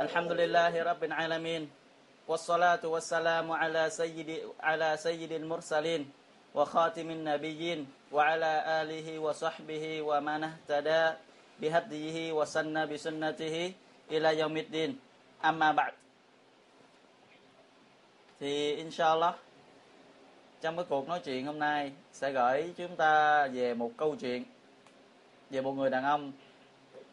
[0.00, 1.62] الحمد لله رب العالمين
[2.28, 6.02] والصلاة والسلام على سيد على سيد المرسلين
[6.54, 7.80] وخاتم النبيين
[8.12, 8.52] وعلى
[8.82, 11.04] آله وصحبه ومن اهتدى
[11.60, 13.56] بهديه وسن بسنته
[14.10, 14.90] إلى يوم الدين
[15.44, 15.94] أما بعد
[18.40, 19.34] thì inshallah
[20.60, 24.44] trong cái cuộc nói chuyện hôm nay sẽ gửi chúng ta về một câu chuyện
[25.50, 26.32] về một người đàn ông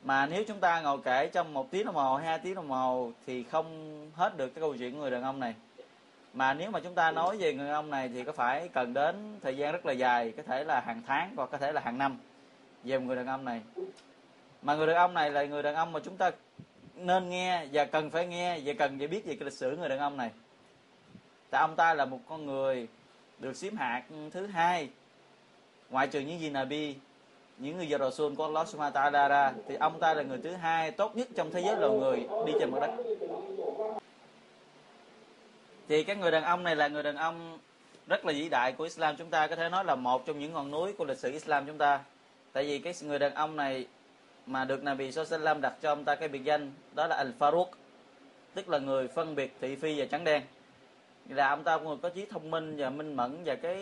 [0.08, 3.12] mà nếu chúng ta ngồi kể trong một tiếng đồng hồ, hai tiếng đồng hồ
[3.26, 5.54] thì không hết được cái câu chuyện của người đàn ông này.
[6.32, 8.94] Mà nếu mà chúng ta nói về người đàn ông này thì có phải cần
[8.94, 11.80] đến thời gian rất là dài, có thể là hàng tháng hoặc có thể là
[11.80, 12.18] hàng năm
[12.84, 13.62] về một người đàn ông này?
[14.62, 16.30] Mà người đàn ông này là người đàn ông mà chúng ta
[16.94, 19.88] nên nghe và cần phải nghe và cần phải biết về cái lịch sử người
[19.88, 20.30] đàn ông này.
[21.50, 22.88] Tại ông ta là một con người
[23.38, 24.88] được xếp hạng thứ hai,
[25.90, 26.96] ngoại trừ những gì Nabi
[27.58, 30.52] những người giờ Rasul của Allah Subhanahu ta'ala ra thì ông ta là người thứ
[30.52, 32.90] hai tốt nhất trong thế giới loài người đi trên mặt đất.
[35.88, 37.58] Thì cái người đàn ông này là người đàn ông
[38.06, 39.16] rất là vĩ đại của Islam.
[39.16, 41.66] Chúng ta có thể nói là một trong những ngọn núi của lịch sử Islam
[41.66, 42.00] chúng ta.
[42.52, 43.86] Tại vì cái người đàn ông này
[44.46, 47.66] mà được Nabi Sallam đặt cho ông ta cái biệt danh đó là Al Faruq
[48.54, 50.42] tức là người phân biệt thị phi và trắng đen.
[51.28, 53.78] Là ông ta cũng người có trí thông minh và minh mẫn và cái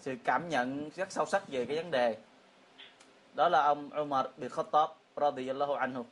[0.00, 2.16] sự cảm nhận rất sâu sắc về cái vấn đề
[3.34, 6.02] đó là ông Umar bin Khattab radiyallahu anhu.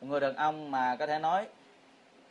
[0.00, 1.46] Một người đàn ông mà có thể nói,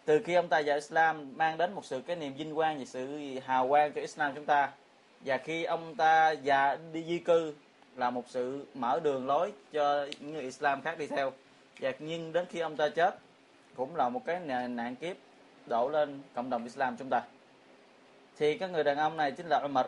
[0.05, 2.85] từ khi ông ta vào Islam mang đến một sự cái niềm vinh quang và
[2.85, 4.71] sự hào quang cho Islam chúng ta.
[5.21, 7.53] Và khi ông ta già đi di cư
[7.95, 11.31] là một sự mở đường lối cho những người Islam khác đi theo.
[11.79, 13.15] Và nhưng đến khi ông ta chết,
[13.75, 14.39] cũng là một cái
[14.69, 15.15] nạn kiếp
[15.65, 17.21] đổ lên cộng đồng Islam chúng ta.
[18.37, 19.85] Thì cái người đàn ông này chính là Umar.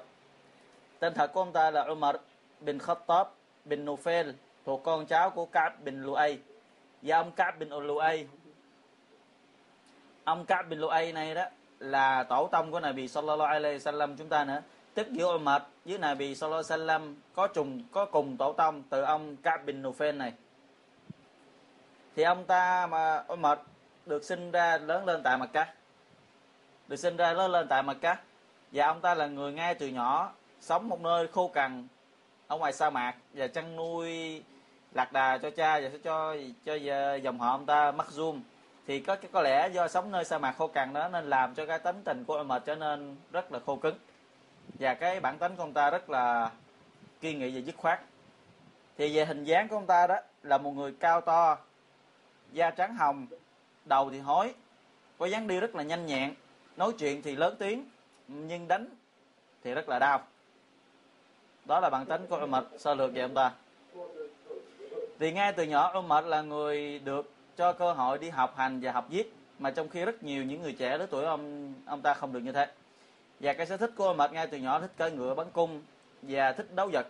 [0.99, 2.15] Tên thật của ông ta là Umar
[2.59, 3.27] bin Khattab
[3.67, 4.33] bin Nufel
[4.65, 6.41] thuộc con cháu của Cáp bin Luay và
[7.01, 8.27] dạ, ông Cáp bin Luay
[10.23, 11.45] ông Cáp bin Luay này đó
[11.79, 14.61] là tổ tông của Nabi sallallahu alaihi wasallam chúng ta nữa.
[14.93, 19.01] Tức giữa Umar với Nabi sallallahu alaihi wasallam có trùng, có cùng tổ tông từ
[19.01, 20.33] ông Cáp bin Nufel này.
[22.15, 23.59] Thì ông ta mà Umar
[24.05, 25.73] được sinh ra lớn lên tại Mecca
[26.87, 28.17] được sinh ra lớn lên tại Mecca
[28.71, 31.87] và ông ta là người ngay từ nhỏ, sống một nơi khô cằn
[32.47, 34.43] ở ngoài sa mạc, và chăn nuôi
[34.91, 36.35] lạc đà cho cha và cho
[36.65, 36.75] cho
[37.15, 38.41] dòng họ ông ta Makhzum
[38.87, 41.65] thì có có lẽ do sống nơi sa mạc khô cằn đó nên làm cho
[41.65, 43.97] cái tính tình của ông mệt trở nên rất là khô cứng.
[44.79, 46.51] Và cái bản tính của ông ta rất là
[47.21, 47.99] kiên nghị và dứt khoát.
[48.97, 51.57] Thì về hình dáng của ông ta đó là một người cao to,
[52.51, 53.27] da trắng hồng,
[53.85, 54.53] đầu thì hói
[55.17, 56.33] có dáng đi rất là nhanh nhẹn,
[56.77, 57.85] nói chuyện thì lớn tiếng,
[58.27, 58.87] nhưng đánh
[59.63, 60.23] thì rất là đau
[61.67, 62.63] đó là bản tính của Umar.
[62.77, 63.51] Sơ lược về ông ta?
[65.19, 68.91] Thì ngay từ nhỏ, Umar là người được cho cơ hội đi học hành và
[68.91, 72.13] học viết, mà trong khi rất nhiều những người trẻ lứa tuổi ông ông ta
[72.13, 72.67] không được như thế.
[73.39, 75.81] Và cái sở thích của Umar ngay từ nhỏ, thích cưỡi ngựa, bắn cung
[76.21, 77.07] và thích đấu vật.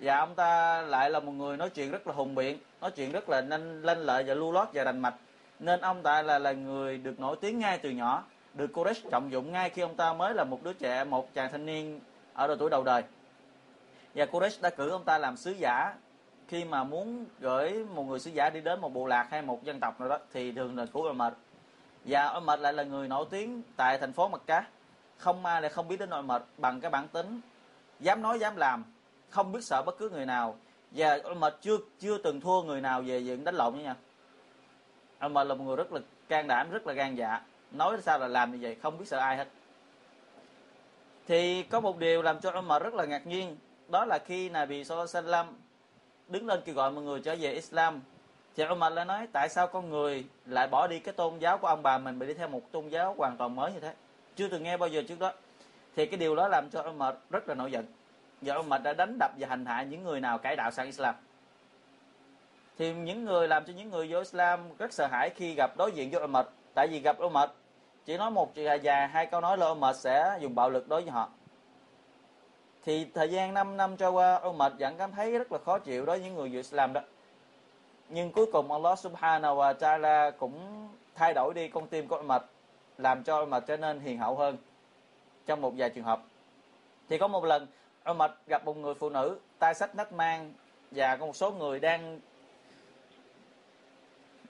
[0.00, 3.12] Và ông ta lại là một người nói chuyện rất là hùng biện, nói chuyện
[3.12, 5.14] rất là nên lên lợi và lưu lót và rành mạch.
[5.58, 8.24] Nên ông ta là là người được nổi tiếng ngay từ nhỏ,
[8.54, 11.52] được Quraysh trọng dụng ngay khi ông ta mới là một đứa trẻ, một chàng
[11.52, 12.00] thanh niên
[12.34, 13.02] ở độ tuổi đầu đời
[14.14, 15.94] và Quraysh đã cử ông ta làm sứ giả.
[16.48, 19.64] Khi mà muốn gửi một người sứ giả đi đến một bộ lạc hay một
[19.64, 21.32] dân tộc nào đó, thì thường là của Umar
[22.04, 24.64] và Umar lại là người nổi tiếng tại thành phố Mecca.
[25.18, 27.40] Không ai lại không biết đến Umar bằng cái bản tính
[28.00, 28.84] dám nói, dám làm,
[29.30, 30.56] không biết sợ bất cứ người nào.
[30.90, 33.94] Và Umar chưa chưa từng thua người nào về diện đánh lộn nha.
[35.26, 37.40] Umar là một người rất là can đảm, rất là gan dạ.
[37.70, 39.48] Nói sao là làm như vậy, không biết sợ ai hết.
[41.26, 43.56] Thì có một điều làm cho Umar rất là ngạc nhiên
[43.92, 45.52] đó là khi Nabi Sallallahu
[46.28, 48.00] đứng lên kêu gọi mọi người trở về Islam.
[48.56, 51.66] Thì Umar lại nói, tại sao con người lại bỏ đi cái tôn giáo của
[51.66, 53.94] ông bà mình mà đi theo một tôn giáo hoàn toàn mới như thế?
[54.36, 55.32] Chưa từng nghe bao giờ trước đó.
[55.96, 57.86] Thì cái điều đó làm cho Umar rất là nổi giận.
[58.40, 61.14] Và Umar đã đánh đập và hành hạ những người nào cải đạo sang Islam.
[62.78, 65.92] Thì những người làm cho những người vô Islam rất sợ hãi khi gặp đối
[65.92, 66.46] diện với Umar.
[66.74, 67.50] Tại vì gặp Umar,
[68.04, 71.10] chỉ nói một dài hai câu nói là Umar sẽ dùng bạo lực đối với
[71.10, 71.28] họ
[72.84, 75.78] thì thời gian 5 năm trôi qua ông mệt vẫn cảm thấy rất là khó
[75.78, 77.00] chịu đối với những người vừa Islam đó.
[78.08, 82.42] Nhưng cuối cùng Allah Subhanahu wa Taala cũng thay đổi đi con tim của mệt
[82.98, 84.56] làm cho ông mệt trở nên hiền hậu hơn
[85.46, 86.22] trong một vài trường hợp.
[87.08, 87.66] Thì có một lần
[88.04, 90.52] ông mệt gặp một người phụ nữ tay sách nách mang
[90.90, 92.20] và có một số người đang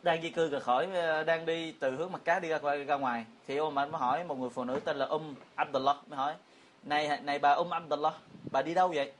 [0.03, 2.95] đang di cư rời khỏi ờ, đang đi từ hướng mặt cá đi ra, ra
[2.95, 3.25] ngoài.
[3.47, 6.35] Thì ông mệt mới hỏi một người phụ nữ tên là Um Abdullah mới hỏi
[6.83, 8.15] này này bà Um Abdullah,
[8.53, 9.13] bà đi đâu vậy?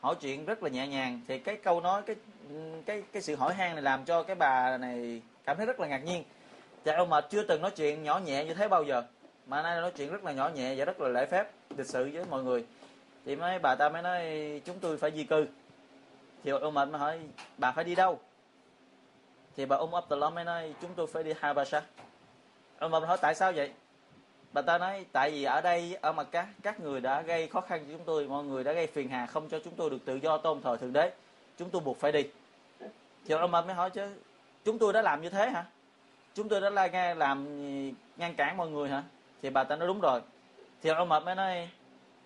[0.00, 1.20] Hỏi chuyện rất là nhẹ nhàng.
[1.28, 2.16] Thì cái câu nói, cái
[2.86, 5.86] cái cái sự hỏi han này làm cho cái bà này cảm thấy rất là
[5.86, 6.24] ngạc nhiên.
[6.84, 9.02] Dạ, Cha mà chưa từng nói chuyện nhỏ nhẹ như thế bao giờ.
[9.46, 12.10] Mà nay nói chuyện rất là nhỏ nhẹ và rất là lễ phép, lịch sự
[12.14, 12.66] với mọi người.
[13.24, 14.22] Thì mấy bà ta mới nói,
[14.64, 15.46] chúng tôi phải di cư.
[16.44, 17.20] Thì ông mệt mới hỏi,
[17.58, 18.18] bà phải đi đâu?
[19.56, 21.82] Thì bà ông Abdullah mới nói, chúng tôi phải đi Habasha.
[22.84, 23.72] Umar hỏi, tại sao vậy?
[24.58, 27.48] Bà ta nói, tại vì ở đây ờ, ở mặt các các người đã gây
[27.48, 29.90] khó khăn cho chúng tôi, mọi người đã gây phiền hà không cho chúng tôi
[29.90, 31.12] được tự do tôn thờ thượng đế,
[31.58, 32.26] chúng tôi buộc phải đi.
[33.26, 34.14] Thì Umar mới hỏi, chứ
[34.64, 35.64] chúng tôi đã làm như thế hả?
[36.34, 37.46] Chúng tôi đã la nghe làm
[38.16, 39.02] ngăn cản mọi người hả?
[39.42, 40.20] Thì bà ta nói, đúng rồi.
[40.82, 41.68] Thì Umar mới nói,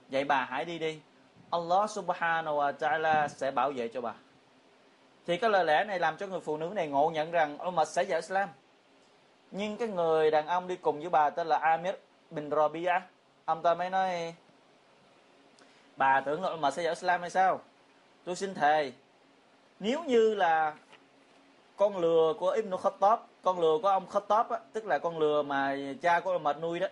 [0.09, 1.01] vậy bà hãy đi đi.
[1.51, 4.15] Allah subhanahu wa ta'ala sẽ bảo vệ cho bà.
[5.27, 7.75] Thì cái lời lẽ này làm cho người phụ nữ này ngộ nhận rằng ông
[7.75, 8.49] mập sẽ vào Islam.
[9.51, 11.95] Nhưng cái người đàn ông đi cùng với bà tên là Amir
[12.35, 13.01] bin Rabia
[13.45, 14.35] ông ta mới nói
[15.97, 17.61] bà tưởng là mà sẽ vào Islam hay sao?
[18.25, 18.93] Tôi xin thề
[19.81, 20.75] nếu như là
[21.77, 25.43] con lừa của Ibn Khattab con lừa của ông Khattab á, tức là con lừa
[25.43, 26.87] mà cha của mệt nuôi đó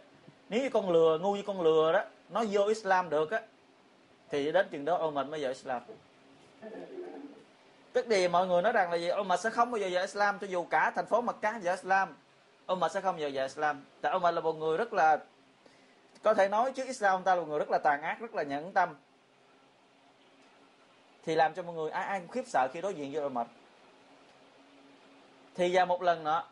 [0.48, 3.40] nếu như con lừa ngu như con lừa đó nó vô Islam được á
[4.30, 5.82] thì đến chừng đó ông mệt mới vào Islam.
[7.92, 9.08] Tức thì mọi người nói rằng là gì?
[9.08, 11.74] Ông mà sẽ không bao giờ vào Islam cho dù cả thành phố Mecca vào
[11.74, 12.16] Islam.
[12.72, 13.84] Umar sẽ không vào dạy Islam.
[14.00, 15.18] Tại Umar là một người rất là,
[16.22, 18.34] có thể nói trước Islam ông ta là một người rất là tàn ác, rất
[18.34, 18.96] là nhẫn tâm.
[21.24, 23.46] Thì làm cho mọi người ai ai cũng khiếp sợ khi đối diện với Umar
[25.54, 26.42] thì vào một lần nữa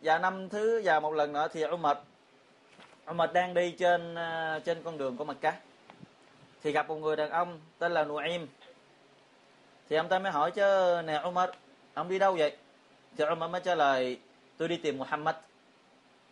[0.00, 1.96] và năm thứ, vào một lần nữa thì Umar
[3.10, 5.56] Umar đang đi trên ờ, trên con đường của Mecca
[6.62, 8.46] thì gặp một người đàn ông tên là Nuaim
[9.88, 11.50] thì ông ta mới hỏi chứ, nè Umar
[11.94, 12.56] ông đi đâu vậy?
[13.16, 14.18] Thì Umar mới trả lời
[14.56, 15.34] tôi đi tìm Muhammad.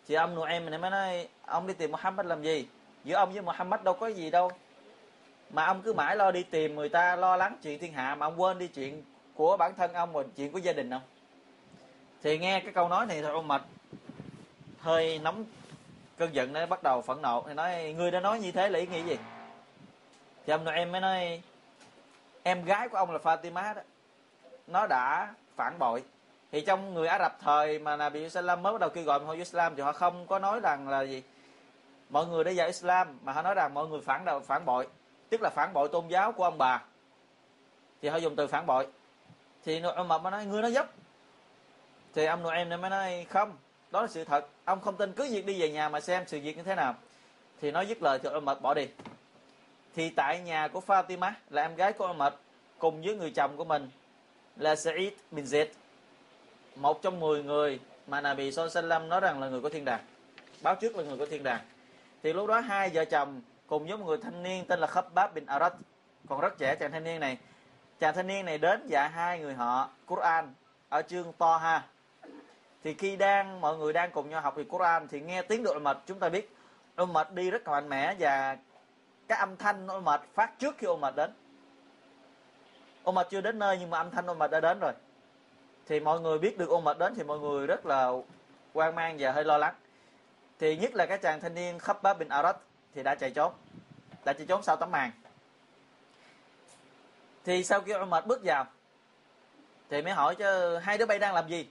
[0.07, 2.69] Thì ông Nuaim này mới nói, ông đi tìm Muhammad làm gì?
[3.05, 4.51] Giữa ông với Muhammad đâu có gì đâu.
[5.51, 8.27] Mà ông cứ mãi lo đi tìm, người ta lo lắng chuyện thiên hạ, mà
[8.27, 9.03] ông quên đi chuyện
[9.35, 11.03] của bản thân ông và chuyện của gia đình ông.
[12.23, 13.63] Thì nghe cái câu nói này thôi, ông mệt.
[14.79, 15.45] Hơi nóng
[16.17, 17.45] cơn giận nó bắt đầu phẫn nộ.
[17.47, 19.17] Thì nói người đã nói như thế là ý nghĩa gì?
[20.47, 21.43] Thì ông nội em mới nói,
[22.43, 23.83] em gái của ông là Fatima đó.
[24.67, 26.03] Nó đã phản bội
[26.55, 29.37] thì trong người Ả Rập thời mà Nabi Islam mới bắt đầu kêu gọi hội
[29.37, 31.23] Islam thì họ không có nói rằng là gì?
[32.11, 34.87] Mọi người đã vào Islam mà họ nói rằng mọi người phản đầu, phản bội.
[35.29, 36.83] Tức là phản bội tôn giáo của ông bà.
[38.03, 38.87] Thì họ dùng từ phản bội.
[39.65, 40.87] Thì ông mập mới nói, ngươi nói dốc.
[42.15, 43.57] Thì ông nội em mới nói, không,
[43.91, 44.47] đó là sự thật.
[44.65, 46.95] Ông không tin cứ việc đi về nhà mà xem sự việc như thế nào.
[47.61, 48.89] Thì nói dứt lời thì ông mật bỏ đi.
[49.97, 52.35] Thì tại nhà của Fatima là em gái của ông mật
[52.79, 53.91] cùng với người chồng của mình
[54.57, 55.67] là Sa'id bin Zaid
[56.77, 60.01] một trong 10 người mà Nabi Sallam nói rằng là người có thiên đàng,
[60.63, 61.61] báo trước là người có thiên đàng.
[62.23, 65.35] Thì lúc đó hai vợ chồng cùng với một người thanh niên tên là Khabbab
[65.35, 65.73] bin Arat
[66.29, 67.39] còn rất trẻ, chàng thanh niên này.
[68.01, 70.55] Chàng thanh niên này đến dạy hai người họ Quran
[70.89, 71.83] ở chương Toha.
[72.85, 75.79] Thì khi đang, mọi người đang cùng nhau học về Quran thì nghe tiếng độ
[75.79, 76.57] mật chúng ta biết.
[76.97, 78.57] Ông mật đi rất mạnh mẽ và
[79.29, 81.31] cái âm thanh ôm mật phát trước khi ôm mật đến.
[83.03, 84.93] Ôm mật chưa đến nơi nhưng mà âm thanh ôm mật đã đến rồi
[85.87, 88.13] thì mọi người biết được ôn mật đến thì mọi người rất là
[88.75, 89.75] hoang mang và hơi lo lắng.
[90.59, 92.57] Thì nhất là cái chàng thanh niên khắp bá bin Arad
[92.95, 93.53] thì đã chạy trốn,
[94.25, 95.11] đã chạy trốn sau tấm màn.
[97.45, 98.67] Thì sau khi Umar bước vào,
[99.91, 101.69] thì mới hỏi cho hai đứa bay đang làm gì?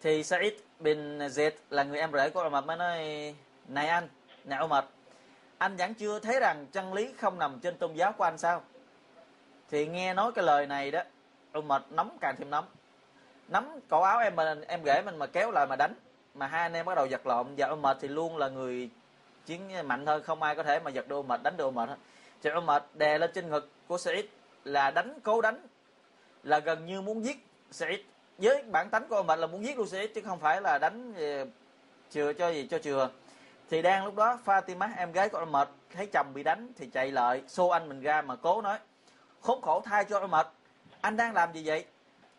[0.00, 3.34] Thì Said bin Zaid là người em rể của Umar mới nói,
[3.68, 4.08] này anh,
[4.44, 4.84] này Umar
[5.58, 8.62] anh vẫn chưa thấy rằng chân lý không nằm trên tôn giáo của anh sao?
[9.70, 11.02] Thì nghe nói cái lời này đó
[11.54, 12.64] Ừ, Umar nóng càng thêm nóng
[13.48, 15.94] nắm, cổ áo em mình em rể mình mà kéo lại mà đánh.
[16.34, 17.46] Mà hai anh em bắt đầu giật lộn.
[17.56, 18.90] Và mệt thì luôn là người
[19.46, 20.22] chiến mạnh hơn.
[20.22, 21.96] Không ai có thể mà giật đô mệt, đánh đô mệt hết.
[22.42, 24.24] Thì mệt đè lên trên ngực của Said
[24.64, 25.66] là đánh, cố đánh.
[26.42, 28.00] Là gần như muốn giết Said
[28.38, 31.46] với bản tánh của mình là muốn giết Lucy chứ không phải là đánh ờ,
[32.10, 33.10] chừa cho gì, cho chừa.
[33.70, 37.10] Thì đang lúc đó, Fatima, em gái của Umar thấy chồng bị đánh thì chạy
[37.10, 37.42] lại.
[37.48, 38.78] Xô anh mình ra mà cố nói,
[39.40, 40.46] khốn khổ thay cho Umar
[41.04, 41.84] anh đang làm gì vậy?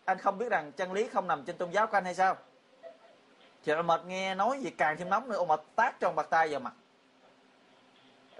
[0.04, 2.36] Anh không biết rằng chân lý không nằm trên tôn giáo của anh hay sao?
[3.64, 5.38] Thì Umar nghe nói gì càng thêm nóng nữa.
[5.38, 6.72] Umar tát trong bạc tay vào mặt.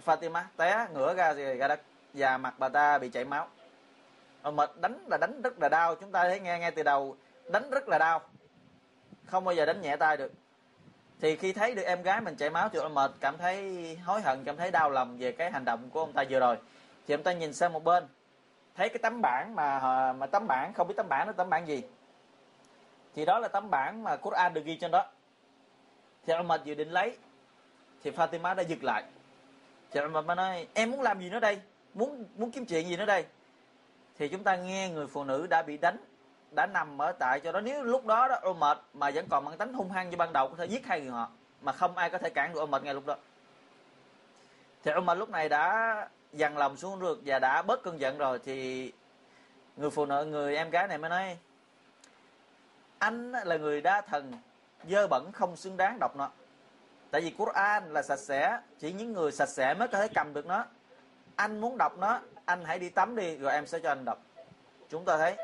[0.05, 1.81] Fatima té ngửa ra thì ra đất
[2.15, 3.49] và mặt bà ta bị chảy máu.
[4.49, 5.95] Umar đánh là đánh rất là đau.
[5.95, 7.17] Chúng ta thấy nghe nghe từ đầu,
[7.53, 8.21] đánh rất là đau.
[9.27, 10.33] Không bao giờ đánh nhẹ tay được.
[11.21, 14.21] Thì khi thấy được em gái mình chảy máu thì ông mệt cảm thấy hối
[14.21, 16.57] hận, cảm thấy đau lòng về cái hành động của ông ta vừa rồi.
[17.07, 18.05] Thì ông ta nhìn sang một bên
[18.77, 21.51] thấy cái tấm bảng mà ờ, mà tấm bảng, không biết tấm bảng nó tấm
[21.51, 21.83] bảng gì.
[23.15, 25.07] Thì đó là tấm bảng mà Quran được ghi trên đó.
[26.27, 27.17] Thì ông mệt dự định lấy.
[28.03, 29.05] Thì Fatima đã dừng lại.
[29.91, 31.61] Thì ông mệt nói, em muốn làm gì nữa đây?
[31.95, 33.25] Muốn muốn kiếm chuyện gì nữa đây?
[34.19, 35.97] Thì chúng ta nghe người phụ nữ đã bị đánh,
[36.51, 37.61] đã nằm ở tại cho đó.
[37.61, 40.49] Nếu lúc đó đó Umar mà vẫn còn mang tính hung hăng như ban đầu,
[40.49, 41.29] có thể giết hai người họ,
[41.63, 43.17] mà không ai có thể cản được Umar ngay lúc đó.
[44.85, 48.39] Thì Umar lúc này đã dằn lòng xuống được và đã bớt cơn giận rồi
[48.45, 48.93] thì
[49.77, 51.39] người phụ nữ, người em gái này mới nói,
[52.99, 54.33] anh là người đa thần,
[54.89, 56.31] dơ bẩn không xứng đáng đọc nó.
[57.11, 60.33] Tại vì Quran là sạch sẽ, chỉ những người sạch sẽ mới có thể cầm
[60.33, 60.65] được nó.
[61.37, 64.19] Anh muốn đọc nó, anh hãy đi tắm đi, rồi em sẽ cho anh đọc.
[64.91, 65.37] Chúng ta thấy,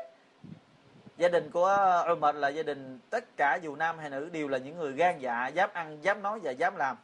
[1.17, 4.57] gia đình của Umar là gia đình tất cả dù nam hay nữ đều là
[4.57, 6.97] những người gan dạ dám ăn, dám nói và dám làm,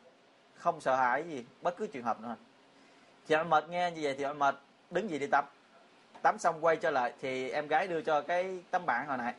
[0.54, 2.36] không sợ hãi gì bất cứ trường hợp nào
[3.30, 4.56] thì mệt nghe như vậy thì mệt
[4.92, 5.46] đứng dậy đi tắm
[6.22, 9.34] tắm xong quay trở lại thì em gái đưa cho cái tấm bảng hồi nãy.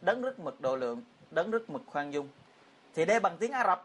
[0.00, 2.28] đấng rất mực độ lượng, đấng rất mực khoan dung.
[2.94, 3.84] Thì đây bằng tiếng Ả Rập.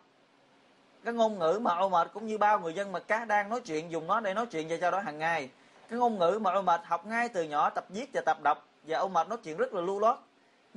[1.03, 3.91] Cái ngôn ngữ mà Umar cũng như bao người dân mà cá đang nói chuyện,
[3.91, 5.49] dùng nó để nói chuyện và cho đó hàng ngày.
[5.89, 8.67] Cái ngôn ngữ mà Umar học ngay từ nhỏ, tập viết và tập đọc.
[8.83, 10.17] Và Umar nói chuyện rất là lưu loát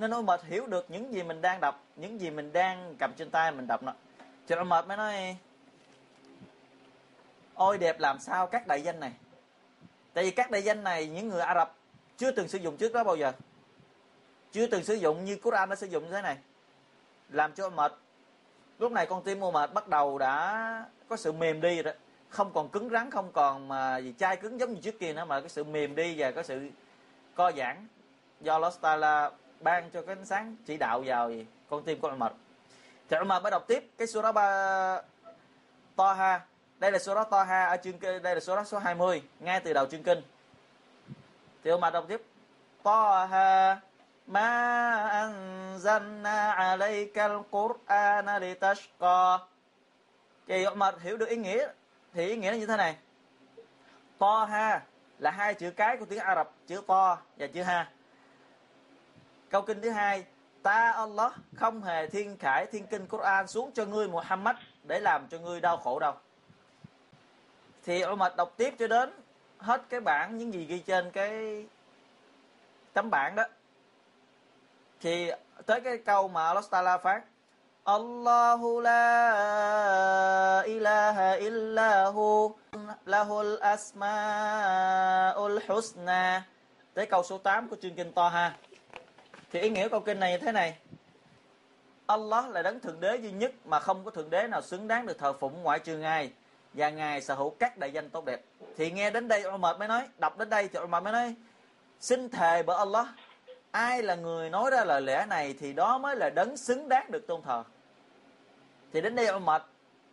[0.00, 3.30] nên Umar hiểu được những gì mình đang đọc, những gì mình đang cầm trên
[3.30, 3.92] tay mình đọc nó
[4.46, 5.36] cho Umar mới nói,
[7.54, 9.12] ôi, đẹp làm sao các đại danh này?
[10.14, 11.74] Tại vì các đại danh này, những người Ả Rập
[12.16, 13.32] chưa từng sử dụng trước đó bao giờ.
[14.52, 16.36] Chưa từng sử dụng như Quran đã sử dụng như thế này.
[17.28, 17.92] Làm cho mệt.
[18.78, 21.92] Lúc này con tim mệt bắt đầu đã có sự mềm đi rồi đó.
[22.28, 25.24] Không còn cứng rắn, không còn mà gì chai cứng giống như trước kia nữa,
[25.24, 26.70] mà cái sự mềm đi và có sự
[27.34, 27.86] co giãn.
[28.40, 31.46] Do Allah ban cho cái ánh sáng chỉ đạo vào gì?
[31.70, 32.32] Con tim của Umar
[33.08, 35.02] thì Umar mới đọc tiếp cái surah ba
[35.96, 36.40] toha.
[36.78, 39.86] Đây là surah toha ở chương kinh, đây là surah số 20 ngay từ đầu
[39.86, 40.22] chương kinh.
[41.64, 42.22] Thì Umar đọc tiếp.
[42.82, 43.80] Toha
[44.26, 44.50] ma
[45.12, 49.38] anzalna alayka al-Qur'ana litashqa.
[50.46, 51.68] Thì Umar hiểu được ý nghĩa,
[52.12, 52.96] thì ý nghĩa là như thế này.
[54.18, 54.82] Taha
[55.18, 57.90] là hai chữ cái của tiếng Ả Rập, chữ to và chữ ha.
[59.50, 60.24] Câu kinh thứ hai,
[60.62, 65.28] ta Allah không hề thiên khải thiên kinh Quran xuống cho ngươi Muhammad để làm
[65.28, 66.14] cho ngươi đau khổ đâu.
[67.84, 69.10] Thì Umar đọc tiếp cho đến
[69.58, 71.66] hết cái bản những gì ghi trên cái
[72.92, 73.44] tấm bảng đó.
[75.00, 75.30] Thì
[75.66, 77.22] tới cái câu mà Allah Taala phát
[77.84, 82.54] Allahu la ilaha illahu
[83.06, 83.98] lahul asmaul
[85.68, 86.42] husna
[86.94, 88.56] tới câu số 8 của chương kinh Toha
[89.50, 90.78] thì ý nghĩa câu kinh này như thế này.
[92.06, 95.06] Allah là đấng thượng đế duy nhất mà không có thượng đế nào xứng đáng
[95.06, 96.32] được thờ phụng ngoại trừ ngài.
[96.74, 98.40] Và ngài sở hữu các đại danh tốt đẹp.
[98.76, 101.34] Thì nghe đến đây Umar mới nói, đọc đến đây thì Umar mới nói,
[102.00, 103.06] xin thề bởi Allah,
[103.70, 107.10] ai là người nói ra lời lẽ này thì đó mới là đấng xứng đáng
[107.10, 107.64] được tôn thờ.
[108.92, 109.62] Thì đến đây Umar,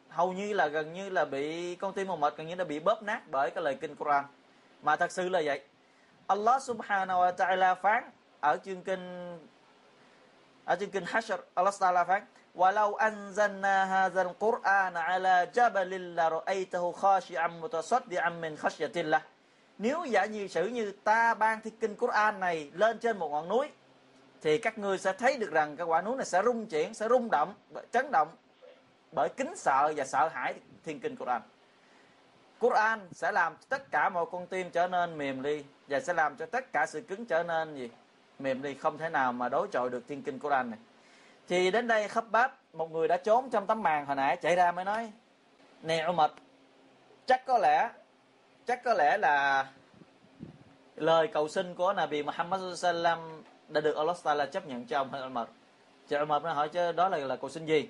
[0.09, 3.03] hầu như là gần như là bị, con tim Umar gần như đã bị bóp
[3.03, 4.25] nát bởi cái lời kinh Quran.
[4.81, 5.61] Mà thật sự là vậy.
[6.27, 8.03] Allah subhanahu wa ta'ala phán
[8.40, 9.38] ở chương kinh
[10.64, 12.22] ở chương kinh Hashr Allah Taala phán
[12.54, 19.20] ولو أنزلنا هذا القرآن على جبل لرأيته خاشعا متصدعا من خشية الله
[19.78, 23.48] nếu giả như sử như ta ban thi kinh Quran này lên trên một ngọn
[23.48, 23.68] núi
[24.42, 27.08] thì các ngươi sẽ thấy được rằng cái quả núi này sẽ rung chuyển sẽ
[27.08, 27.54] rung động
[27.92, 28.28] chấn động
[29.12, 31.42] bởi kính sợ và sợ hãi thiên kinh Quran
[32.58, 36.36] Quran sẽ làm tất cả mọi con tim trở nên mềm đi và sẽ làm
[36.36, 37.90] cho tất cả sự cứng trở nên gì
[38.39, 40.79] Mềm đi, không thể nào mà đối chọi được thiên kinh Quran này.
[41.47, 44.55] Thì đến đây khắp báp một người đã trốn trong tấm màn hồi nãy, chạy
[44.55, 45.11] ra mới nói,
[45.81, 46.31] nè Umar,
[47.25, 47.89] chắc có lẽ,
[48.65, 49.67] chắc có lẽ là
[50.95, 55.11] lời cầu xin của Nabi Muhammad sallam đã được Allah Taala chấp nhận cho ông
[55.25, 55.47] Umar.
[56.09, 57.89] Cho Umar mới hỏi, chứ đó là là cầu xin gì?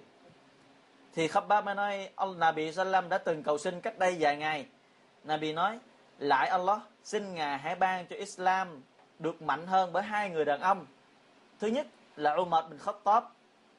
[1.14, 4.38] Thì khắp báp mới nói, ông Nabi sallam đã từng cầu xin cách đây vài
[4.38, 4.66] ngày.
[5.24, 5.80] Nabi nói,
[6.20, 8.82] lại Allah, xin ngài hãy ban cho Islam
[9.20, 10.86] được mạnh hơn bởi hai người đàn ông.
[11.60, 13.24] Thứ nhất là Umar bin Khattab,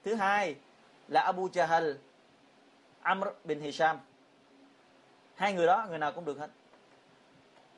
[0.04, 0.56] thứ hai
[1.08, 1.94] là Abu Jahl
[3.02, 3.98] Amr bin Hisham.
[5.34, 6.50] Hai người đó, người nào cũng được hết.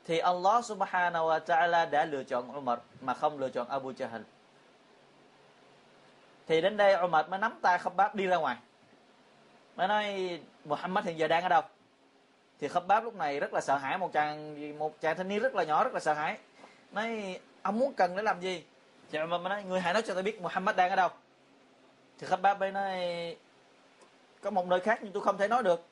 [0.05, 4.23] Thì Allah subhanahu wa ta'ala đã lựa chọn Umar mà không lựa chọn Abu Jahl
[6.51, 8.57] thì đến đây Umar mới nắm tay Khabbab đi ra ngoài.
[9.75, 11.61] Mới nói, Muhammad hiện giờ đang ở đâu?
[12.59, 15.55] Thì Khabbab lúc này rất là sợ hãi, một chàng một chàng thanh niên rất
[15.55, 16.37] là nhỏ, rất là sợ hãi.
[16.91, 18.63] Nói ông muốn cần để làm gì?
[19.11, 21.09] Dạ, Thì mà nói, người hãy nói cho tôi biết Muhammad đang ở đâu.
[22.19, 23.35] Thì Khabbab bên nói,
[24.41, 25.85] có một nơi khác nhưng tôi không thể nói được.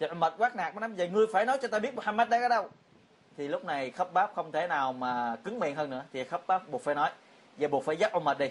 [0.00, 2.42] Thì mệt quát nạt mới nói vậy ngươi phải nói cho tôi biết Muhammad đang
[2.42, 2.68] ở đâu.
[3.36, 6.04] Thì lúc này Khabbab không thể nào mà cứng miệng hơn nữa.
[6.12, 7.10] Thì Khabbab buộc phải nói.
[7.56, 8.50] Và buộc phải dắt ông mệt đi.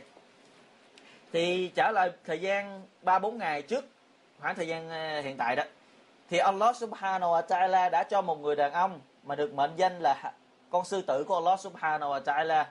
[1.34, 3.86] Thì trở lại thời gian ba, bốn ngày trước,
[4.39, 5.63] khoảng thời gian ờ, hiện tại đó.
[6.29, 10.00] Thì Allah subhanahu wa ta'ala đã cho một người đàn ông mà được mệnh danh
[10.00, 10.34] là
[10.69, 12.65] con sư tử của Allah subhanahu wa ta'ala.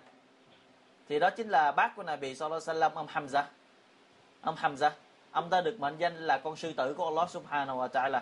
[1.09, 3.43] Thì đó chính là bác của Nabi sallallahu alaihi wasallam, ông Hamza
[4.45, 4.91] ông Hamza
[5.31, 8.21] ông ta được mệnh danh là con sư tử của Allah subhanahu wa ta'ala.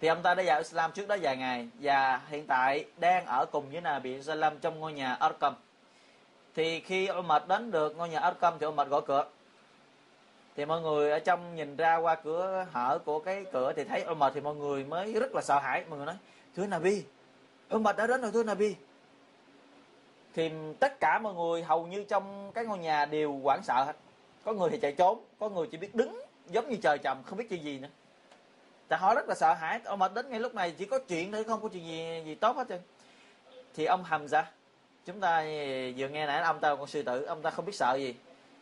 [0.00, 3.46] Thì ông ta đã vào Islam trước đó vài ngày và hiện tại đang ở
[3.46, 5.52] cùng với Nabi sallam trong ngôi nhà Arqam.
[6.54, 9.24] Thì khi Umar đến được ngôi nhà Arqam thì Umar gõ cửa.
[10.56, 14.04] Thì mọi người ở trong nhìn ra qua cửa hở của cái cửa thì thấy
[14.10, 15.84] Umar thì mọi người mới rất là sợ hãi.
[15.88, 16.16] Mọi người nói,
[16.56, 17.04] thưa Nabi
[17.74, 18.74] Umar đã đến rồi thưa Nabi.
[20.34, 23.96] Thì tất cả mọi người hầu như trong cái ngôi nhà đều hoảng sợ hết.
[24.44, 27.38] Có người thì chạy trốn, có người chỉ biết đứng giống như trời trầm không
[27.38, 27.88] biết chuyện gì nữa.
[28.88, 31.32] Tại họ rất là sợ hãi, ông mật đến ngay lúc này chỉ có chuyện
[31.32, 32.80] thôi, không có chuyện gì gì tốt hết trơn.
[33.74, 34.50] Thì ông hầm ra
[35.06, 35.42] chúng ta
[35.96, 38.14] vừa nghe nãy ông ta là con sư tử, ông ta không biết sợ gì.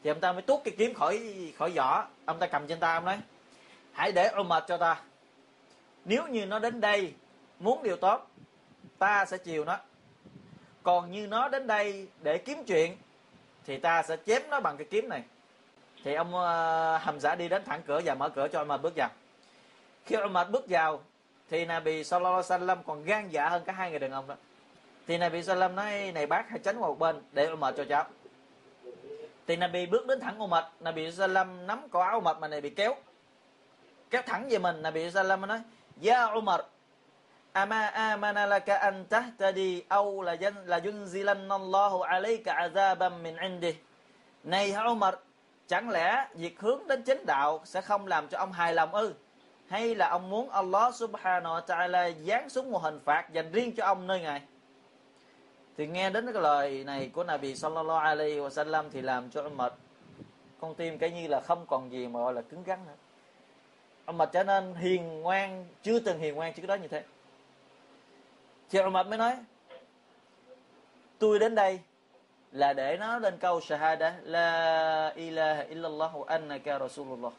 [0.02, 2.94] Thì ông ta mới tuốt cái kiếm khỏi khỏi vỏ ông ta cầm trên tay
[2.94, 3.18] ông nói,
[3.92, 5.02] hãy để mệt cho ta.
[6.04, 7.12] Nếu như nó đến đây,
[7.58, 8.30] muốn điều tốt
[9.04, 9.78] ta sẽ chiều nó.
[10.82, 12.96] Còn như nó đến đây để kiếm chuyện
[13.66, 15.22] thì ta sẽ chém nó bằng cái kiếm này.
[16.04, 18.80] Thì ông ờ, uh, hầm giả đi đến thẳng cửa và mở cửa cho Umar
[18.80, 19.10] bước vào.
[20.06, 21.02] Khi Umar bước vào
[21.50, 24.34] thì Nabi Sallallahu Alaihi Wasallam còn gan dạ hơn cả hai người đàn ông đó.
[25.06, 28.04] Thì Nabi Sallam nói này bác hãy tránh qua một bên để Umar cho cháu.
[29.46, 32.70] Thì Nabi bước đến thẳng Umar Nabi Sallam nắm cổ áo Umar mà này bị
[32.70, 32.96] kéo.
[34.10, 35.60] Kéo thẳng về mình Nabi Sallam nói
[36.00, 36.60] dạ Ya Umar
[37.54, 43.74] ama amana laka an tahtadi aw la jan, la yunzilanna Allahu alayka azaban min indih.
[44.44, 45.14] này hả Umar
[45.66, 49.14] chẳng lẽ việc hướng đến chính đạo sẽ không làm cho ông hài lòng ư?
[49.68, 53.72] Hay là ông muốn Allah subhanahu wa ta'ala giáng xuống một hình phạt dành riêng
[53.76, 54.42] cho ông nơi ngài?
[55.76, 59.72] Thì nghe đến cái lời này của Nabi sallallahu alaihi wasallam thì làm cho Umar
[60.60, 62.94] con tim cái như là không còn gì mà gọi là cứng rắn nữa.
[64.12, 67.02] Umar trở nên hiền ngoan, chưa từng hiền ngoan trước đó như thế
[68.70, 69.36] thì Umar mới nói,
[71.18, 71.80] tôi đến đây
[72.52, 77.32] là để nói lên câu shahada, la ilaha illallah annaka rasulullah.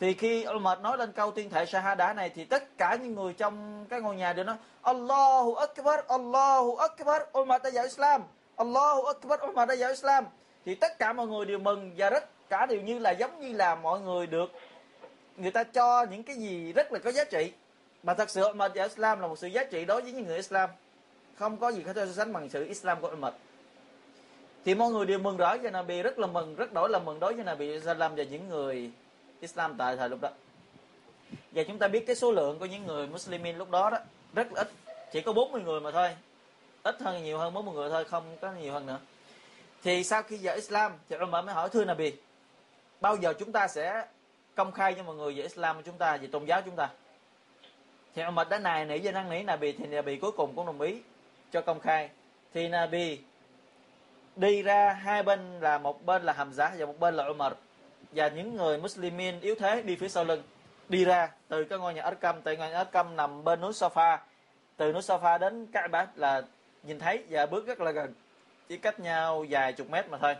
[0.00, 3.32] Thì khi Umar nói lên câu tuyên thệ shahada này thì tất cả những người
[3.32, 8.22] trong cái ngôi nhà đều nói, Allahu Akbar Allahu Akbar, Umar đã vào Islam.
[8.56, 10.24] Allahu Akbar, Umar đã vào Islam.
[10.64, 13.52] Thì tất cả mọi người đều mừng và rất, cả đều như là giống như
[13.52, 14.52] là mọi người được
[15.36, 17.52] người ta cho những cái gì rất là có giá trị
[18.02, 20.36] mà thật sự Umar và Islam là một sự giá trị đối với những người
[20.36, 20.70] Islam.
[21.34, 23.32] Không có gì có thể so sánh bằng sự Islam của Umar
[24.64, 27.20] thì mọi người đều mừng rỡ cho Nabi, rất là mừng, rất đổi là mừng
[27.20, 28.90] đối với Nabi Islam và những người
[29.40, 30.30] Islam tại thời lúc đó.
[31.52, 33.98] Và chúng ta biết cái số lượng của những người Muslimin lúc đó đó,
[34.34, 34.70] rất là ít.
[35.12, 36.08] Chỉ có 40 người mà thôi.
[36.82, 38.98] Ít hơn, nhiều hơn 40 người thôi, không có nhiều hơn nữa.
[39.82, 42.12] Thì sau khi giờ Islam, thì Umar mới hỏi, thưa Nabi,
[43.00, 44.06] bao giờ chúng ta sẽ
[44.54, 46.88] công khai cho mọi người về Islam của chúng ta, về tôn giáo chúng ta?
[48.14, 50.80] Thì Umar đã nài nỉ và năn nỉ Nabi thì Nabi cuối cùng cũng đồng
[50.80, 51.02] ý
[51.52, 52.10] cho công khai.
[52.54, 53.18] Thì Nabi
[54.36, 57.52] đi ra hai bên là một bên là Hàm Giá và một bên là Umar.
[58.12, 60.42] Và những người Muslimin yếu thế đi phía sau lưng,
[60.88, 64.18] đi ra từ cái ngôi nhà Arqam từ ngôi nhà Arqam nằm bên núi Safa.
[64.76, 66.42] Từ núi Safa đến Kaaba là
[66.82, 68.14] nhìn thấy và bước rất là gần,
[68.68, 70.36] chỉ cách nhau vài chục mét mà thôi.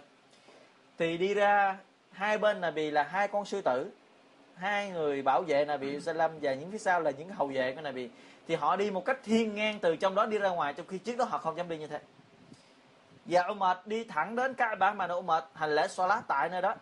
[0.98, 1.76] Thì đi ra
[2.12, 3.90] hai bên là vì là hai con sư tử
[4.60, 7.72] hai người bảo vệ là bị Salam và những phía sau là những hầu vệ
[7.72, 8.08] của Nabi
[8.48, 10.98] thì họ đi một cách thiên ngang từ trong đó đi ra ngoài trong khi
[10.98, 12.00] trước đó họ không dám đi như thế.
[13.24, 16.74] Và Umar đi thẳng đến Kaaba mà Umar hành lễ Salat tại nơi đó.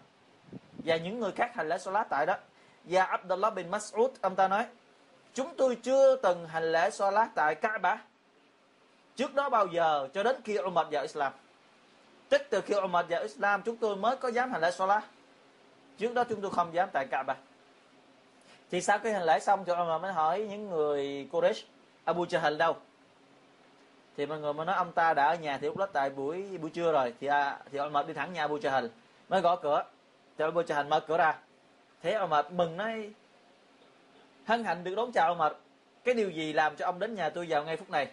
[0.85, 2.35] Và những người khác hành lễ Salat tại đó.
[2.85, 4.67] Và Abdullah bin Mas'ud ông ta nói
[5.35, 7.99] chúng tôi chưa từng hành lễ Salat tại Kaaba
[9.17, 11.33] trước đó bao giờ cho đến khi Umar vào Islam.
[12.29, 15.05] Tức từ khi Umar vào Islam chúng tôi mới có dám hành lễ Salat.
[15.99, 17.37] Trước đó chúng tôi không dám tại Kaaba
[18.71, 21.65] thì sau khi hành lễ xong thì mà mới hỏi những người Quraysh
[22.05, 22.77] Abu Jahl đâu?
[24.17, 26.59] Thì mọi người mới nói ông ta đã ở nhà thì lúc đó tại buổi
[26.59, 28.89] buổi trưa rồi thì à, thì mập đi thẳng nhà Abu Jahl.
[29.29, 29.85] Mới gõ cửa.
[30.39, 31.39] Thì Abu Jahl mở cửa ra.
[32.03, 33.11] Thế ông mập mừng nói
[34.47, 35.59] hân hạnh được đón chào ông mập
[36.05, 38.09] cái điều gì làm cho ông đến nhà tôi vào ngay phút này?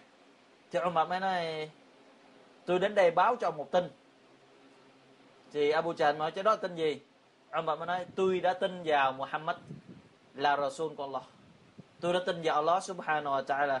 [0.72, 1.70] Thì ông mập mới nói
[2.64, 3.84] tôi đến đây báo cho ông một tin.
[5.52, 7.00] Thì Abu Jahl nói cho đó tin gì?
[7.50, 9.56] Ông mập mới nói tôi đã tin vào Muhammad
[10.36, 11.22] là Rasul của Allah.
[12.00, 13.80] Tôi đã tin vào Allah subhanahu wa ta'ala.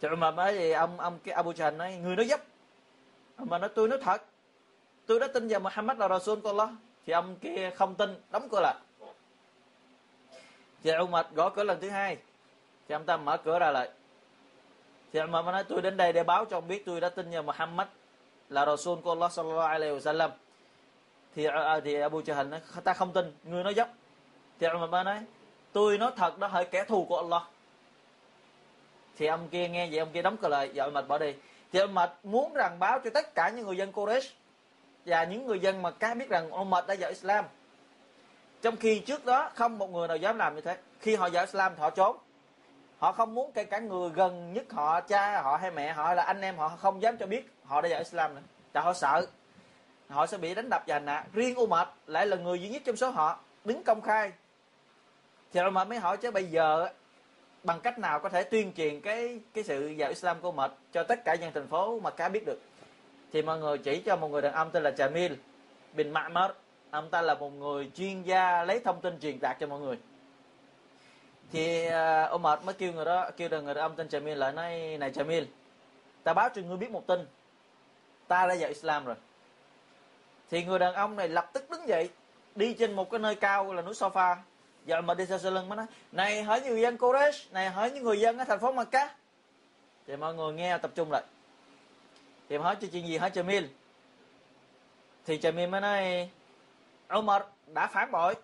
[0.00, 2.40] Thì Umar nói gì ông ông cái Abu Jahl nói, người nói dấp
[3.38, 4.22] mà nói, tôi nói thật.
[5.06, 6.68] Tôi đã tin vào Muhammad là Rasul của Allah.
[7.06, 8.74] Thì ông kia không tin, đóng cửa lại.
[10.82, 12.16] Thì Umar gõ cửa lần thứ hai.
[12.88, 13.90] Thì ông ta mở cửa ra lại.
[15.12, 17.42] Thì Umar nói, tôi đến đây để báo cho ông biết tôi đã tin vào
[17.42, 17.88] Muhammad
[18.48, 20.30] là Rasul của Allah sallallahu alaihi wasallam.
[21.34, 23.34] Thì ờ, ờ, thì Abu Jahl nói, ta không tin.
[23.44, 23.88] Người nói dốc.
[24.58, 25.20] Thì Umar nói
[25.72, 27.42] tôi nói thật đó hỡi kẻ thù của Allah.
[29.16, 31.34] Thì ông kia nghe vậy, ông kia đóng cửa lại và mệt bỏ đi.
[31.72, 34.34] Thì ông mệt muốn rằng báo cho tất cả những người dân Quraysh
[35.06, 37.44] và những người dân mà cá biết rằng ông mệt đã vào Islam.
[38.62, 40.76] Trong khi trước đó không một người nào dám làm như thế.
[41.00, 42.16] Khi họ vào Islam thì họ trốn.
[42.98, 46.22] Họ không muốn kể cả người gần nhất họ, cha họ hay mẹ họ là
[46.22, 48.40] anh em họ không dám cho biết họ đã vào Islam nữa.
[48.72, 49.26] Tại họ sợ.
[50.08, 51.24] Họ sẽ bị đánh đập và hành hạ.
[51.32, 54.32] Riêng Umar lại là người duy nhất trong số họ, đứng công khai
[55.52, 56.88] thì Umar mới hỏi chứ bây giờ
[57.64, 61.02] bằng cách nào có thể tuyên truyền cái cái sự vào Islam của mệt cho
[61.02, 62.60] tất cả dân thành phố mà cá biết được?
[63.32, 65.34] Thì mọi người chỉ cho một người đàn ông tên là Jamil
[65.92, 66.50] bin Ma'mar.
[66.90, 69.98] Ông ta là một người chuyên gia lấy thông tin truyền đạt cho mọi người.
[71.52, 74.34] Thì à, uh, Umar mới kêu người đó kêu được người đàn ông tên Jamil
[74.34, 75.44] lại nói này Jamil
[76.24, 77.26] ta báo cho ngươi biết một tin.
[78.28, 79.16] Ta đã vào Islam rồi.
[80.50, 82.10] Thì người đàn ông này lập tức đứng dậy
[82.54, 84.36] đi trên một cái nơi cao là núi Sofa.
[84.86, 85.86] Giờ mà đi sau lưng mới nói?
[86.12, 89.14] Này, hỏi người dân Quraysh này, hỏi những người dân ở thành phố Mecca.
[90.06, 91.22] Thì mọi người nghe tập trung lại.
[92.48, 93.16] Thì hỏi cho chuyện gì?
[93.16, 93.66] Hỏi Jamil
[95.26, 96.30] thì Jamil mới nói
[97.18, 97.42] Umar
[97.74, 98.34] đã phản bội.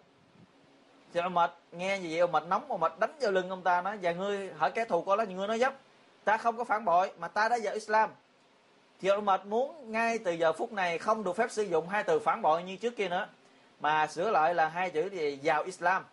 [1.12, 4.12] Thì Umar nghe như vậy Umar nóng Umar đánh vào lưng ông ta, nói, và
[4.12, 5.74] ngươi hỏi kẻ thù có là người nói dốc.
[6.24, 8.10] Ta không có phản bội, mà ta đã vào Islam.
[9.00, 12.18] Thì Umar muốn ngay từ giờ phút này không được phép sử dụng hai từ
[12.18, 13.28] phản bội như trước kia nữa,
[13.80, 16.04] mà sửa lại là hai chữ gì vào Islam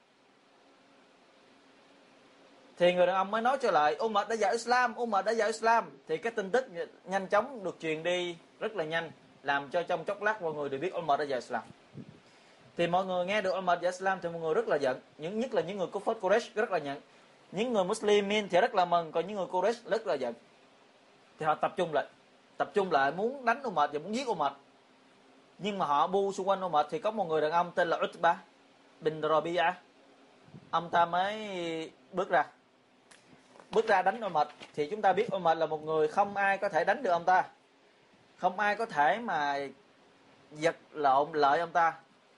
[2.84, 5.48] thì người đàn ông mới nói trở lại Umar đã vào Islam Umar đã vào
[5.48, 5.89] Islam.
[6.08, 6.65] Thì cái tin tức
[7.06, 9.12] nhanh chóng được truyền đi rất là nhanh,
[9.43, 11.63] làm cho trong chốc lát mọi người đều biết Umar đã vào Islam.
[12.78, 15.39] Thì mọi người nghe được Umar vào Islam thì mọi người rất là giận, những,
[15.39, 17.02] nhất là những người Kufar Quraysh rất là giận.
[17.52, 20.34] Những người Muslimin thì rất là mừng, còn những người Quraysh rất là giận.
[21.39, 22.06] Thì họ tập trung lại,
[22.58, 24.54] tập trung lại muốn đánh Umar và muốn giết Umar
[25.60, 27.98] nhưng mà họ bu xung quanh Umar thì có một người đàn ông tên là
[28.04, 28.38] Utba
[29.02, 29.72] bin Rabi'a.
[30.72, 32.46] Ông ta mới bước ra
[33.73, 36.69] bước ra đánh Umar thì chúng ta biết Umar là một người không ai có
[36.69, 37.43] thể đánh được ông ta.
[38.38, 39.59] Không ai có thể mà
[40.51, 41.93] giật lộn lợi ông ta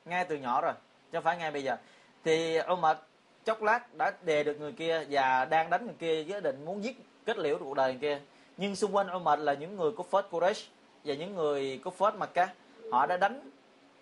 [0.06, 0.74] ngay từ nhỏ rồi,
[1.12, 1.78] chứ không phải ngay bây giờ.
[2.24, 2.98] Thì Umar
[3.46, 6.84] chốc lát đã đè được người kia và đang đánh người kia với định muốn
[6.84, 8.22] giết kết liễu cuộc đời người kia.
[8.58, 10.70] Nhưng xung quanh Umar là những người của Phết Quraysh
[11.04, 12.50] và những người của Phết Makkah
[12.92, 13.50] họ đã đánh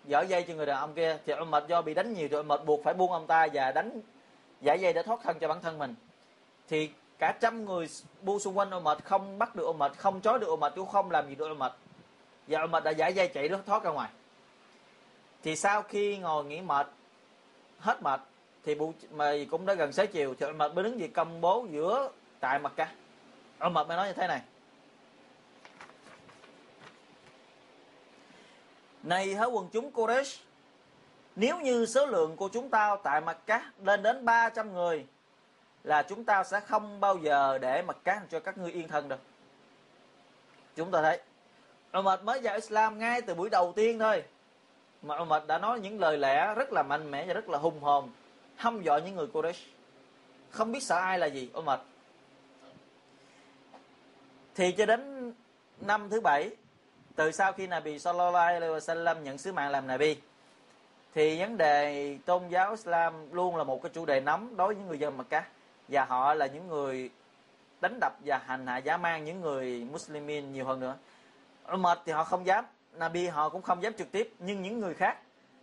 [0.04, 1.18] dở dây cho người đàn ông kia.
[1.26, 3.72] Thì ông mệt do bị đánh nhiều thì mệt buộc phải buông ông ta và
[3.72, 4.00] đánh
[4.60, 5.94] giải dây để thoát thân cho bản thân mình.
[6.68, 6.90] Thì
[7.24, 7.88] cả trăm người
[8.22, 11.28] bu xung quanh Umar không bắt được Umar không trói được Umar cũng không làm
[11.28, 11.72] gì được Umar
[12.46, 14.10] và mệt đã giải dây chạy thoát ra ngoài.
[15.42, 16.86] Thì sau khi ngồi nghỉ mệt,
[17.78, 18.20] hết mệt,
[18.64, 21.66] thì bu mày cũng đã gần xế chiều, thì Umar mới đứng gì công bố
[21.70, 22.10] giữa
[22.40, 22.92] tại mặt ca
[23.60, 24.40] mệt mới nói như thế này.
[29.02, 30.40] Này hỡi quần chúng Quraysh,
[31.36, 35.06] Nếu như số lượng của chúng ta tại mặt cá lên đến 300 người
[35.84, 39.08] là chúng ta sẽ không bao giờ để mặt cá cho các ngươi yên thân
[39.08, 39.18] đâu.
[40.76, 41.20] Chúng ta thấy,
[41.98, 44.24] Umar mới vào Islam ngay từ buổi đầu tiên thôi.
[45.02, 47.80] Mà Umar đã nói những lời lẽ rất là mạnh mẽ và rất là hùng
[47.80, 48.10] hồn
[48.56, 49.66] Hâm dọa những người Quraysh.
[50.50, 51.80] Không biết sợ ai là gì, Umar.
[54.54, 55.32] Thì cho đến
[55.80, 56.50] năm thứ bảy,
[57.16, 60.16] từ sau khi Nabi Sallallahu Alaihi Wasallam nhận sứ mạng làm Nabi,
[61.14, 64.84] thì vấn đề tôn giáo Islam luôn là một cái chủ đề nóng đối với
[64.84, 65.44] người dân Mecca
[65.88, 67.10] và họ là những người
[67.80, 70.96] đánh đập và hành hạ giá mang những người Muslimin nhiều hơn nữa.
[71.78, 74.94] mệt thì họ không dám, Nabi họ cũng không dám trực tiếp nhưng những người
[74.94, 75.18] khác,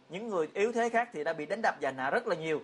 [0.09, 2.35] những người yếu thế khác thì đã bị đánh đập và hành hạ rất là
[2.35, 2.61] nhiều.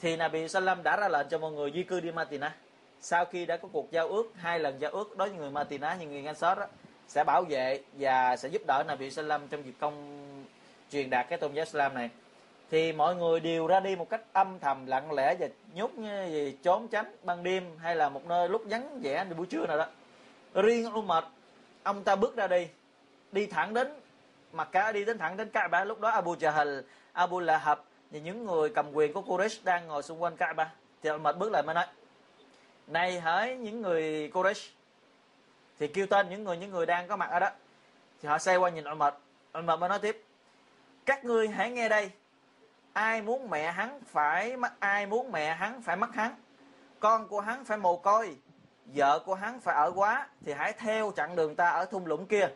[0.00, 2.54] Thì Nabi Sallam đã ra lệnh cho mọi người di cư đi matina
[3.00, 5.94] Sau khi đã có cuộc giao ước, hai lần giao ước đối với người matina
[5.94, 6.66] như người Ansar đó,
[7.08, 10.18] sẽ bảo vệ và sẽ giúp đỡ Nabi Sallam trong việc công
[10.90, 12.10] truyền đạt cái tôn giáo Islam này
[12.72, 16.26] thì mọi người đều ra đi một cách âm thầm, lặng lẽ và nhút như
[16.30, 19.78] gì trốn tránh ban đêm hay là một nơi lúc vắng vẻ buổi trưa nào
[19.78, 19.86] đó.
[20.54, 21.24] Riêng Umar,
[21.82, 22.68] ông ta bước ra đi
[23.32, 23.88] đi thẳng đến
[24.52, 26.82] mặt cả đi đến thẳng đến Kaaba lúc đó Abu Jahl
[27.12, 27.78] Abu Lahab
[28.10, 30.70] và những người cầm quyền của Quraysh đang ngồi xung quanh Kaaba
[31.02, 31.86] thì Umar bước lại mới nói,
[32.86, 34.70] này hỡi những người Quraysh.
[35.78, 37.50] Thì kêu tên những người những người đang có mặt ở đó.
[38.22, 39.14] Thì họ xoay qua nhìn Umar.
[39.58, 40.24] Umar mới nói tiếp,
[41.06, 42.10] các ngươi hãy nghe đây
[42.92, 46.34] ai muốn mẹ hắn phải ai muốn mẹ hắn phải mất hắn.
[47.00, 48.36] Con của hắn phải mồ côi,
[48.86, 52.26] vợ của hắn phải ở quá, thì hãy theo chặng đường ta ở thung lũng
[52.26, 52.48] kia.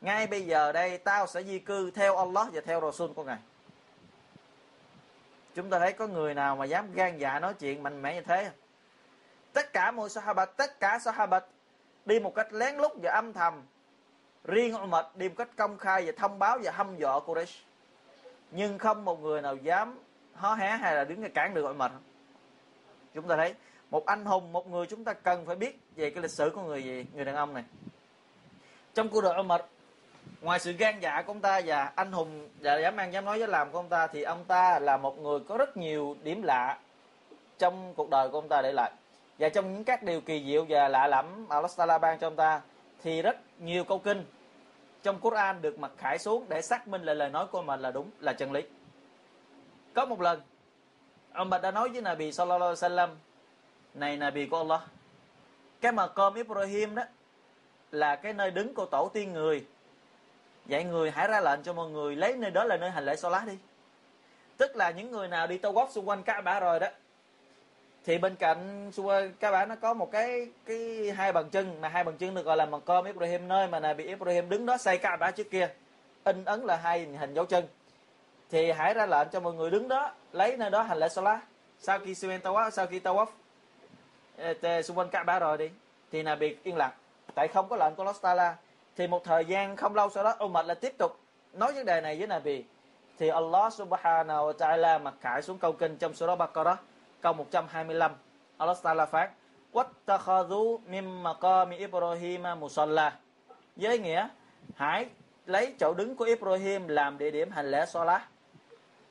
[0.00, 3.38] Ngay bây giờ đây, tao sẽ di cư theo Allah và theo Rasul của ngài.
[5.54, 8.20] Chúng ta thấy có người nào mà dám gan dạ nói chuyện mạnh mẽ như
[8.20, 8.50] thế
[9.58, 11.44] tất cả mọi sahabat, tất cả sahabat
[12.06, 13.62] đi một cách lén lút và âm thầm.
[14.44, 17.67] Riêng Umar đi một cách công khai và thông báo và hâm dọa Quraysh
[18.50, 19.98] nhưng không một người nào dám
[20.34, 21.92] hó hé hay là đứng cản được Umar
[23.14, 23.54] chúng ta thấy,
[23.90, 26.62] một anh hùng, một người chúng ta cần phải biết về cái lịch sử của
[26.62, 27.64] người gì, người đàn ông này.
[28.94, 29.60] Trong cuộc đời Umar
[30.40, 33.40] ngoài sự gan dạ của ông ta và anh hùng và dám ăn dám nói
[33.40, 36.42] dám làm của ông ta, thì ông ta là một người có rất nhiều điểm
[36.42, 36.78] lạ
[37.58, 38.90] trong cuộc đời của ông ta để lại.
[39.38, 42.36] Và trong những các điều kỳ diệu và lạ lẫm mà Allah ban cho ông
[42.36, 42.60] ta,
[43.02, 44.24] thì rất nhiều câu kinh
[45.02, 47.90] trong Quran được mặc khải xuống để xác minh lại lời nói của mình là
[47.90, 48.62] đúng, là chân lý.
[49.94, 50.40] Có một lần,
[51.32, 53.14] ông bà đã nói với Nabi sallallahu alaihi wasallam,
[53.94, 54.80] này Nabi của Allah,
[55.80, 57.02] cái mà cơm Ibrahim đó
[57.90, 59.66] là cái nơi đứng của tổ tiên người.
[60.64, 63.16] Vậy người hãy ra lệnh cho mọi người lấy nơi đó là nơi hành lễ
[63.16, 63.58] Salat đi.
[64.56, 66.88] Tức là những người nào đi tawaf xung quanh Kaaba rồi đó
[68.08, 69.08] thì bên cạnh xung
[69.40, 72.42] các bạn nó có một cái cái hai bàn chân, mà hai bàn chân được
[72.42, 75.68] gọi là mặt com Ibrahim, nơi mà bị Ibrahim đứng đó xây Kaaba trước kia.
[76.24, 77.64] In ấn là hai hình dấu chân.
[78.50, 81.40] Thì hãy ra lệnh cho mọi người đứng đó, lấy nơi đó hành lễ Salat.
[81.78, 83.26] Sau khi xuyên tawaf, sau khi tawaf
[84.82, 85.70] xung quanh Kaaba rồi đi,
[86.12, 86.92] thì là bị yên lặng.
[87.34, 88.56] Tại không có lệnh của lostala
[88.96, 91.18] thì một thời gian không lâu sau đó ông mệt là tiếp tục
[91.52, 92.64] nói vấn đề này với Nabi.
[93.18, 96.76] Thì Allah Subhanahu wa Taala mặc khải xuống câu kinh trong surah Baqarah
[97.20, 98.12] câu 125
[98.58, 99.30] Allah Taala phát,
[99.72, 103.16] wattakhadhu mim maqami Ibrahim musalla.
[103.76, 104.28] Với nghĩa,
[104.76, 105.06] hãy
[105.46, 108.22] lấy chỗ đứng của Ibrahim làm địa điểm hành lễ salat.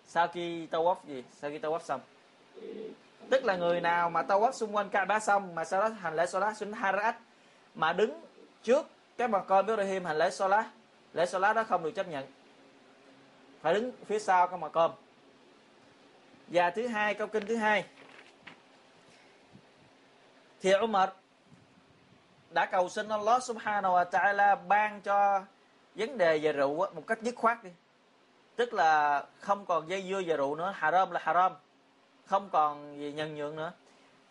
[0.06, 1.24] Sau khi tawaf gì?
[1.32, 2.02] Sau khi tawaf xong.
[3.30, 6.26] Tức là người nào mà tawaf xung quanh Kaaba xong mà sau đó hành lễ
[6.26, 7.16] salat xuống Harat
[7.76, 8.22] mà đứng
[8.64, 8.86] trước
[9.18, 10.66] cái mặt con Ibrahim hành lễ Salat
[11.14, 12.26] lễ Salat đó không được chấp nhận.
[13.62, 14.92] Phải đứng phía sau cái mặt con
[16.48, 17.86] và thứ hai, câu kinh thứ hai
[20.62, 21.10] thì Umar
[22.50, 25.42] đã cầu xin Allah subhanahu wa ta'ala ban cho
[25.96, 27.70] vấn đề về rượu một cách dứt khoát đi.
[28.56, 31.52] Tức là không còn dây dưa về rượu nữa, haram là haram.
[32.26, 33.72] Không còn gì nhân nhượng nữa.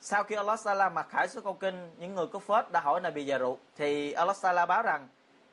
[0.00, 3.00] Sau khi Allah Sala mặc khải số câu kinh, những người có phết đã hỏi
[3.00, 3.58] Nabi về rượu.
[3.76, 5.08] Thì Allah Sala báo rằng,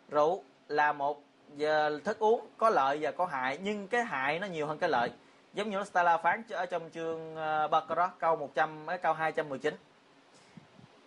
[0.09, 1.21] rượu là một
[1.55, 4.89] giờ thức uống có lợi và có hại, nhưng cái hại nó nhiều hơn cái
[4.89, 5.11] lợi.
[5.53, 9.75] Giống như Allah Sala phán ở trong chương ờ, Baqarah, câu 100 câu 219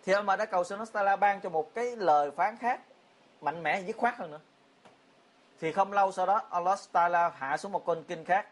[0.07, 2.79] thì ông đã cầu xin Allah ban cho một cái lời phán khác
[3.41, 4.39] mạnh mẽ dứt khoát hơn nữa
[5.59, 8.47] thì không lâu sau đó Allah Taala hạ xuống một con kinh khác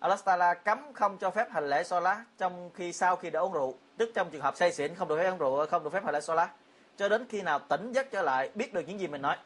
[0.00, 3.52] Allah Taala cấm không cho phép hành lễ Salat trong khi sau khi đã uống
[3.52, 6.04] rượu, tức trong trường hợp say xỉn không được phép uống rượu, không được phép
[6.04, 6.50] hành lễ Salat
[6.96, 9.36] cho đến khi nào tỉnh giấc trở lại, biết được những gì mình nói.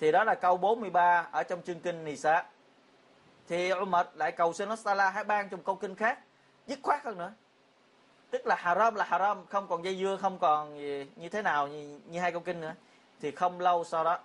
[0.00, 2.44] Thì đó là câu 43 ở trong chương kinh Nisa.
[3.48, 6.18] Thì Umar lại cầu xin Allah Taala hãy ban trong câu kinh khác
[6.66, 7.32] dứt khoát hơn nữa.
[8.30, 11.68] Tức là haram là haram, không còn dây dưa, không còn gì, như thế nào
[11.68, 12.74] như, như hai câu kinh nữa.
[13.20, 14.18] Thì không lâu sau đó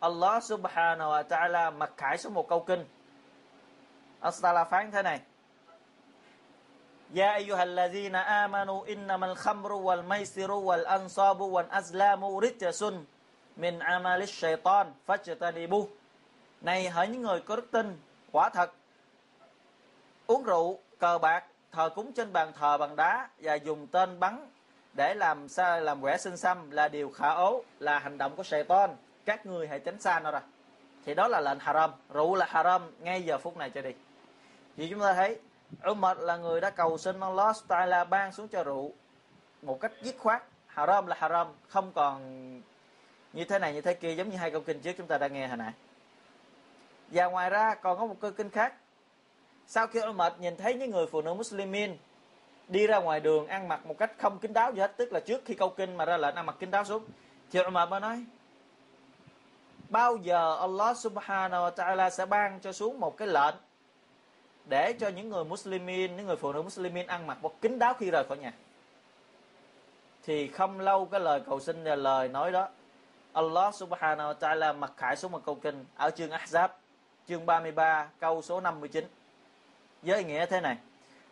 [0.00, 2.84] Allah Subhanahu wa Ta'ala mặc khải xuống một câu kinh.
[4.20, 5.20] Astala phán thế này.
[7.16, 13.04] Ya ayyuhallazina amanu innamal khamru wal maisiru wal ansabu wal azlamu rijsun
[13.56, 15.86] min amalish shaitan fajtanibu.
[16.60, 17.98] Này hỡi những người có đức tin
[18.32, 18.72] quả thật
[20.26, 24.50] uống rượu cờ bạc thờ cúng trên bàn thờ bằng đá và dùng tên bắn
[24.92, 28.42] để làm sao làm quẻ sinh xăm là điều khả ố, là hành động của
[28.42, 28.90] Satan.
[29.24, 30.40] Các người hãy tránh xa nó ra.
[31.04, 31.90] Thì đó là lệnh haram.
[32.14, 33.94] Rượu là haram ngay giờ phút này cho đi.
[34.76, 35.40] Vì chúng ta thấy,
[35.90, 38.92] Umar là người đã cầu xin Allah Taala ban xuống cho rượu
[39.62, 40.42] một cách dứt khoát.
[40.66, 42.20] Haram là haram, không còn
[43.32, 45.28] như thế này như thế kia, giống như hai câu kinh trước chúng ta đã
[45.28, 45.72] nghe hồi nãy.
[47.08, 48.74] Và ngoài ra còn có một câu kinh khác
[49.70, 51.96] sau khi Umar nhìn thấy những người phụ nữ Muslimin
[52.68, 55.20] đi ra ngoài đường ăn mặc một cách không kín đáo gì hết tức là
[55.20, 57.04] trước khi câu kinh mà ra lệnh ăn mặc kín đáo xuống
[57.50, 58.24] thì Umar mới nói
[59.88, 63.54] bao giờ Allah subhanahu wa ta'ala sẽ ban cho xuống một cái lệnh
[64.68, 67.94] để cho những người Muslimin, những người phụ nữ Muslimin ăn mặc một kín đáo
[67.94, 68.52] khi rời khỏi nhà.
[70.22, 72.68] Thì không lâu cái lời cầu xin là lời nói đó,
[73.32, 76.68] Allah subhanahu wa ta'ala mặc khải xuống một câu kinh ở chương Ahzab,
[77.28, 79.19] chương 33, câu số 59.
[80.02, 80.76] Với nghĩa thế này,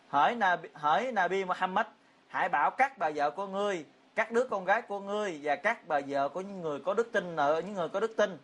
[0.07, 1.85] hỏi Nabi, hỏi Nabi Muhammad,
[2.27, 5.87] hãy bảo các bà vợ của ngươi, các đứa con gái của ngươi và các
[5.87, 8.37] bà vợ của những người có đức tin nợ, những người có đức tin,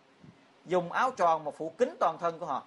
[0.66, 2.64] dùng áo tròn một phủ kín toàn thân của họ.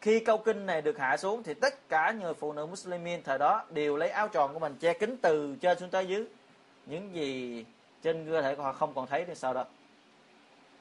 [0.00, 3.38] Khi câu kinh này được hạ xuống thì tất cả người phụ nữ Muslimin thời
[3.38, 6.26] đó đều lấy áo tròn của mình che kín từ trên xuống tới dưới.
[6.86, 7.64] Những gì
[8.02, 9.64] trên cơ thể của họ không còn thấy thì sau đó?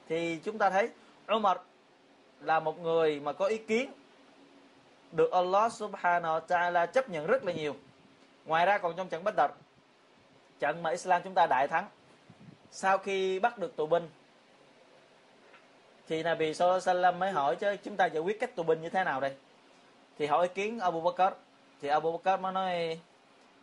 [0.09, 0.89] Thì chúng ta thấy
[1.35, 1.57] Umar
[2.41, 3.91] là một người mà có ý kiến
[5.15, 7.75] được Allah subhanahu wa ta'ala chấp nhận rất là nhiều.
[8.45, 9.55] Ngoài ra còn trong trận bất đập,
[10.59, 11.87] trận mà Islam chúng ta đại thắng
[12.71, 14.09] sau khi bắt được tù binh
[16.07, 18.81] thì Nabi Sallallahu Alaihi Wasallam mới hỏi chứ chúng ta giải quyết cách tù binh
[18.81, 19.35] như thế nào đây?
[20.17, 21.35] Thì hỏi ý kiến Abu Bakr.
[21.81, 22.99] Thì Abu Bakr mới nói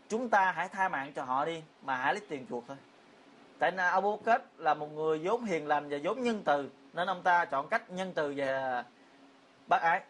[0.09, 2.77] chúng ta hãy tha mạng cho họ đi mà hãy lấy tiền chuộc thôi.
[3.59, 7.09] Tại là Abu Bakr là một người vốn hiền lành và vốn nhân từ nên
[7.09, 8.85] ông ta chọn cách nhân từ và
[9.67, 10.01] bác ái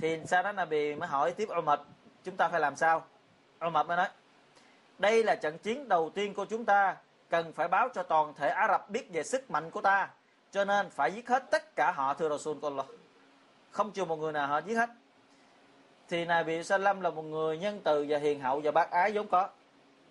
[0.00, 1.80] thì sau đó Nabi mới hỏi tiếp Umar
[2.24, 3.04] chúng ta phải làm sao?
[3.66, 4.08] Umar mới nói,
[4.98, 6.96] đây là trận chiến đầu tiên của chúng ta,
[7.30, 10.08] cần phải báo cho toàn thể Ả Rập biết về sức mạnh của ta,
[10.50, 12.86] cho nên phải giết hết tất cả họ, thưa Rasul của Allah
[13.70, 14.90] không chừa một người nào họ giết hết.
[16.08, 19.28] Thì Nabi Salam là một người nhân từ và hiền hậu và bác ái vốn
[19.28, 19.48] có.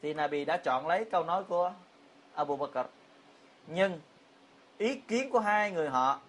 [0.02, 1.74] Thì Nabi đã chọn lấy câu nói của
[2.36, 2.90] Abu Bakr.
[3.68, 4.02] Nhưng
[4.78, 6.20] ý kiến của hai người họ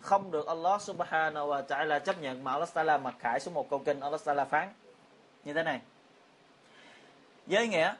[0.00, 3.70] không được Allah Subhanahu wa Ta'ala chấp nhận mà Allah Ta'ala mặc khải số một
[3.70, 4.72] câu kinh, Allah Ta'ala phán.
[5.44, 5.80] Như thế này.
[7.46, 7.94] Với nghĩa,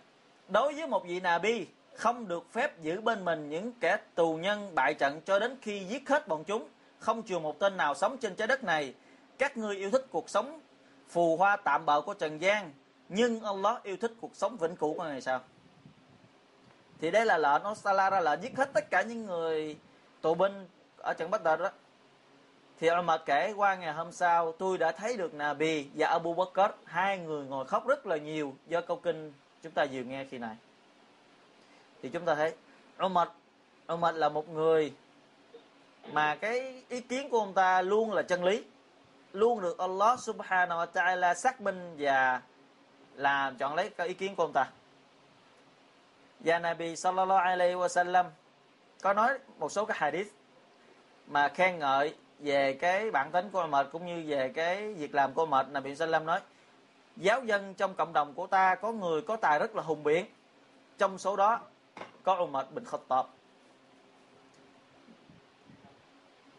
[0.49, 4.75] đối với một vị Nabi, không được phép giữ bên mình những kẻ tù nhân
[4.75, 6.69] bại trận cho đến khi giết hết bọn chúng.
[6.99, 8.95] Không chừa một tên nào sống trên trái đất này.
[9.39, 10.61] Các ngươi yêu thích cuộc sống
[11.09, 12.73] phù hoa tạm bợ của trần gian,
[13.09, 15.41] nhưng Allah yêu thích cuộc sống vĩnh cửu của ngày sao
[17.01, 19.77] thì đây là lệnh Allah ra lệnh giết hết tất cả những người
[20.21, 21.71] tù binh ở trận Bất Đợt đó
[22.81, 26.75] thì Umar kể qua ngày hôm sau, tôi đã thấy được Nabi và Abu Bakr,
[26.85, 30.39] hai người ngồi khóc rất là nhiều do câu kinh chúng ta vừa nghe khi
[30.39, 30.57] này.
[32.03, 32.55] Thì chúng ta thấy
[33.05, 33.29] Umar
[33.93, 34.93] Umar là một người
[36.13, 38.65] mà cái ý kiến của ông ta luôn là chân lý,
[39.33, 42.43] luôn được Allah subhanahu wa ta'ala xác minh và
[43.15, 44.71] làm chọn lấy cái ý kiến của ông ta.
[46.41, 48.25] Và Nabi sallallahu alaihi wasallam
[49.03, 50.29] có nói một số cái hadith
[51.27, 55.35] mà khen ngợi về cái bản tính của mệt cũng như về cái việc làm
[55.35, 56.41] của mệt Nabi sallam nói
[57.17, 60.27] giáo dân trong cộng đồng của ta có người có tài rất là hùng biện.
[60.99, 61.61] Trong số đó
[62.23, 63.27] có Umar bin Khattab.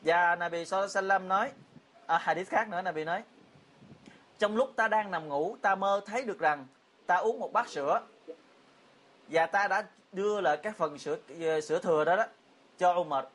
[0.01, 1.51] Và Nabi Sallallahu nói
[2.05, 3.23] à, hadith khác nữa Nabi nói
[4.39, 6.67] trong lúc ta đang nằm ngủ ta mơ thấy được rằng
[7.07, 8.01] ta uống một bát sữa
[9.27, 11.17] và ta đã đưa lại các phần sữa
[11.63, 12.25] sữa thừa đó đó
[12.77, 13.25] cho Umar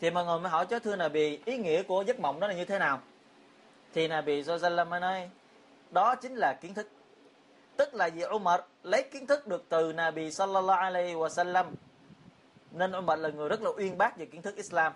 [0.00, 2.54] thì mọi người mới hỏi chứ thưa Nabi, ý nghĩa của giấc mộng đó là
[2.54, 3.00] như thế nào?
[3.94, 5.30] Thì Nabi sallam mới nói,
[5.90, 6.88] đó chính là kiến thức.
[7.76, 11.64] Tức là vì Umar lấy kiến thức được từ Nabi sallallahu alaihi Wasallam.
[12.70, 14.92] Nên Umar là người rất là uyên bác về kiến thức Islam.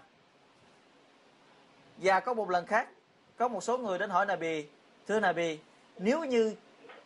[1.97, 2.89] Và có một lần khác,
[3.37, 4.67] có một số người đến hỏi Nabi,
[5.09, 5.59] thưa Nabi,
[5.99, 6.55] nếu như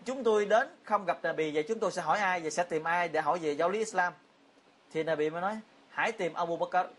[0.05, 2.85] chúng tôi đến không gặp Nabi, vậy chúng tôi sẽ hỏi ai, và sẽ tìm
[2.85, 4.13] ai để hỏi về giáo lý Islam?
[4.93, 6.91] Thì Nabi mới nói, hãy tìm Abu Bakr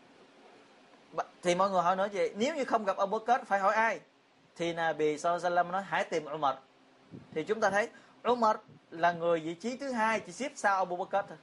[1.43, 3.99] thì mọi người hỏi nữa vậy nếu như không gặp Abu Bakr phải hỏi ai?
[4.55, 6.55] Thì Nabi sallallahu nói, hãy tìm Umar.
[7.33, 7.89] Thì chúng ta thấy
[8.29, 8.55] Umar
[8.91, 11.37] là người vị trí thứ hai, chỉ xếp sau Abu Bakr thôi.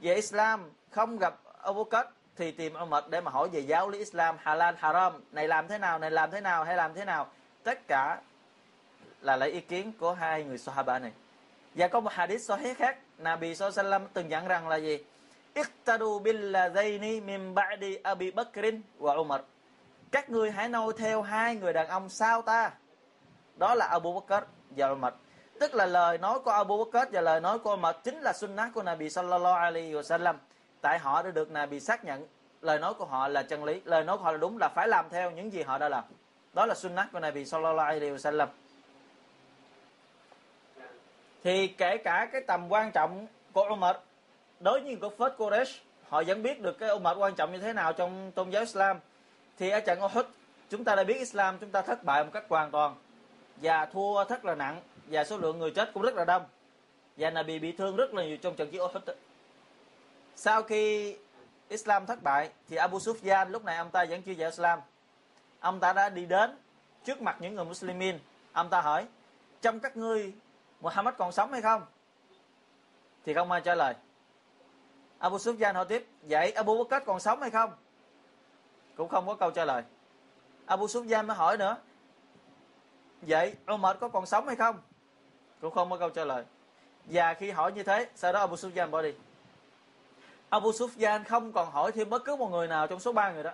[0.00, 3.98] Về Islam, không gặp Abu Bakr thì tìm Umar để mà hỏi về giáo lý
[3.98, 5.24] Islam, halal, haram.
[5.32, 7.26] Này làm thế nào, này làm thế nào, hay làm thế nào?
[7.62, 8.20] Tất cả
[9.20, 11.12] là lấy ý kiến của hai người Sahaba này.
[11.74, 15.04] Và có một hadith sahih khác, Nabi sallallahu từng dặn rằng là gì?
[15.54, 19.40] Iqtadu billadaini min ba'di Abi Bakrin wa Umar.
[20.12, 22.70] Các ngươi hãy noi theo hai người đàn ông sau ta.
[23.56, 25.14] Đó là Abu Bakr và Umar.
[25.60, 28.74] Tức là lời nói của Abu Bakr và lời nói của Umar chính là sunnah
[28.74, 30.34] của Nabi sallallahu alaihi wasallam.
[30.80, 32.26] Tại họ đã được Nabi xác nhận.
[32.60, 33.80] Lời nói của họ là chân lý.
[33.84, 36.04] Lời nói của họ là đúng là phải làm theo những gì họ đã làm.
[36.52, 38.46] Đó là sunnah của Nabi sallallahu alaihi wasallam.
[41.44, 43.96] Thì kể cả cái tầm quan trọng của Umar
[44.62, 47.72] đối với người phết Quraysh họ vẫn biết được cái Umar quan trọng như thế
[47.72, 48.98] nào trong tôn giáo Islam.
[49.58, 50.24] Thì ở trận Uhud,
[50.70, 52.94] chúng ta đã biết Islam, chúng ta thất bại một cách hoàn toàn.
[53.56, 56.42] Và thua rất là nặng, và số lượng người chết cũng rất là đông.
[57.16, 59.02] Và Nabi bị thương rất là nhiều trong trận chiến Uhud.
[60.36, 61.16] Sau khi
[61.68, 64.80] Islam thất bại, thì Abu Sufyan, lúc này ông ta vẫn chưa dạy Islam.
[65.60, 66.56] Ông ta đã đi đến
[67.04, 68.18] trước mặt những người Muslimin.
[68.52, 69.06] Ông ta hỏi,
[69.62, 70.32] trong các ngươi
[70.80, 71.82] Muhammad còn sống hay không?
[73.26, 73.94] Thì không ai trả lời.
[75.22, 77.70] Abu Sufyan hỏi tiếp, vậy Abu Bakr còn sống hay không?
[78.96, 79.82] Cũng không có câu trả lời.
[80.66, 81.76] Abu Sufyan mới hỏi nữa,
[83.22, 84.76] vậy Umar có còn sống hay không?
[85.60, 86.44] Cũng không có câu trả lời.
[87.04, 89.14] Và khi hỏi như thế, sau đó Abu Sufyan bỏ đi.
[90.50, 93.42] Abu Sufyan không còn hỏi thêm bất cứ một người nào trong số ba người
[93.42, 93.50] đó.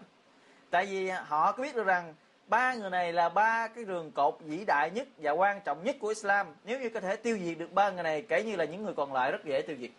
[0.71, 2.15] Tại vì họ có biết được rằng
[2.47, 5.97] ba người này là ba cái đường cột vĩ đại nhất và quan trọng nhất
[6.01, 6.47] của Islam.
[6.65, 8.95] Nếu như có thể tiêu diệt được ba người này, kể như là những người
[8.95, 9.91] còn lại rất dễ tiêu diệt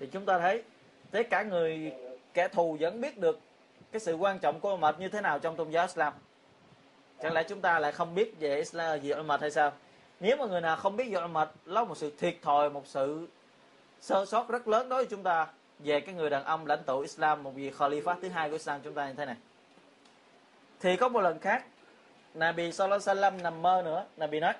[0.00, 0.62] thì chúng ta thấy
[1.10, 1.92] tất cả người
[2.34, 3.40] kẻ thù vẫn biết được
[3.92, 6.12] cái sự quan trọng của mật như thế nào trong tôn giáo Islam.
[7.22, 9.72] Chẳng lẽ chúng ta lại không biết về Islam gì mệt hay sao?
[10.20, 12.86] Nếu mà người nào không biết về mật đó là một sự thiệt thòi, một
[12.86, 13.28] sự
[14.00, 15.46] sơ sót rất lớn đối với chúng ta
[15.78, 18.80] về cái người đàn ông lãnh tụ Islam, một vị Khalifa thứ hai của Islam
[18.84, 19.36] chúng ta như thế này.
[20.80, 21.64] Thì có một lần khác,
[22.34, 24.04] Nabi Sallallahu Alaihi Wasallam nằm mơ nữa.
[24.16, 24.54] Nabi nói,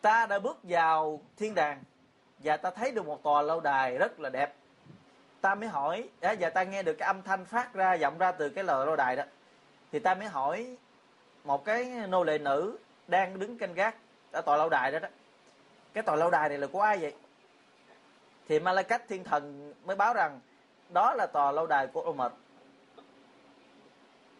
[0.00, 1.82] ta đã bước vào thiên đàng
[2.44, 4.54] và ta thấy được một tòa lâu đài rất là đẹp.
[5.40, 8.48] Ta mới hỏi và ta nghe được cái âm thanh phát ra vọng ra từ
[8.48, 9.22] cái lò lâu đài đó.
[9.92, 10.76] Thì ta mới hỏi
[11.44, 12.78] một cái nô lệ nữ
[13.08, 13.96] đang đứng canh gác
[14.32, 15.08] ở tòa lâu đài đó đó.
[15.92, 17.14] Cái tòa lâu đài này là của ai vậy?
[18.48, 20.40] Thì Malaikat thiên thần mới báo rằng,
[20.88, 22.32] đó là tòa lâu đài của Umar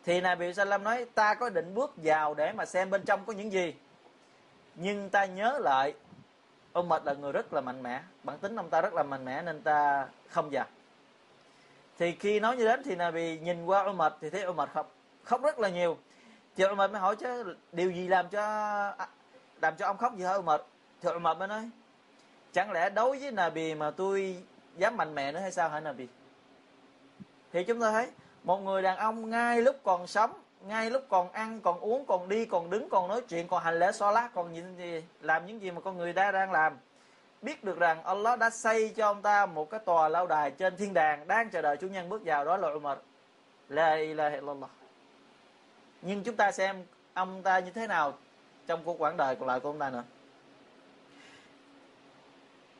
[0.04, 3.32] thì Nabi Salam nói, ta có định bước vào để mà xem bên trong có
[3.32, 3.74] những gì.
[4.74, 5.94] Nhưng ta nhớ lại
[6.78, 8.02] Umar là người rất là mạnh mẽ.
[8.24, 10.66] Bản tính ông ta rất là mạnh mẽ nên ta không vào
[12.00, 14.92] thì khi nói như đến thì Nabi nhìn qua Umar thì thấy Umar khóc
[15.24, 15.98] khóc rất là nhiều.
[16.56, 18.42] Thì Umar mới hỏi chứ điều gì làm cho
[18.98, 19.08] à,
[19.62, 20.60] làm cho ông khóc gì hả Umar
[21.00, 21.70] thì Umar mới nói,
[22.52, 24.42] chẳng lẽ đối với Nabi mà tôi
[24.76, 26.06] dám mạnh mẽ nữa hay sao hả Nabi?
[27.52, 28.10] Thì chúng ta thấy
[28.44, 30.32] một người đàn ông ngay lúc còn sống
[30.66, 33.78] ngay lúc còn ăn, còn uống, còn đi, còn đứng, còn nói chuyện, còn hành
[33.78, 36.76] lễ so lá còn những gì, làm những gì mà con người ta đang làm.
[37.42, 40.76] Biết được rằng Allah đã xây cho ông ta một cái tòa lâu đài trên
[40.76, 42.98] thiên đàng đang chờ đợi chủ nhân bước vào, đó là Umar.
[43.68, 44.70] La ilaha illallah.
[46.02, 46.84] Nhưng chúng ta xem
[47.14, 48.14] ông ta như thế nào
[48.66, 50.04] trong cuộc quãng đời còn lại của ông ta nữa.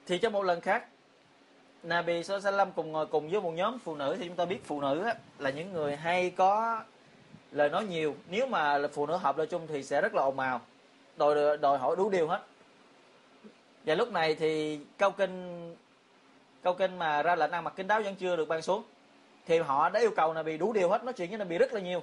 [0.07, 0.87] Thì trong một lần khác,
[1.83, 4.81] Nabi Sallam cùng ngồi cùng với một nhóm phụ nữ, thì chúng ta biết phụ
[4.81, 6.83] nữ là những người hay có
[7.53, 10.39] lời nói nhiều, nếu mà phụ nữ hợp lời chung thì sẽ rất là ồn
[10.39, 10.61] ào.
[11.17, 12.43] Đòi đòi hỏi đủ điều hết.
[13.85, 15.77] Và lúc này thì câu kinh
[16.63, 18.83] câu kinh mà ra lệnh ăn mặc kinh đáo vẫn chưa được ban xuống.
[19.47, 21.05] Thì họ đã yêu cầu là bị đủ điều hết.
[21.05, 22.03] Nói chuyện với bị rất là nhiều.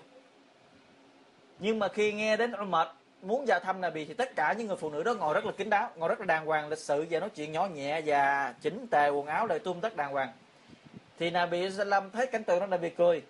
[1.59, 2.87] Nhưng mà khi nghe đến mệt,
[3.21, 5.45] muốn vào thăm là bị thì tất cả những người phụ nữ đó ngồi rất
[5.45, 8.01] là kín đáo, ngồi rất là đàng hoàng, lịch sự và nói chuyện nhỏ nhẹ
[8.05, 10.29] và chỉnh tề quần áo lại tung tất đàng hoàng.
[11.19, 13.21] Thì là bị làm thấy cảnh tượng đó là bị cười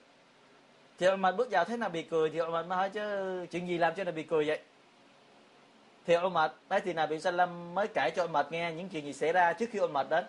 [1.00, 3.02] thì ông mệt bước vào thấy bị cười thì ông mệt mới hỏi chứ,
[3.52, 4.60] chuyện gì làm cho Nabi cười vậy?
[6.06, 6.52] Thì ông mệt.
[6.70, 9.54] Đấy thì Nabi Sallam mới kể cho ông mệt nghe những chuyện gì xảy ra
[9.54, 10.26] trước khi ông mệt đến.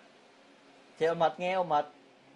[0.99, 1.85] Thì ông mệt nghe ông mệt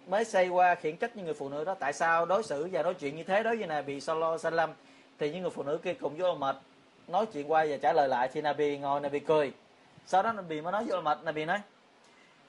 [0.08, 1.76] mới xây qua khiển trách những người phụ nữ đó.
[1.80, 3.44] Tại sao đối xử và nói chuyện như thế?
[3.44, 4.74] Đối với Nabi Sallallahu Alaihi Wasallam
[5.20, 6.56] thì những người phụ nữ kia cùng với ông mệt,
[7.08, 8.30] nói chuyện qua và trả lời lại.
[8.34, 9.52] Thì Nabi ngồi Nabi cười.
[10.06, 11.62] Sau đó Nabi mới nói với Umar Nabi nói,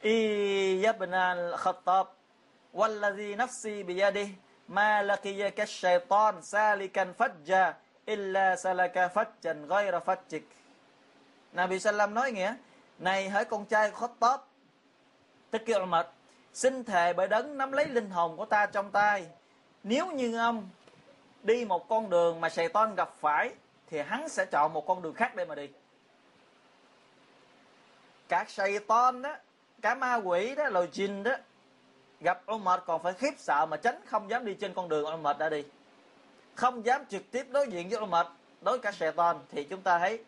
[0.03, 2.05] Iyabna al-khattab
[2.72, 4.26] wallazi nafsi biyadi
[4.69, 7.73] ma laqiyaka shaytan salikan fajja,
[8.07, 10.43] illa salaka fajjan ghayra fajjik.
[11.53, 12.55] Nabi Sallam nói nghĩa
[12.99, 14.41] này hỡi con trai khó Khattab?
[15.51, 16.07] Tức kêu Umar,
[16.55, 19.27] xin thề bởi đấng nắm lấy linh hồn của ta trong tay.
[19.83, 20.69] Nếu như ông
[21.43, 23.55] đi một con đường mà Satan gặp phải,
[23.87, 25.69] thì hắn sẽ chọn một con đường khác để mà đi.
[28.29, 29.37] Các Satan đó,
[29.83, 31.33] cả ma quỷ đó, loài jin đó
[32.21, 35.39] gặp Umar còn phải khiếp sợ mà tránh không dám đi trên con đường Umar
[35.39, 35.65] đã đi.
[36.55, 38.27] Không dám trực tiếp đối diện với Umar
[38.61, 40.25] đối cả Satan, thì chúng ta thấy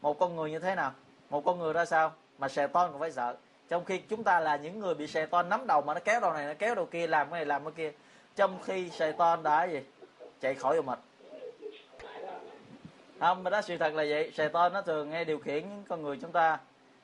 [0.00, 0.92] một con người như thế nào?
[1.30, 2.12] Một con người ra sao?
[2.38, 3.36] Mà Satan còn phải sợ.
[3.68, 6.32] Trong khi chúng ta là những người bị Satan nắm đầu mà nó kéo đầu
[6.32, 7.92] này, nó kéo đầu kia, làm cái này, làm cái kia.
[8.36, 9.80] Trong khi Satan đã gì?
[10.40, 10.98] Chạy khỏi Umar
[13.20, 14.32] không, mà đó sự thật là vậy.
[14.34, 16.58] Satan nó thường nghe điều khiển những con người chúng ta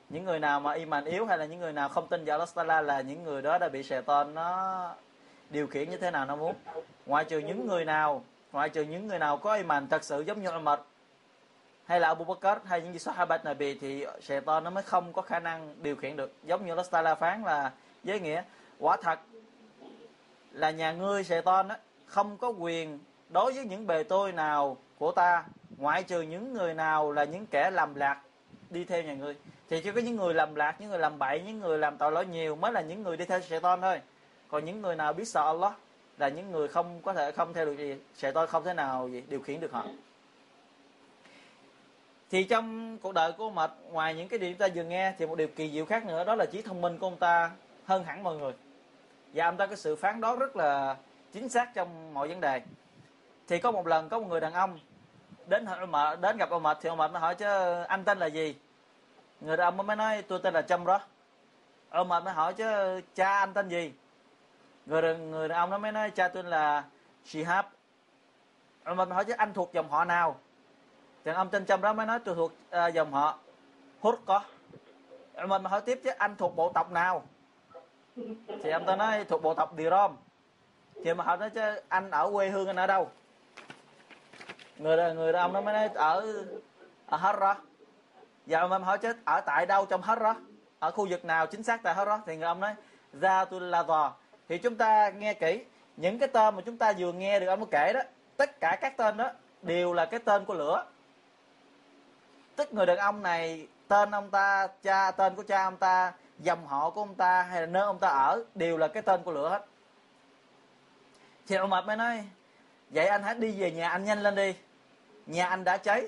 [0.09, 2.85] những người nào mà iman yếu hay là những người nào không tin vào Allah
[2.85, 4.95] là những người đó đã bị Satan nó
[5.49, 6.55] điều khiển như thế nào nó muốn.
[7.05, 10.41] Ngoại trừ những người nào, ngoại trừ những người nào có iman thật sự giống
[10.41, 10.79] như Umar
[11.85, 15.21] hay là Abu Bakr hay những gì Sahabat Nabi thì Satan nó mới không có
[15.21, 16.33] khả năng điều khiển được.
[16.43, 17.71] Giống như Allah phán là
[18.03, 18.43] với nghĩa,
[18.79, 19.19] quả thật
[20.51, 22.99] là nhà ngươi Satan á, không có quyền
[23.29, 25.43] đối với những bề tôi nào của ta,
[25.77, 28.21] ngoại trừ những người nào là những kẻ lầm lạc
[28.69, 29.35] đi theo nhà ngươi
[29.69, 32.11] thì chỉ có những người làm lạc, những người làm bậy, những người làm tội
[32.11, 34.01] lỗi nhiều mới là những người đi theo Satan thôi.
[34.47, 35.73] Còn những người nào biết sợ Allah
[36.17, 37.95] là những người không có thể không theo được gì.
[38.15, 39.85] Satan không thể nào gì điều khiển được họ.
[42.31, 45.13] Thì trong cuộc đời của ông mệt, ngoài những cái điều chúng ta vừa nghe,
[45.17, 47.51] thì một điều kỳ diệu khác nữa, đó là trí thông minh của ông ta
[47.85, 48.53] hơn hẳn mọi người.
[49.33, 50.95] Và ông ta có sự phán đoán rất là
[51.33, 52.61] chính xác trong mọi vấn đề.
[53.47, 54.79] Thì có một lần có một người đàn ông
[55.47, 57.45] đến hỏi mệt đến gặp ông mệt, thì ông mệt nó hỏi chứ
[57.83, 58.55] anh tên là gì?
[59.45, 60.99] Người đàn ông mới nói tôi tên là trâm đó.
[61.89, 63.93] Ông mật mới hỏi chứ cha anh tên gì?
[64.85, 66.83] Người người đàn ông nó mới nói cha tôi là
[67.25, 67.65] Shihab.
[68.83, 70.39] Ông mật mới hỏi chứ anh thuộc dòng họ nào?
[71.25, 73.37] Thì ông tên trâm đó mới nói tôi thuộc uh, dòng họ
[73.99, 74.41] hút có.
[75.47, 77.23] Mình mà hỏi tiếp chứ anh thuộc bộ tộc nào?
[78.63, 80.15] Thì ông ta nói thuộc bộ tộc Dirom
[81.03, 83.11] thì mà hỏi nói chứ anh ở quê hương anh ở đâu?
[84.77, 86.45] Người người đàn ông nó mới nói ở
[87.07, 87.55] ở Harra
[88.45, 90.35] và ông hỏi chứ, ở tại đâu trong hết đó?
[90.79, 92.21] Ở khu vực nào chính xác tại hết đó?
[92.25, 92.75] Thì người ông nói,
[93.13, 94.13] ra tôi là vò.
[94.49, 95.65] Thì chúng ta nghe kỹ,
[95.97, 97.99] những cái tên mà chúng ta vừa nghe được ông có kể đó,
[98.37, 99.31] tất cả các tên đó
[99.61, 100.85] đều là cái tên của lửa.
[102.55, 106.67] Tức người đàn ông này, tên ông ta, cha, tên của cha ông ta, dòng
[106.67, 109.31] họ của ông ta hay là nơi ông ta ở đều là cái tên của
[109.31, 109.65] lửa hết.
[111.47, 112.23] Thì ông mập mới nói,
[112.89, 114.55] vậy anh hãy đi về nhà anh nhanh lên đi.
[115.25, 116.07] Nhà anh đã cháy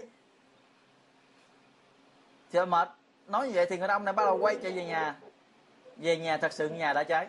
[2.51, 2.89] thì ông mệt.
[3.27, 5.15] Nói như vậy thì người đàn ông này bắt đầu quay trở về nhà.
[5.97, 7.27] Về nhà thật sự nhà đã cháy.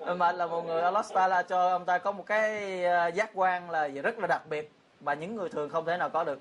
[0.00, 3.30] Ờ, mệt là một người Allah Taala cho ông ta có một cái ờ, giác
[3.34, 6.40] quan là rất là đặc biệt mà những người thường không thể nào có được.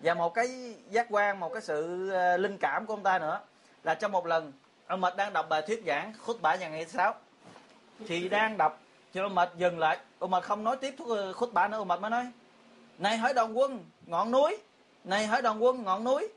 [0.00, 3.40] Và một cái giác quan, một cái sự ờ, linh cảm của ông ta nữa
[3.84, 4.52] là trong một lần,
[4.86, 7.14] ông mệt đang đọc bài thuyết giảng khúc bả nhà ngày sáu,
[8.06, 8.80] thì đang đọc
[9.12, 9.98] thì ông mệt dừng lại.
[10.18, 12.26] Ông mệt không nói tiếp ờ, khúc bà nữa ông mệt mới nói
[12.98, 14.58] này hỏi đoàn quân ngọn núi
[15.04, 16.28] này hỏi đoàn quân ngọn núi.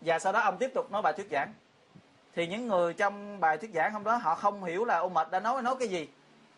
[0.00, 1.54] Và sau đó ông tiếp tục nói bài thuyết giảng.
[2.34, 5.30] Thì những người trong bài thuyết giảng hôm đó họ không hiểu là ông mệt
[5.30, 6.08] đã nói nói cái gì.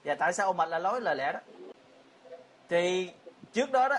[0.04, 1.40] Và tại sao ông mệt lại nói lời lẽ đó?
[2.68, 3.10] Thì
[3.52, 3.96] trước đó đó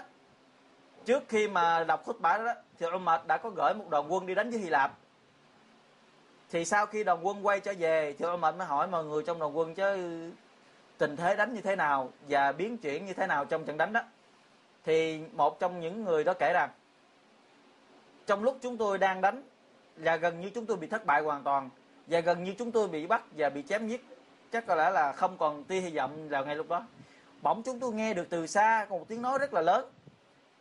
[1.05, 3.89] trước khi mà đọc khúc bả đó, đó thì ông mệt đã có gửi một
[3.89, 4.91] đoàn quân đi đánh với hy lạp.
[6.51, 9.23] Thì sau khi đoàn quân quay trở về thì ông mệt mới hỏi mọi người
[9.23, 10.31] trong đoàn quân chứ
[10.99, 13.93] tình thế đánh như thế nào và biến chuyển như thế nào trong trận đánh
[13.93, 14.01] đó.
[14.85, 16.69] Thì một trong những người đó kể rằng,
[18.25, 19.43] trong lúc chúng tôi đang đánh
[19.95, 21.69] là gần như chúng tôi bị thất bại hoàn toàn
[22.07, 24.05] và gần như chúng tôi bị bắt và bị chém giết,
[24.51, 26.85] chắc có lẽ là không còn tia hy vọng vào ngay lúc đó.
[27.41, 29.91] Bỗng chúng tôi nghe được từ xa có một tiếng nói rất là lớn.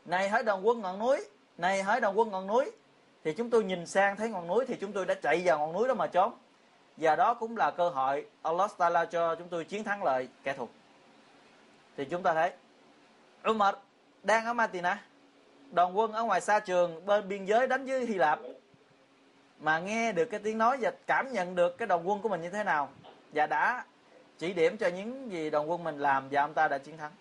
[0.04, 1.24] Này hỡi đoàn quân ngọn núi,
[1.58, 2.70] này hỡi đoàn quân ngọn núi.
[3.24, 5.72] Thì chúng tôi nhìn sang thấy ngọn núi thì chúng tôi đã chạy vào ngọn
[5.72, 6.32] núi đó mà trốn
[7.00, 10.52] và đó cũng là cơ hội Allah Taala cho chúng tôi chiến thắng lợi kẻ
[10.52, 10.68] thù.
[11.96, 12.52] Thì chúng ta thấy,
[13.50, 13.74] Umar
[14.22, 15.02] đang ở Matina
[15.70, 18.38] đoàn quân ở ngoài xa trường bên biên giới đánh với Hy Lạp,
[19.60, 22.42] mà nghe được cái tiếng nói và cảm nhận được cái đoàn quân của mình
[22.42, 22.88] như thế nào,
[23.32, 23.84] và đã
[24.38, 27.12] chỉ điểm cho những gì đoàn quân mình làm và ông ta đã chiến thắng.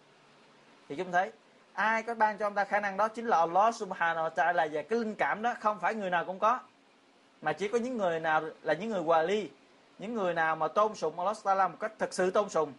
[0.89, 1.31] Thì chúng thấy,
[1.73, 4.69] ai có ban cho ông ta khả năng đó chính là Allah subhanahu wa ta'ala.
[4.71, 6.59] Và cái linh cảm đó không phải người nào cũng có,
[7.41, 9.49] mà chỉ có những người nào là những người hòa ly
[9.99, 12.73] những người nào mà tôn sùng Allah ta'ala một cách thật sự tôn sùng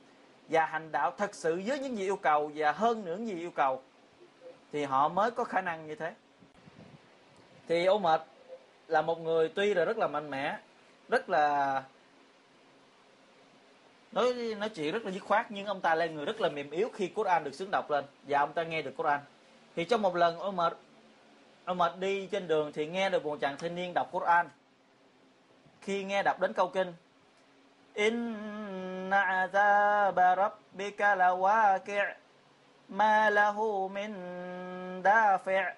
[0.49, 3.39] và hành đạo thật sự với những gì yêu cầu và hơn nữa những gì
[3.39, 3.83] yêu cầu,
[4.73, 6.15] thì họ mới có khả năng như thế.
[7.69, 8.23] Thì ô mệt
[8.87, 10.59] là một người tuy là rất là mạnh mẽ,
[11.09, 11.83] rất là
[14.13, 16.71] nói nói chuyện rất là dứt khoát, nhưng ông ta là người rất là mềm
[16.71, 19.21] yếu khi Quran được xứng đọc lên và ông ta nghe được Quran.
[19.77, 20.77] Thì trong một lần ông Mệt
[21.65, 24.49] ông Mệt đi trên đường thì nghe được một chàng thanh niên đọc Quran.
[25.81, 26.93] Khi nghe đọc đến câu kinh
[27.99, 32.15] إن عذاب ربك لواقع
[32.89, 34.13] ما lahu min
[35.03, 35.73] dafi'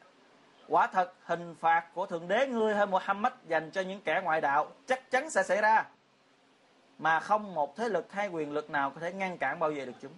[0.69, 4.41] quả thật, hình phạt của thượng đế ngươi hay Muhammad dành cho những kẻ ngoại
[4.41, 5.85] đạo chắc chắn sẽ xảy ra.
[6.99, 9.85] Mà không một thế lực hay quyền lực nào có thể ngăn cản bao giờ
[9.85, 10.13] được chúng.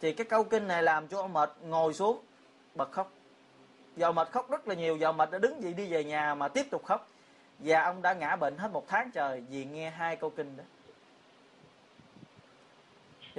[0.00, 2.20] Thì cái câu kinh này làm cho ông mệt ngồi xuống,
[2.74, 3.12] bật khóc.
[3.96, 6.48] Và mệt khóc rất là nhiều và mệt đã đứng dậy đi về nhà mà
[6.48, 7.08] tiếp tục khóc.
[7.58, 10.64] Và ông đã ngã bệnh hết một tháng trời vì nghe hai câu kinh đó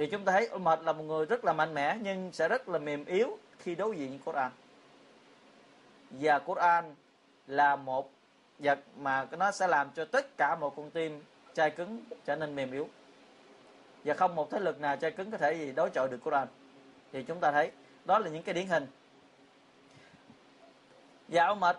[0.02, 2.68] thì chúng ta thấy ông là một người rất là mạnh mẽ, nhưng sẽ rất
[2.68, 4.52] là mềm yếu khi đối diện với Quran.
[6.10, 6.94] Và Quran
[7.46, 8.10] là một
[8.58, 11.22] vật mà nó sẽ làm cho tất cả một con tim
[11.54, 12.88] chai cứng trở nên mềm yếu.
[14.04, 16.48] Và không một thế lực nào chai cứng có thể gì đối chọi được Quran.
[17.12, 17.70] Thì chúng ta thấy
[18.04, 18.86] đó là những cái điển hình.
[21.28, 21.78] Và ông mệt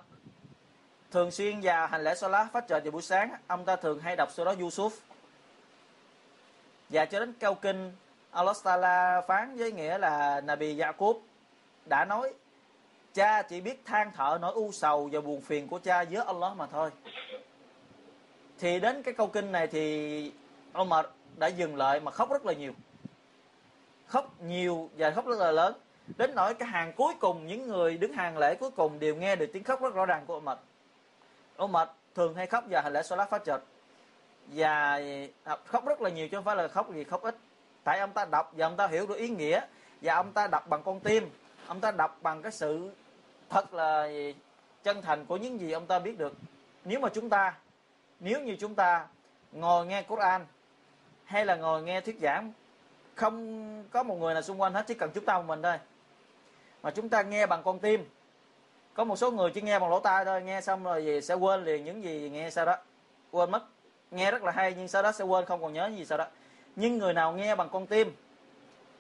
[1.11, 3.31] thường xuyên vào hành lễ Salah phát trợ vào buổi sáng.
[3.47, 4.89] Ông ta thường hay đọc số đó Yusuf.
[6.89, 7.91] Và cho đến câu kinh
[8.33, 11.17] Allah Taala phán với nghĩa là Nabi Yaqub
[11.85, 12.33] đã nói,
[13.13, 16.57] cha chỉ biết than thở nỗi u sầu và buồn phiền của cha với Allah
[16.57, 16.89] mà thôi.
[18.59, 20.31] Thì đến cái câu kinh này thì
[20.73, 21.05] Omar
[21.37, 22.73] đã dừng lại mà khóc rất là nhiều.
[24.07, 25.73] Khóc nhiều và khóc rất là lớn.
[26.17, 29.35] Đến nỗi cái hàng cuối cùng, những người đứng hàng lễ cuối cùng đều nghe
[29.35, 30.57] được tiếng khóc rất rõ ràng của Omar
[31.57, 33.61] Omar thường hay khóc vào hành lễ Salat phát chợt
[34.47, 34.99] và
[35.65, 37.35] khóc rất là nhiều chứ không phải là khóc gì, khóc ít
[37.83, 39.61] tại ông ta đọc và ông ta hiểu được ý nghĩa
[40.01, 41.29] và ông ta đọc bằng con tim.
[41.67, 42.91] Ông ta đọc bằng cái sự
[43.49, 44.09] thật là
[44.83, 46.33] chân thành của những gì ông ta biết được.
[46.85, 47.53] Nếu mà chúng ta,
[48.19, 49.07] nếu như chúng ta
[49.51, 50.45] ngồi nghe Quran
[51.25, 52.53] hay là ngồi nghe thuyết giảng,
[53.15, 55.77] không có một người nào xung quanh hết, chỉ cần chúng ta một mình thôi.
[56.83, 58.09] Mà chúng ta nghe bằng con tim.
[58.93, 61.33] Có một số người chỉ nghe bằng lỗ tai thôi, nghe xong rồi gì sẽ
[61.33, 62.75] quên liền những gì nghe sau đó.
[63.31, 63.63] Quên mất.
[64.11, 66.25] Nghe rất là hay nhưng sau đó sẽ quên, không còn nhớ gì sau đó
[66.75, 68.15] nhưng người nào nghe bằng con tim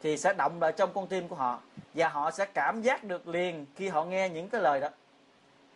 [0.01, 1.59] thì sẽ động lại trong con tim của họ,
[1.93, 4.89] và họ sẽ cảm giác được liền khi họ nghe những cái lời đó.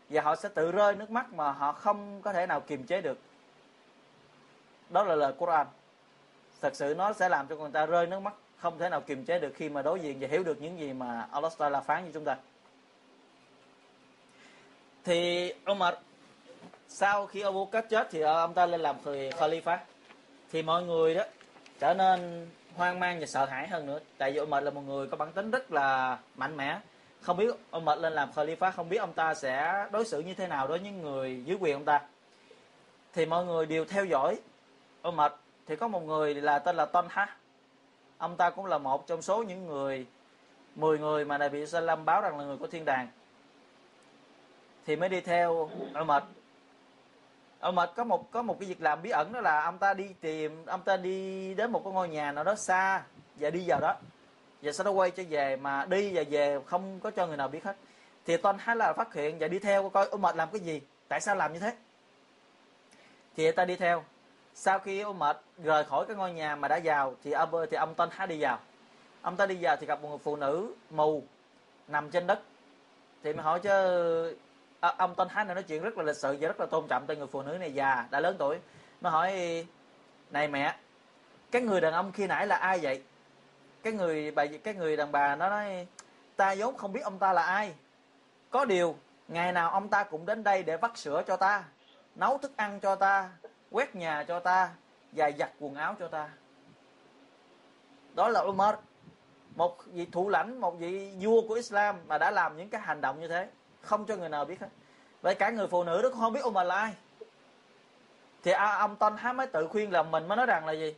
[0.09, 3.01] Và họ sẽ tự rơi nước mắt mà họ không có thể nào kiềm chế
[3.01, 3.17] được.
[4.89, 5.67] Đó là lời Quran.
[6.61, 9.25] Thật sự nó sẽ làm cho người ta rơi nước mắt, không thể nào kiềm
[9.25, 12.05] chế được khi mà đối diện và hiểu được những gì mà Allah Taala phán
[12.05, 12.35] cho chúng ta.
[15.03, 15.93] Thì Umar,
[16.87, 19.77] sau khi Abu Bakr chết thì ông ta lên làm Khalifa.
[20.51, 21.23] Thì mọi người đó
[21.79, 23.99] trở nên hoang mang và sợ hãi hơn nữa.
[24.17, 26.79] Tại vì Umar là một người có bản tính rất là mạnh mẽ.
[27.21, 30.33] Không biết ông mệt lên làm Khalifa, không biết ông ta sẽ đối xử như
[30.33, 32.01] thế nào đối với những người dưới quyền ông ta.
[33.13, 34.39] Thì mọi người đều theo dõi
[35.01, 37.37] ông mệt thì có một người là tên là Tonha.
[38.17, 40.05] Ông ta cũng là một trong số những người
[40.75, 43.07] 10 người mà Nabi Salam báo rằng là người của thiên đàng.
[44.85, 45.69] Thì mới đi theo
[46.01, 46.23] Umar
[47.59, 49.93] Ờ, Umar có một có một cái việc làm bí ẩn đó là ông ta
[49.93, 53.03] đi tìm, ông ta đi đến một cái ngôi nhà nào đó xa
[53.35, 53.95] và đi vào đó.
[54.61, 57.47] Và sau đó quay trở về mà đi và về không có cho người nào
[57.47, 57.75] biết hết.
[58.25, 60.81] Thì Tôn hay là phát hiện và đi theo, coi Umar làm cái gì?
[61.07, 61.75] Tại sao làm như thế?
[63.35, 64.03] Thì ta đi theo.
[64.53, 67.95] Sau khi Umar rời khỏi cái ngôi nhà mà đã vào, thì ông thì ông
[67.95, 68.59] Tôn đi vào.
[69.21, 71.23] Ông ta đi vào thì gặp một người phụ nữ mù
[71.87, 72.39] nằm trên đất.
[73.23, 74.37] Thì mới hỏi chứ
[74.79, 76.87] à, ông Tôn Hán này nói chuyện rất là lịch sự và rất là tôn
[76.87, 78.59] trọng tới người phụ nữ này già đã lớn tuổi.
[79.01, 79.65] Nó hỏi
[80.31, 80.75] này mẹ
[81.51, 83.03] cái người đàn ông khi nãy là ai vậy?
[83.83, 85.87] Cái người bà cái người đàn bà nó nói
[86.35, 87.73] ta vốn không biết ông ta là ai.
[88.49, 88.95] Có điều
[89.27, 91.63] ngày nào ông ta cũng đến đây để vắt sữa cho ta
[92.15, 93.29] nấu thức ăn cho ta
[93.71, 94.69] quét nhà cho ta
[95.11, 96.29] và giặt quần áo cho ta.
[98.13, 98.75] Đó là Umar
[99.55, 103.01] một vị thủ lãnh một vị vua của Islam mà đã làm những cái hành
[103.01, 103.47] động như thế
[103.87, 104.67] không cho người nào biết hết.
[105.21, 106.93] Vậy cả người phụ nữ đó cũng không biết Umar là ai
[108.43, 110.95] thì ông Tôn Há mới tự khuyên là mình mới nói rằng là gì?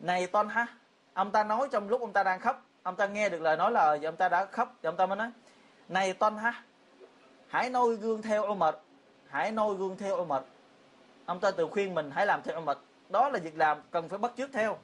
[0.00, 0.66] Này Tôn Há,
[1.14, 2.62] ông ta nói trong lúc ông ta đang khóc.
[2.82, 4.74] Ông ta nghe được lời nói là ông ta đã khóc.
[4.82, 5.30] Thì ông ta mới nói,
[5.88, 6.62] này Tôn ha
[7.48, 8.78] hãy noi gương theo ông mệt
[9.28, 10.44] hãy noi gương theo ông mệt
[11.26, 12.78] ông ta tự khuyên mình, hãy làm theo ông mệt
[13.08, 14.78] đó là việc làm cần phải bắt chước theo.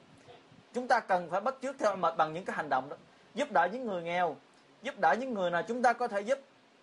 [0.73, 2.95] Chúng ta cần phải bắt chước theo ông mệt bằng những cái hành động đó.
[3.33, 4.35] Giúp đỡ những người nghèo,
[4.81, 6.39] giúp đỡ những người nào chúng ta có thể giúp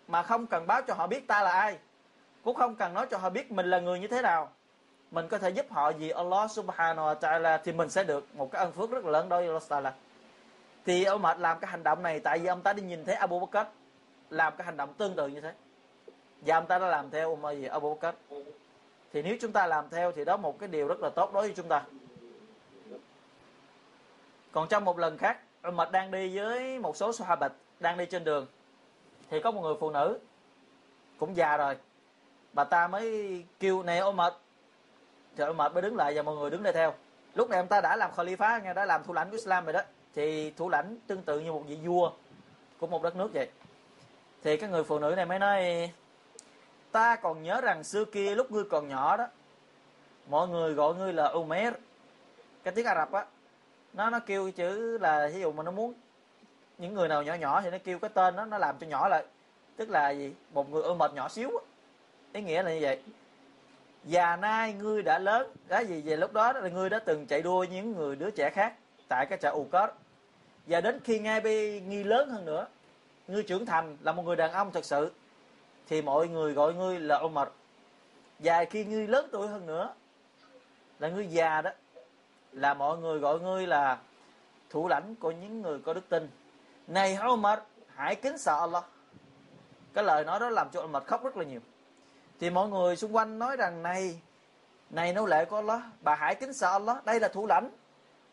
[0.07, 1.77] mà không cần báo cho họ biết ta là ai.
[2.43, 4.49] Cũng không cần nói cho họ biết mình là người như thế nào.
[5.11, 8.35] Mình có thể giúp họ vì Allah subhanahu wa ta'ala thì mình sẽ được.
[8.35, 9.91] Một cái ân phước rất là lớn đối với Allah ta'ala.
[10.85, 13.15] Thì ông mệt làm cái hành động này tại vì ông ta đi nhìn thấy
[13.15, 13.69] Abu Bakr
[14.29, 15.53] làm cái hành động tương tự như thế.
[16.41, 18.17] Và ông ta đã làm theo ông gì Abu Bakr.
[19.13, 21.43] Thì nếu chúng ta làm theo thì đó một cái điều rất là tốt đối
[21.43, 21.83] với chúng ta.
[24.51, 25.37] Còn trong một lần khác
[25.67, 28.47] Umar đang đi với một số sahabat đang đi trên đường
[29.29, 30.19] thì có một người phụ nữ
[31.17, 31.77] cũng già rồi.
[32.53, 34.01] Bà ta mới kêu, này
[35.35, 36.93] trời thì mệt mới đứng lại và mọi người đứng đây theo.
[37.33, 39.73] Lúc này ông ta đã làm khalifa, nghe, đã làm thủ lãnh của Islam rồi
[39.73, 39.81] đó.
[40.13, 42.11] Thì thủ lãnh tương tự như một vị vua
[42.79, 43.49] của một đất nước vậy.
[44.43, 45.91] Thì cái người phụ nữ này mới nói,
[46.91, 49.27] ta còn nhớ rằng xưa kia lúc ngươi còn nhỏ đó,
[50.29, 51.73] mọi người gọi ngươi là Umer
[52.63, 53.25] cái tiếng Ả Rập á,
[53.93, 55.93] nó nó kêu chữ là ví dụ mà nó muốn
[56.77, 59.07] những người nào nhỏ nhỏ thì nó kêu cái tên nó nó làm cho nhỏ
[59.07, 59.23] lại.
[59.77, 60.33] Tức là gì?
[60.53, 61.51] Một người ôm mệt nhỏ xíu
[62.33, 63.01] ý nghĩa là như vậy.
[64.03, 65.51] Già nay ngươi đã lớn.
[65.67, 66.01] Cái gì?
[66.01, 68.73] Về lúc đó là ngươi đã từng chạy đua những người đứa trẻ khác
[69.07, 69.93] Tại cái chợ ù cớt.
[70.67, 72.67] Và đến khi ngay bây nghi lớn hơn nữa,
[73.27, 75.11] Ngươi trưởng thành là một người đàn ông thật sự,
[75.87, 77.47] Thì mọi người gọi ngươi là Umar.
[78.39, 79.93] Và khi ngươi lớn tuổi hơn nữa,
[80.99, 81.71] Là ngươi già đó,
[82.51, 83.97] Là mọi người gọi ngươi là
[84.69, 86.29] Thủ lãnh của những người có đức tin.
[86.87, 87.59] Này Umar
[87.95, 88.83] Hãy kính sợ Allah.
[89.93, 91.59] Cái lời nói đó làm cho Umar khóc rất là nhiều.
[92.39, 94.21] Thì mọi người xung quanh nói rằng, này
[94.89, 97.05] này nô lệ của Allah, bà hãy kính sợ Allah.
[97.05, 97.69] Đây là thủ lãnh.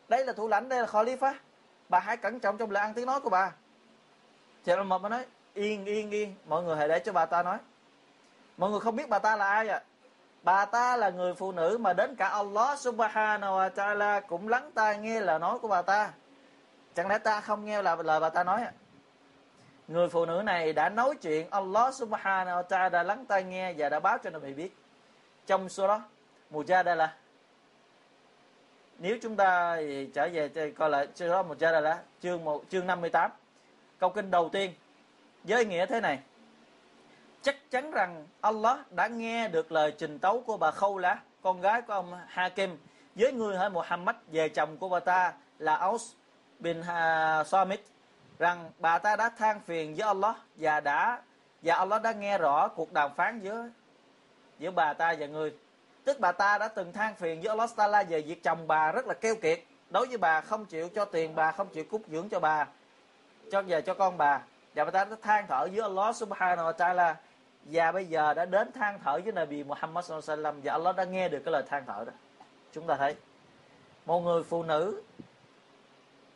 [0.09, 1.35] Đây là thủ lãnh, đây là Khalifa.
[1.89, 3.53] Bà hãy cẩn trọng trong lời ăn tiếng nói của bà.
[4.65, 6.35] Thì Umar mới nói, yên yên yên.
[6.47, 7.59] Mọi người hãy để cho bà ta nói.
[8.57, 9.83] Mọi người không biết bà ta là ai à
[10.43, 14.71] bà ta là người phụ nữ mà đến cả Allah subhanahu wa ta'ala cũng lắng
[14.75, 16.13] tai nghe lời nói của bà ta
[16.95, 18.73] chẳng lẽ ta không nghe là lời bà ta nói à
[19.89, 23.89] người phụ nữ này đã nói chuyện, Allah subhanahu wa ta'ala lắng tai nghe và
[23.89, 24.77] đã báo cho Nabi biết.
[25.47, 26.03] Trong số đó,
[26.51, 27.09] Mujadala.
[28.99, 29.79] Nếu chúng ta
[30.15, 33.31] trở về coi lại số đó, Mujadala, chương một, chương 58
[33.99, 34.75] câu kinh đầu tiên
[35.45, 36.19] với nghĩa thế này.
[37.43, 41.61] Chắc chắn rằng Allah đã nghe được lời trình tấu của bà Khâu Lá con
[41.61, 42.79] gái của ông Hakim,
[43.15, 46.13] với người hỏi Muhammad về chồng của bà ta là Aus
[46.63, 46.83] bin
[47.47, 47.81] Samit,
[48.39, 51.23] rằng bà ta đã than phiền với Allah và đã,
[51.63, 53.69] và Allah đã nghe rõ cuộc đàm phán giữa
[54.59, 55.57] giữa bà ta và người.
[56.05, 59.07] Tức bà ta đã từng than phiền với Allah Taala về việc chồng bà rất
[59.07, 59.61] là keo kiệt.
[59.91, 62.67] Đối với bà không chịu cho tiền bà, không chịu cúc dưỡng cho bà,
[63.51, 64.41] cho, về cho con bà.
[64.75, 67.17] Và bà ta đã than thở với Allah Subhanahu wa Taala.
[67.65, 71.29] Và bây giờ đã đến than thở với Nabi Muhammad sallallahu và Allah đã nghe
[71.29, 72.13] được cái lời than thở đó.
[72.73, 73.15] Chúng ta thấy,
[74.07, 75.03] một người phụ nữ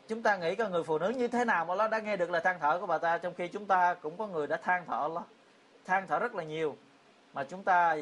[0.08, 2.30] chúng ta nghĩ có người phụ nữ như thế nào mà Allah đã nghe được
[2.30, 4.84] là than thở của bà ta, trong khi chúng ta cũng có người đã than
[4.86, 5.24] thở Allah,
[5.84, 6.76] than thở rất là nhiều.
[7.32, 7.96] Mà chúng ta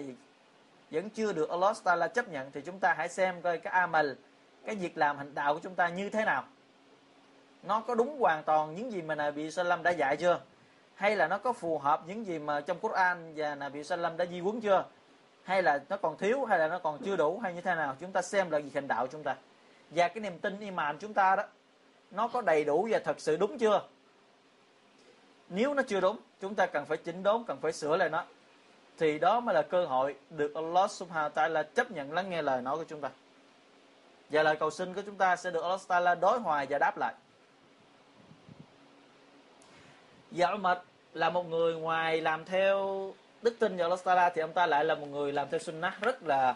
[0.91, 4.13] vẫn chưa được Allah Taala chấp nhận, thì chúng ta hãy xem coi cái amal,
[4.67, 6.45] cái việc làm hành đạo của chúng ta như thế nào.
[7.63, 10.41] Nó có đúng hoàn toàn những gì mà Nabi Sallam đã dạy chưa?
[10.95, 14.27] Hay là nó có phù hợp những gì mà trong Quran và Nabi Sallam đã
[14.27, 14.85] di huấn chưa?
[15.45, 17.97] Hay là nó còn thiếu, hay là nó còn chưa đủ, hay như thế nào?
[18.01, 19.35] Chúng ta xem là việc hành đạo chúng ta.
[19.91, 21.45] Và cái niềm tin, iman chúng ta đó
[22.15, 23.83] nó có đầy đủ và thật sự đúng chưa?
[25.49, 28.25] Nếu nó chưa đúng, chúng ta cần phải chỉnh đốn, cần phải sửa lại nó.
[28.99, 32.43] Thì đó mới là cơ hội được Allah subhanahu wa ta'ala chấp nhận lắng nghe
[32.43, 33.11] lời nói của chúng ta.
[34.31, 36.99] Và lời cầu xin của chúng ta sẽ được Allah ta'ala đối hòa và đáp
[36.99, 37.15] lại.
[40.31, 40.79] Dạ Umar
[41.13, 43.13] là một người ngoài làm theo
[43.43, 46.01] đức tin vào Allah ta'ala thì ông ta lại là một người làm theo sunnah
[46.01, 46.55] rất là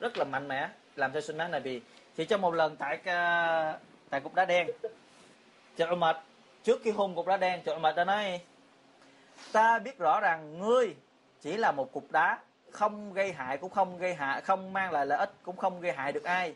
[0.00, 1.80] rất là mạnh mẽ, làm theo sunnah này vì
[2.16, 2.98] thì trong một lần tại
[4.10, 4.70] tại cục đá đen.
[5.76, 6.16] Chợ mệt.
[6.62, 8.40] Trước khi hôn cục đá đen, chợ mệt đã nói,
[9.52, 10.94] ta biết rõ rằng ngươi
[11.40, 12.38] chỉ là một cục đá,
[12.70, 15.92] không gây hại cũng không gây hại, không mang lại lợi ích cũng không gây
[15.92, 16.54] hại được ai.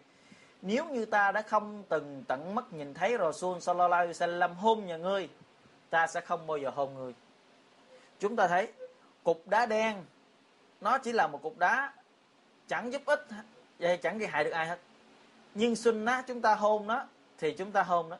[0.62, 4.86] Nếu như ta đã không từng tận mắt nhìn thấy Rasul sallallahu alaihi wasallam hôn
[4.86, 5.28] nhà ngươi,
[5.90, 7.14] ta sẽ không bao giờ hôn ngươi.
[8.18, 8.72] Chúng ta thấy,
[9.22, 10.04] cục đá đen,
[10.80, 11.92] nó chỉ là một cục đá,
[12.68, 13.26] chẳng giúp ích
[13.78, 14.78] vậy chẳng gây hại được ai hết.
[15.54, 17.04] Nhưng sunnah chúng ta hôn nó
[17.38, 18.16] thì chúng ta hôm đó.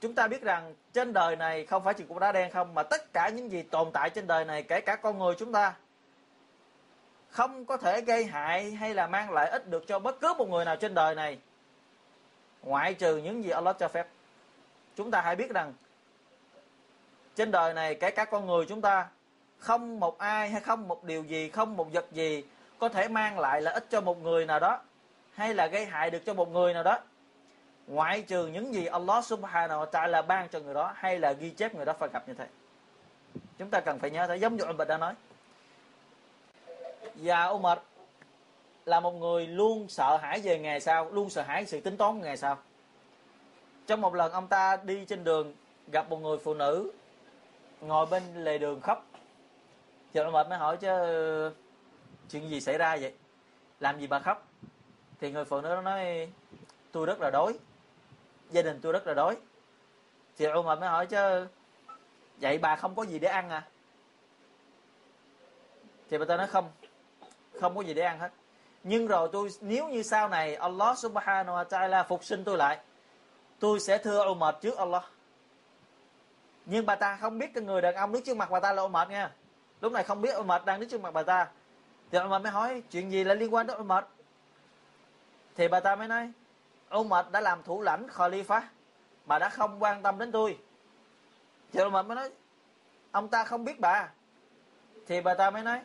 [0.00, 2.82] Chúng ta biết rằng trên đời này không phải chỉ cục đá đen không, mà
[2.82, 5.74] tất cả những gì tồn tại trên đời này, kể cả con người chúng ta,
[7.28, 10.48] không có thể gây hại hay là mang lại ích được cho bất cứ một
[10.48, 11.38] người nào trên đời này,
[12.62, 14.06] ngoại trừ những gì Allah cho phép.
[14.96, 15.72] Chúng ta hãy biết rằng
[17.34, 19.08] trên đời này, kể cả con người chúng ta,
[19.58, 22.44] không một ai hay không một điều gì, không một vật gì
[22.78, 24.80] có thể mang lại lợi ích cho một người nào đó,
[25.34, 26.98] hay là gây hại được cho một người nào đó
[27.86, 31.50] ngoại trừ những gì Allah subhanahu wa ta'ala ban cho người đó hay là ghi
[31.50, 32.46] chép người đó phải gặp như thế.
[33.58, 35.14] Chúng ta cần phải nhớ thế, giống như ông đã nói.
[37.14, 37.78] Và Umar
[38.84, 42.20] là một người luôn sợ hãi về ngày sau, luôn sợ hãi sự tính toán
[42.20, 42.58] ngày sau.
[43.86, 45.54] Trong một lần ông ta đi trên đường
[45.92, 46.90] gặp một người phụ nữ
[47.80, 49.06] ngồi bên lề đường khóc.
[50.14, 50.90] Thì Umar mới hỏi, chứ
[52.30, 53.12] chuyện gì xảy ra vậy?
[53.80, 54.46] Làm gì bà khóc?
[55.20, 56.28] Thì người phụ nữ đó nói,
[56.92, 57.58] tôi rất là đói
[58.54, 59.36] gia đình tôi rất là đói.
[60.36, 61.46] Thì Umar mới hỏi chứ,
[62.40, 63.68] vậy bà không có gì để ăn à?
[66.10, 66.70] Thì bà ta nói, không
[67.60, 68.32] không có gì để ăn hết.
[68.82, 72.78] Nhưng rồi tôi, nếu như sau này Allah subhanahu wa ta'ala phục sinh tôi lại,
[73.58, 75.04] tôi sẽ thưa Umar trước Allah.
[76.66, 78.82] Nhưng bà ta không biết cái người đàn ông đứng trước mặt bà ta là
[78.82, 79.30] Umar nha.
[79.80, 81.48] Lúc này không biết Umar đang đứng trước mặt bà ta.
[82.10, 84.04] Thì Umar mới hỏi, chuyện gì là liên quan đến Umar
[85.56, 86.32] thì bà ta mới nói
[86.98, 88.60] Umar đã làm thủ lãnh Khalifa
[89.26, 90.58] bà đã không quan tâm đến tôi.
[91.72, 92.30] Thì Umar mới nói,
[93.10, 94.08] ông ta không biết bà.
[95.06, 95.80] Thì bà ta mới nói,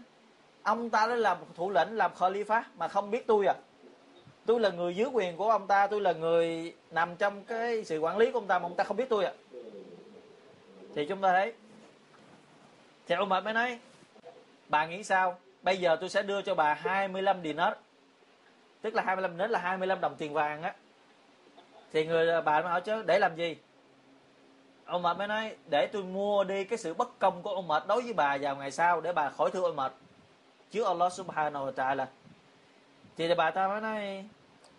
[0.64, 3.55] ông ta đã làm thủ lĩnh làm Khalifa mà không biết tôi à.
[4.45, 7.99] Tôi là người dưới quyền của ông ta, tôi là người nằm trong cái sự
[7.99, 9.34] quản lý của ông ta mà ông ta không biết tôi à.
[10.95, 11.53] Thì chúng ta thấy,
[13.07, 13.80] thì Umar mới nói,
[14.68, 15.38] bà nghĩ sao?
[15.62, 17.74] Bây giờ tôi sẽ đưa cho bà 25 dinar,
[18.82, 20.76] tức là 25 đến là 25 đồng tiền vàng á
[21.93, 23.57] thì người bà mới hỏi chứ, để làm gì?
[24.85, 27.83] Ông mệt mới nói, để tôi mua đi cái sự bất công của ông mệt
[27.87, 29.93] đối với bà vào ngày sau để bà khỏi thương ông mệt.
[30.71, 32.05] Chứ Allah subhanahu wa ta'ala.
[33.17, 34.25] Thì bà ta mới nói,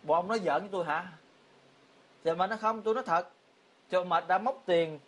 [0.02, 1.06] bộ ông nói giỡn với tôi hả?
[2.24, 3.28] Thì mà nó không, tôi nói thật.
[3.90, 4.98] Cho ông mệt đã móc tiền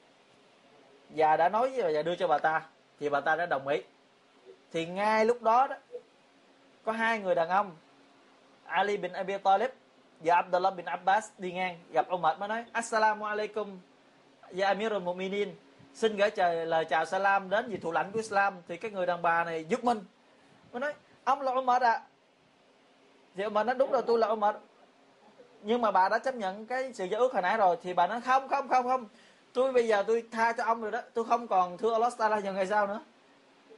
[1.08, 2.62] và đã nói và đưa cho bà ta,
[3.00, 3.82] thì bà ta đã đồng ý.
[4.72, 5.76] Thì ngay lúc đó đó,
[6.84, 7.76] có hai người đàn ông,
[8.64, 9.70] Ali bin Abi Talib
[10.24, 13.78] và Abdullah bin Abbas đi ngang, gặp ông mệt mới nói Assalamu alaikum
[14.52, 15.48] Ya dạ, Amirul Mu'minin.
[15.94, 18.54] Xin gửi trời lời chào salam đến vị thủ lãnh của Islam.
[18.68, 20.00] Thì cái người đàn bà này giúp mình.
[20.72, 20.94] Mới nói,
[21.24, 22.02] ông là mệt à?
[23.36, 24.56] Thì mệt nói, đúng rồi, tôi là ông mệt.
[25.62, 28.06] Nhưng mà bà đã chấp nhận cái sự giao ước hồi nãy rồi, thì bà
[28.06, 29.06] nói, không không không không.
[29.52, 31.00] Tôi bây giờ tôi tha cho ông rồi đó.
[31.14, 33.00] Tôi không còn thưa Allah Taala vào ngày sau nữa.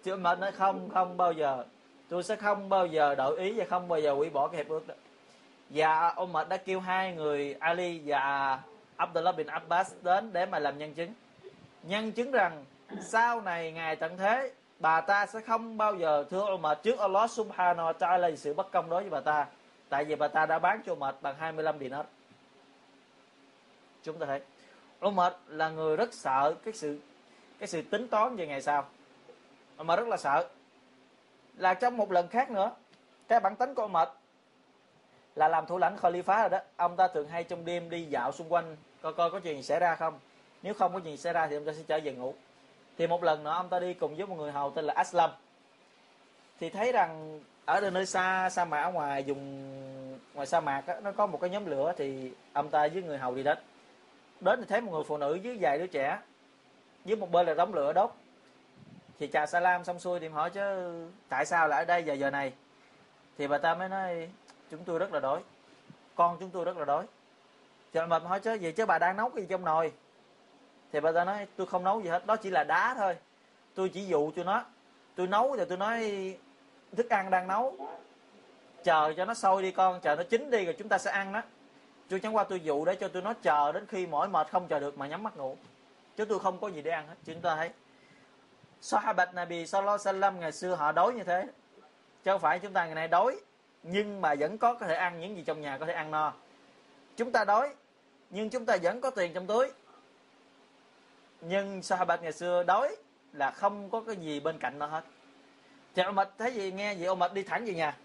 [0.05, 1.65] Thì ông mệt nói, không không bao giờ.
[2.09, 4.69] Tôi sẽ không bao giờ đổi ý và không bao giờ hủy bỏ cái hiệp
[4.69, 4.95] ước đó.
[5.75, 8.61] Dạ, và Umar đã kêu hai người Ali và
[8.97, 11.14] Abdullah bin Abbas đến để mà làm nhân chứng.
[11.83, 12.64] Nhân chứng rằng
[13.01, 17.31] sau này ngày tận thế, bà ta sẽ không bao giờ thưa Umar trước Allah
[17.31, 19.47] subhanahu wa ta'ala sự bất công đối với bà ta.
[19.89, 22.07] Tại vì bà ta đã bán cho Umar bằng 25 dinar.
[24.03, 24.41] Chúng ta thấy
[25.07, 26.99] Umar là người rất sợ cái sự
[27.59, 28.87] cái sự tính toán về ngày sau.
[29.79, 30.49] Mà rất là sợ.
[31.57, 32.70] Là trong một lần khác nữa,
[33.29, 34.09] cái bản tính của Umar
[35.37, 36.59] là làm thủ lãnh Khalifa rồi đó.
[36.76, 39.80] Ông ta thường hay trong đêm đi dạo xung quanh coi coi có chuyện xảy
[39.80, 40.18] ra không.
[40.62, 42.35] Nếu không có chuyện xảy ra thì ông ta sẽ trở về ngủ.
[42.99, 45.30] Thì một lần nữa ông ta đi cùng với một người hầu tên là Aslam.
[46.61, 49.70] Thì thấy rằng ở nơi xa sa mạc ở ngoài dùng
[50.35, 53.18] ngoài sa mạc đó, nó có một cái nhóm lửa thì ông ta với người
[53.18, 53.59] hầu đi đến.
[54.41, 56.18] Đến thì thấy một người phụ nữ với vài đứa trẻ
[57.05, 58.11] với một bên là đống lửa đốt.
[59.18, 60.61] Thì chào salam xong xuôi thì hỏi chứ
[61.28, 62.53] tại sao lại ở đây giờ giờ này?
[63.39, 64.28] Thì bà ta mới nói
[64.77, 65.41] chúng tôi rất là đói.
[66.14, 67.07] Con chúng tôi rất là đói.
[67.93, 69.93] Cho mà hỏi chứ vậy chứ bà đang nấu cái gì trong nồi?
[70.93, 73.16] Thì bà ta nói, tôi không nấu gì hết, đó chỉ là đá thôi.
[73.75, 74.64] Tôi chỉ dụ cho nó.
[75.14, 76.37] Tôi nấu thì tôi nói
[76.97, 77.89] thức ăn đang nấu.
[78.85, 81.33] Chờ cho nó sôi đi con, chờ nó chín đi rồi chúng ta sẽ ăn
[81.33, 81.43] đó.
[82.09, 84.68] Tôi chẳng qua tôi dụ để cho tôi nó chờ đến khi mỏi mệt không
[84.68, 85.57] chờ được mà nhắm mắt ngủ.
[86.16, 87.70] Chứ tôi không có gì để ăn hết chúng ta thấy.
[88.81, 91.47] Sahabat Nabi Sallallahu Alaihi Wasallam ngày xưa họ đói như thế.
[92.25, 93.41] Chứ không phải chúng ta ngày nay đói
[93.87, 96.32] nhưng mà vẫn có có thể ăn những gì trong nhà có thể ăn no.
[97.16, 97.74] Chúng ta đói,
[98.30, 99.70] nhưng chúng ta vẫn có tiền trong túi.
[101.41, 102.97] Nhưng Sahabat ngày xưa đói
[103.32, 105.05] là không có cái gì bên cạnh nó hết.
[105.95, 106.72] Thì ông mệt thấy gì?
[106.72, 107.97] Nghe vậy ông mệt đi thẳng về nhà.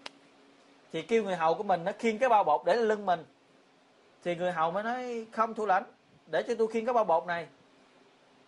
[0.92, 3.24] Thì kêu người hầu của mình, nó khiêng cái bao bột để lên lưng mình.
[4.24, 5.84] Thì người hầu mới nói, không thủ lãnh,
[6.26, 7.46] để cho tôi khiêng cái bao bột này.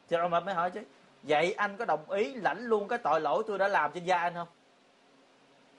[0.08, 0.80] Thì ông mệt mới hỏi chứ,
[1.22, 4.18] vậy anh có đồng ý lãnh luôn cái tội lỗi tôi đã làm trên da
[4.18, 4.48] anh không?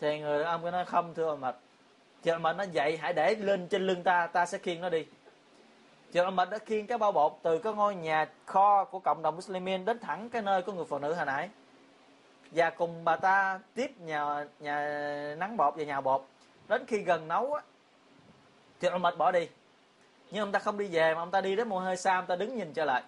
[0.03, 1.55] Thì người đàn ông cái nói, không, thưa ông mệt
[2.23, 4.89] chờ ông mệt nó dậy, hãy để lên trên lưng ta ta sẽ khiêng nó
[4.89, 5.05] đi.
[6.11, 9.21] Chờ ông mệt đã khiêng cái bao bột từ cái ngôi nhà kho của cộng
[9.21, 11.49] đồng Muslimin đến thẳng cái nơi của người phụ nữ hồi nãy.
[12.51, 14.75] Và cùng bà ta tiếp nhà nhà
[15.37, 16.25] nắng bột và nhà bột.
[16.67, 17.61] Đến khi gần nấu á
[18.79, 19.49] thì ông mệt bỏ đi.
[20.31, 22.25] Nhưng ông ta không đi về mà ông ta đi đến một hơi xa, ông
[22.25, 23.03] ta đứng nhìn trở lại.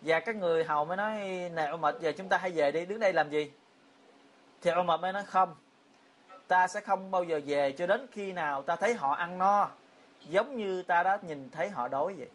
[0.00, 1.18] Và các người hầu mới nói,
[1.54, 3.50] nè ông mệt giờ chúng ta hãy về đi, đứng đây làm gì?
[4.62, 5.54] Thì ông mệt mới nói không
[6.48, 9.68] ta sẽ không bao giờ về cho đến khi nào ta thấy họ ăn no
[10.28, 12.28] giống như ta đã nhìn thấy họ đói vậy.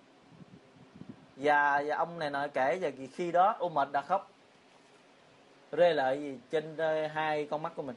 [1.36, 4.32] Và, và ông này nói kể và khi đó ông mệt đã khóc
[5.72, 7.95] rê lại gì trên ờ, hai con mắt của mình.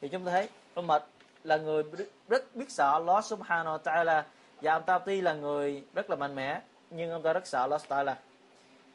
[0.00, 1.02] Thì chúng ta thấy ông mệt
[1.44, 1.82] là người
[2.28, 4.22] rất biết sợ Allah subhanahu wa ta'ala.
[4.62, 7.60] Và ông ta tuy là người rất là mạnh mẽ nhưng ông ta rất sợ
[7.60, 8.14] Allah ta'ala.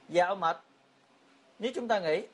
[0.10, 0.58] Và ông mệt
[1.60, 2.28] nếu chúng ta nghĩ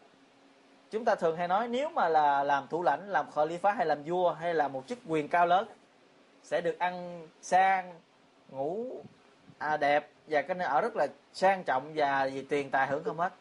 [0.93, 4.03] chúng ta thường hay nói nếu mà là làm thủ lãnh làm khalifa hay làm
[4.03, 5.67] vua hay là một chức quyền cao lớn
[6.43, 7.99] sẽ được ăn sang
[8.49, 9.01] ngủ
[9.57, 13.03] à, đẹp và cái nơi ở rất là sang trọng và vì tiền tài hưởng
[13.03, 13.33] không hết.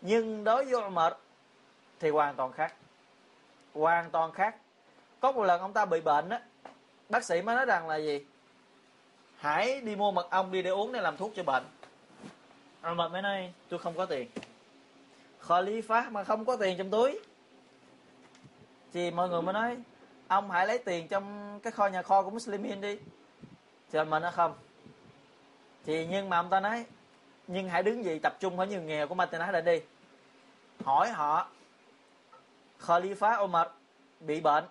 [0.00, 1.18] Nhưng đối với mệt
[2.00, 2.74] thì hoàn toàn khác.
[3.74, 4.56] Hoàn toàn khác.
[5.20, 6.40] Có một lần ông ta bị bệnh á
[7.08, 8.26] bác sĩ mới nói rằng là gì?
[9.36, 11.64] Hãy đi mua mật ong đi để uống để làm thuốc cho bệnh.
[12.82, 14.28] Ông mệt mới nói tôi không có tiền.
[15.48, 17.20] Khalifa mà không có tiền trong túi.
[18.92, 19.76] Thì mọi người mới nói,
[20.28, 22.98] ông hãy lấy tiền trong cái kho nhà kho của Muslimin đi.
[23.92, 24.54] Thì mình nó không.
[25.84, 26.84] Thì nhưng mà ông ta nói,
[27.46, 29.80] nhưng hãy đứng dậy tập trung ở nhiều nghèo của Madinah lại đi.
[30.84, 31.48] Hỏi họ,
[32.80, 33.66] Khalifa Omar
[34.20, 34.64] bị bệnh,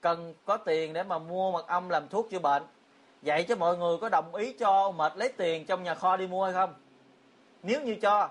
[0.00, 2.62] cần có tiền để mà mua mật ong làm thuốc chữa bệnh.
[3.22, 6.26] Vậy cho mọi người có đồng ý cho Omar lấy tiền trong nhà kho đi
[6.26, 6.74] mua hay không?
[7.62, 8.28] Nếu như cho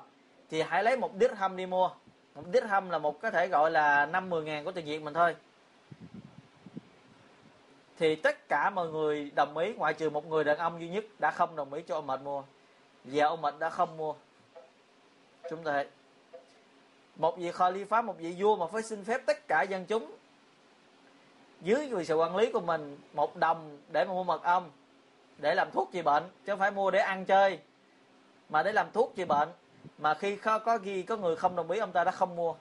[0.54, 1.90] thì hãy lấy một dirham đi mua.
[2.36, 5.14] Một dirham là một có thể gọi là năm mười ngàn của tiền Việt mình
[5.14, 5.36] thôi.
[7.98, 11.06] Thì tất cả mọi người đồng ý, ngoại trừ một người đàn ông duy nhất
[11.20, 12.44] đã không đồng ý cho ông mệt mua.
[13.04, 14.14] Và ông mệt đã không mua.
[15.50, 15.88] Chúng ta thấy,
[17.16, 20.12] một vị khalifa, một vị vua mà phải xin phép, tất cả dân chúng
[21.62, 24.72] dưới sự quản lý của mình, một đồng để mà mua mật ong,
[25.38, 27.60] để làm thuốc trị bệnh, chứ không phải mua để ăn chơi,
[28.50, 29.50] mà để làm thuốc trị bệnh
[29.98, 32.56] mà khi có, có ghi có người không đồng ý ông ta đã không mua.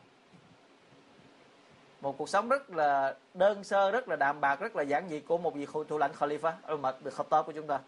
[2.01, 5.21] Một cuộc sống rất là đơn sơ rất là đạm bạc rất là giản dị
[5.21, 7.79] của một vị thủ lãnh Khalifa Umar bin Khattab của chúng ta.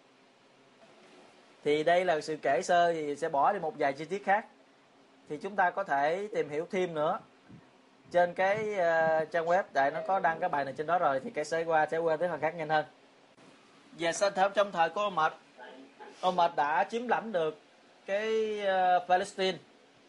[1.64, 4.46] Thì đây là sự kể sơ thì sẽ bỏ đi một vài chi tiết khác.
[5.28, 7.18] Thì chúng ta có thể tìm hiểu thêm nữa.
[8.10, 11.20] Trên cái uh, trang web tại nó có đăng cái bài này trên đó rồi
[11.20, 12.84] thì cái sẽ qua sẽ qua tới phần khác nhanh hơn.
[13.98, 15.32] Và sau theo trong thời của Omar
[16.20, 17.58] Omar đã chiếm lãnh được
[18.06, 19.58] cái uh, Palestine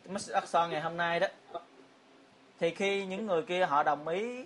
[0.09, 1.27] Masjid Aqsa ngày hôm nay đó.
[2.59, 4.45] Thì khi những người kia họ đồng ý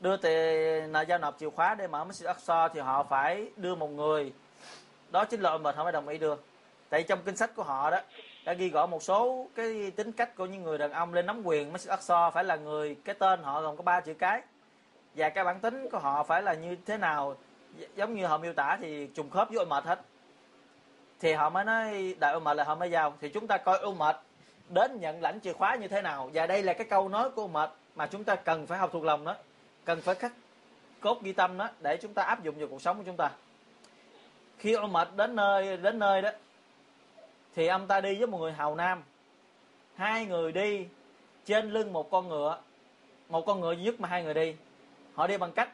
[0.00, 3.74] đưa tiền là giao nộp chìa khóa để mở Masjid Aqsa thì họ phải đưa
[3.74, 4.32] một người.
[5.10, 6.36] Đó chính là mình họ mới đồng ý đưa.
[6.88, 8.00] Tại trong kinh sách của họ đó
[8.44, 11.42] đã ghi rõ một số cái tính cách của những người đàn ông lên nắm
[11.44, 11.72] quyền.
[11.72, 14.42] Masjid Aqsa phải là người cái tên họ gồm có ba chữ cái.
[15.14, 17.36] Và cái bản tính của họ phải là như thế nào?
[17.96, 20.00] Giống như họ miêu tả thì trùng khớp với mệt hết
[21.20, 24.16] thì họ mới nói đại mệt là họ mới vào thì chúng ta coi mệt
[24.68, 26.30] đến nhận lãnh chìa khóa như thế nào.
[26.34, 29.04] Và đây là cái câu nói của mệt mà chúng ta cần phải học thuộc
[29.04, 29.36] lòng đó
[29.84, 30.32] cần phải khắc
[31.00, 33.30] cốt ghi tâm đó để chúng ta áp dụng vào cuộc sống của chúng ta.
[34.58, 36.30] Khi Umar đến nơi đến nơi đó
[37.54, 39.02] thì ông ta đi với một người hầu nam.
[39.94, 40.86] Hai người đi
[41.46, 42.58] trên lưng một con ngựa
[43.28, 44.54] một con ngựa duy nhất mà hai người đi.
[45.14, 45.70] Họ đi bằng cách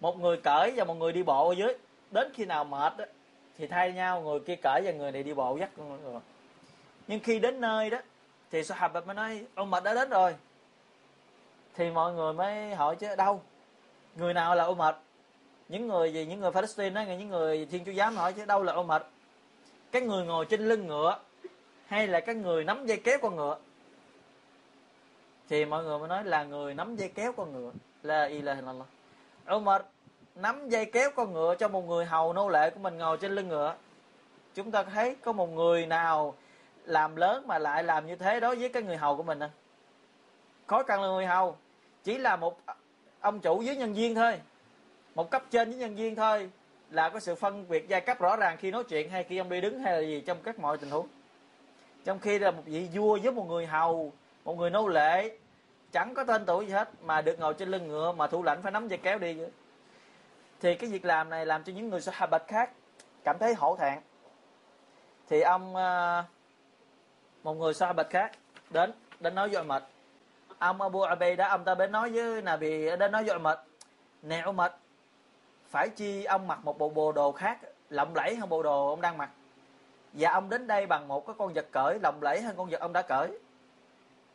[0.00, 1.74] một người cởi và một người đi bộ ở dưới.
[2.10, 3.04] Đến khi nào mệt đó,
[3.58, 6.20] thì thay nhau, người kia cởi và người này đi bộ dắt con ngựa.
[7.06, 7.98] Nhưng khi đến nơi đó,
[8.50, 10.34] thì Sahabat mới nói, ông mệt đã đến rồi.
[11.74, 13.42] Thì mọi người mới hỏi chứ, đâu?
[14.16, 14.96] Người nào là ông mệt?
[15.68, 16.26] Những người gì?
[16.26, 19.06] Những người Palestine đó những người Thiên Chúa giáo hỏi chứ, đâu là ông mệt?
[19.92, 21.18] Cái người ngồi trên lưng ngựa
[21.86, 23.58] hay là cái người nắm dây kéo con ngựa?
[25.48, 27.72] Thì mọi người mới nói là người nắm dây kéo con ngựa.
[28.02, 28.86] Là ilaha illallah.
[29.54, 29.82] Umar
[30.38, 33.32] nắm dây kéo con ngựa cho một người hầu nô lệ của mình ngồi trên
[33.32, 33.74] lưng ngựa.
[34.54, 36.34] Chúng ta thấy có một người nào
[36.84, 39.50] làm lớn mà lại làm như thế đối với cái người hầu của mình không
[40.66, 41.56] khó cần là người hầu
[42.04, 42.60] chỉ là một
[43.20, 44.40] ông chủ với nhân viên thôi,
[45.14, 46.50] một cấp trên với nhân viên thôi
[46.90, 49.48] là có sự phân biệt giai cấp rõ ràng khi nói chuyện hay khi ông
[49.48, 51.06] đi đứng hay là gì trong các mọi tình huống.
[52.04, 54.12] Trong khi là một vị vua với một người hầu,
[54.44, 55.38] một người nô lệ,
[55.92, 58.62] chẳng có tên tuổi gì hết mà được ngồi trên lưng ngựa mà thủ lãnh
[58.62, 59.36] phải nắm dây kéo đi
[60.60, 62.70] thì cái việc làm này làm cho những người sahabat khác
[63.24, 63.98] cảm thấy hổ thẹn.
[65.28, 66.24] Thì ông ờ,
[67.42, 68.32] một người sahabat khác
[68.70, 69.82] đến đến nói với Umar.
[70.58, 73.58] Ông Abu Ubaidah ông ta đến nói với Nabi đến nói với Umar
[74.22, 74.72] nè Umar
[75.70, 77.58] phải chi ông mặc một bộ bộ đồ khác
[77.90, 79.30] lộng lẫy hơn bộ đồ ông đang mặc?
[80.12, 82.80] Và ông đến đây bằng một cái con vật cởi lộng lẫy hơn con vật
[82.80, 83.38] ông đã cởi.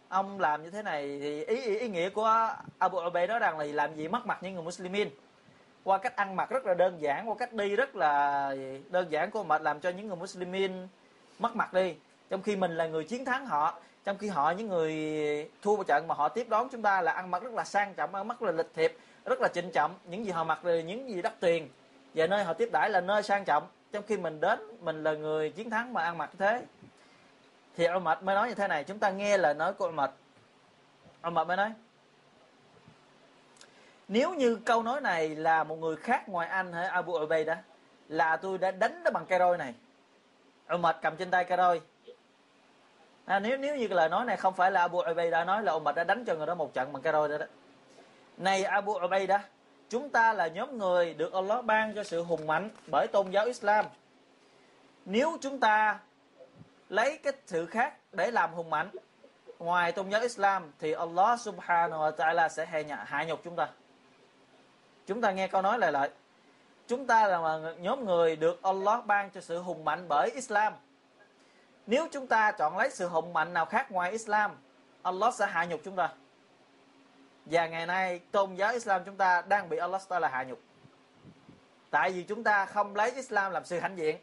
[0.09, 3.57] Ông làm như thế này thì ý ý, ý nghĩa của Abu Ubay nói rằng
[3.57, 5.09] là làm gì mất mặt những người Muslimin?
[5.83, 8.55] Qua cách ăn mặc rất là đơn giản, qua cách đi rất là
[8.89, 10.87] đơn giản của mệt làm cho những người Muslimin
[11.39, 11.95] mất mặt đi.
[12.29, 15.87] Trong khi mình là người chiến thắng họ, trong khi họ những người thua một
[15.87, 18.27] trận mà họ tiếp đón chúng ta là ăn mặc rất là sang trọng, ăn
[18.27, 19.95] mặc rất là lịch thiệp, rất là trịnh trọng.
[20.05, 21.69] Những gì họ mặc là những gì đắt tiền.
[22.13, 23.67] Và nơi họ tiếp đãi là nơi sang trọng.
[23.91, 26.61] Trong khi mình đến, mình là người chiến thắng mà ăn mặc như thế.
[27.77, 30.11] Thì Umar mới nói như thế này, chúng ta nghe lời nói của mệt
[31.21, 31.73] cô mệt mới nói
[34.07, 37.57] nếu như câu nói này là một người khác ngoài anh hay Abu Ubaidah
[38.07, 39.73] là tôi đã đánh nó bằng cây roi này.
[40.73, 41.81] Umar cầm trên tay cây roi
[43.25, 45.71] à, nếu nếu như cái lời nói này không phải là Abu Ubaidah nói là
[45.71, 47.45] Umar đã đánh cho người đó một trận bằng cây roi đó đó.
[48.37, 49.41] Này Abu Ubaidah
[49.89, 53.45] chúng ta là nhóm người được Allah ban cho sự hùng mạnh bởi tôn giáo
[53.45, 53.85] Islam.
[55.05, 55.99] Nếu chúng ta
[56.89, 58.89] lấy cái sự khác để làm hùng mạnh
[59.59, 62.65] ngoài tôn giáo Islam thì Allah subhanahu wa ta'ala sẽ
[63.05, 63.69] hạ nhục chúng ta
[65.07, 66.09] chúng ta nghe câu nói lại lại.
[66.87, 70.73] Chúng ta là nhóm người được Allah ban cho sự hùng mạnh bởi Islam.
[71.87, 74.51] Nếu chúng ta chọn lấy sự hùng mạnh nào khác ngoài Islam,
[75.01, 76.09] Allah sẽ hạ nhục chúng ta.
[77.45, 80.59] Và ngày nay, tôn giáo Islam chúng ta đang bị Allah ta là hạ nhục.
[81.89, 84.17] Tại vì chúng ta không lấy Islam làm sự hãnh diện,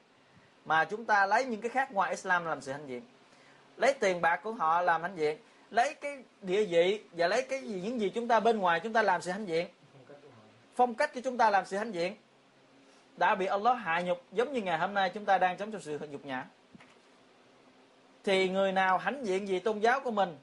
[0.64, 3.02] mà chúng ta lấy những cái khác ngoài Islam làm sự hãnh diện.
[3.76, 5.38] Lấy tiền bạc của họ làm hãnh diện,
[5.70, 8.92] lấy cái địa vị và lấy cái gì, những gì chúng ta bên ngoài chúng
[8.92, 9.68] ta làm sự hãnh diện
[10.80, 12.16] phong cách của chúng ta làm sự hãnh diện,
[13.16, 15.80] đã bị Allah hạ nhục giống như ngày hôm nay chúng ta đang sống trong
[15.80, 16.46] sự nhục nhã.
[18.24, 20.38] Thì người nào hãnh diện vì tôn giáo của mình,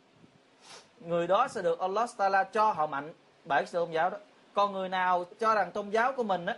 [0.99, 3.13] người đó sẽ được Allah Taala cho họ mạnh
[3.45, 4.17] bởi sự tôn giáo đó.
[4.53, 6.57] Còn người nào cho rằng tôn giáo của mình á,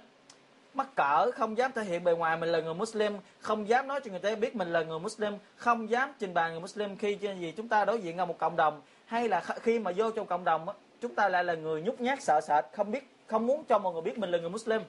[0.73, 4.01] mắc cỡ, không dám thể hiện bề ngoài mình là người Muslim, không dám nói
[4.03, 7.15] cho người ta biết mình là người Muslim, không dám trình bày người Muslim khi
[7.15, 10.27] gì chúng ta đối diện ở một cộng đồng, hay là khi mà vô trong
[10.27, 10.67] cộng đồng
[11.01, 13.93] chúng ta lại là người nhút nhát, sợ sệt, không biết không muốn cho mọi
[13.93, 14.81] người biết mình là người Muslim,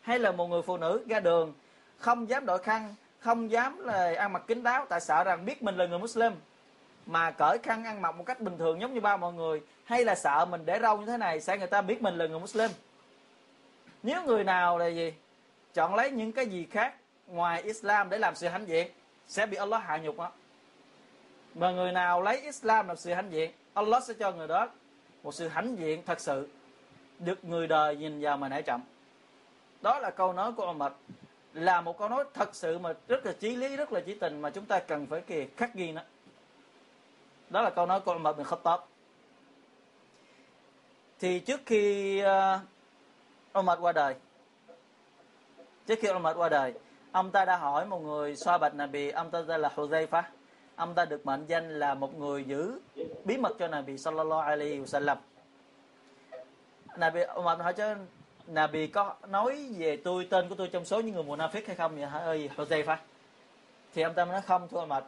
[0.00, 1.52] hay là một người phụ nữ ra đường,
[1.98, 5.62] không dám đội khăn, không dám là ăn mặc kín đáo, tại sợ rằng biết
[5.62, 6.32] mình là người Muslim,
[7.06, 10.04] mà cởi khăn ăn mặc một cách bình thường giống như bao mọi người, hay
[10.04, 12.40] là sợ mình để râu như thế này sẽ người ta biết mình là người
[12.40, 12.70] Muslim.
[14.02, 15.14] Nếu người nào là gì?
[15.74, 16.94] Chọn lấy những cái gì khác
[17.26, 18.88] ngoài Islam để làm sự hãnh diện,
[19.28, 20.30] sẽ bị Allah hạ nhục đó
[21.54, 24.68] mà người nào lấy Islam làm sự hãnh diện, Allah sẽ cho người đó
[25.22, 26.48] một sự hãnh diện thật sự
[27.18, 28.80] được người đời nhìn vào mà nể trọng.
[29.82, 30.94] Đó là câu nói của ông Mật
[31.54, 34.40] là một câu nói thật sự mà rất là chí lý rất là chí tình
[34.40, 36.02] mà chúng ta cần phải kìa khắc ghi nó.
[37.50, 38.80] Đó là câu nói của ông Mật bin Khattab
[41.20, 42.60] thì trước khi ờ,
[43.58, 44.14] uh, Mật qua đời
[45.86, 46.74] trước khi ông Mật qua đời
[47.12, 50.22] ông ta đã hỏi một người xoa bạch Nabi ông ta tên là Huzaifa
[50.76, 52.80] ông ta được mệnh danh là một người giữ
[53.24, 55.16] bí mật cho Nabi sallallahu alaihi wasallam.
[56.96, 57.94] Nabi Umar hỏi chứ
[58.46, 61.96] Nabi có nói về tôi, tên của tôi trong số những người munafik hay không
[61.96, 62.18] vậy hả?
[62.18, 62.96] Ơi Huzaifa
[63.94, 65.04] thì ông ta mới nói không thưa mệt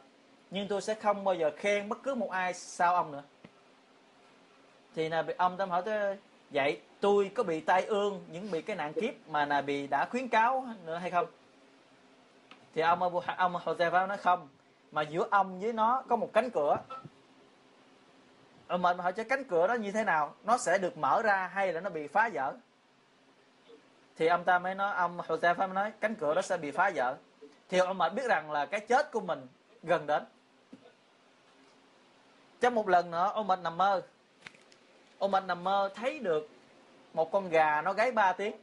[0.51, 3.23] nhưng tôi sẽ không bao giờ khen bất cứ một ai sau ông nữa.
[4.95, 6.17] Thì là ông tâm hỏi tới,
[6.51, 10.07] vậy tôi có bị tai ương, những bị cái nạn kiếp mà là bị đã
[10.11, 11.27] khuyến cáo nữa hay không?
[12.75, 14.49] Thì ông Abu ông Hosea nói không.
[14.93, 16.77] Mà giữa ông với nó có một cánh cửa
[18.75, 20.35] ông mình hỏi cho cánh cửa đó như thế nào?
[20.45, 22.55] Nó sẽ được mở ra hay là nó bị phá vỡ?
[24.17, 26.91] Thì ông ta mới nói, ông Huzaifa mới nói, cánh cửa đó sẽ bị phá
[26.95, 27.17] vỡ.
[27.69, 29.47] Thì ông mệt biết rằng là cái chết của mình
[29.83, 30.25] gần đến.
[32.61, 34.03] Trong một lần nữa, ông mệt nằm mơ.
[35.19, 36.49] Ông mệt nằm mơ thấy được
[37.13, 38.57] một con gà nó gáy ba tiếng.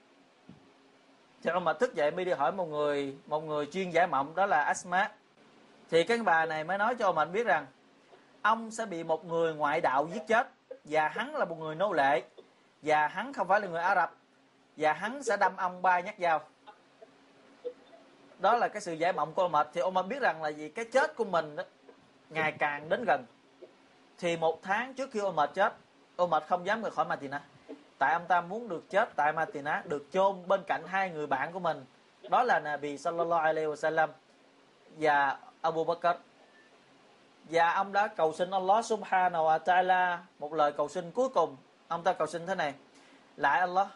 [1.44, 4.36] Thì ông mệt thức dậy mới đi hỏi một người một người chuyên giải mộng,
[4.36, 5.12] đó là Asma
[5.92, 7.66] thì cái bà này mới nói cho ông mệt biết rằng
[8.42, 10.48] ông sẽ bị một người ngoại đạo giết chết
[10.84, 12.24] và hắn là một người nô lệ
[12.82, 14.14] và hắn không phải là người Ả Rập
[14.78, 16.42] và hắn sẽ đâm ông ba nhát dao.
[18.40, 20.50] Đó là cái sự giải mộng của ông mệt thì ông mệt biết rằng là
[20.50, 21.64] gì cái chết của mình đó,
[22.30, 23.26] ngày càng đến gần.
[24.18, 25.74] Thì một tháng trước khi ông mệt chết
[26.16, 27.42] ông mệt không dám rời khỏi Matina
[28.02, 31.54] tại ông ta muốn được chết tại Matina được chôn bên cạnh hai người bạn
[31.54, 31.86] của mình.
[32.30, 34.08] Đó là Nabi sallallahu alaihi wasallam
[34.98, 36.08] và Abu Bakr
[37.52, 41.58] và ông đã cầu xin Allah subhanahu wa ta'ala một lời cầu xin cuối cùng.
[41.88, 42.74] Ông ta cầu xin thế này.
[43.38, 43.88] Lại Allah,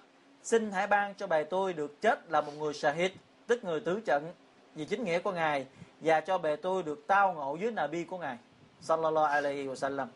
[0.43, 3.11] xin hãy ban cho bề tôi được chết là một người shahid,
[3.47, 4.33] tức người tứ trận
[4.75, 5.65] vì chính nghĩa của ngài,
[6.01, 8.37] và cho bề tôi được tao ngộ dưới nabi của ngài,
[8.81, 10.07] sallallahu alaihi wasallam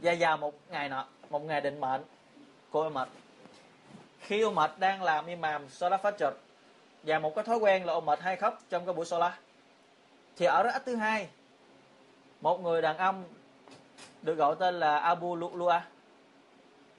[0.00, 2.02] và vào một ngày nọ, một ngày định mệnh
[2.70, 3.08] của Umar.
[4.20, 6.32] Khi Umar đang làm imam Salah Fajr,
[7.02, 9.34] và một cái thói quen là Umar hay khóc trong cái buổi Salah
[10.36, 11.28] thì ở đó thứ hai
[12.40, 13.24] một người đàn ông
[14.22, 15.80] được gọi tên là Abu Lu'lu'a.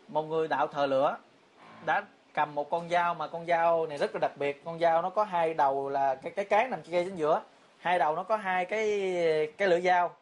[0.07, 1.17] Một người đạo thờ lửa
[1.85, 4.65] đã cầm một con dao mà con dao này rất là đặc biệt.
[4.65, 7.41] Con dao nó có hai đầu là cái cái cán nằm ngay chính giữa.
[7.77, 8.89] Hai đầu nó có hai cái
[9.57, 10.15] cái lưỡi dao.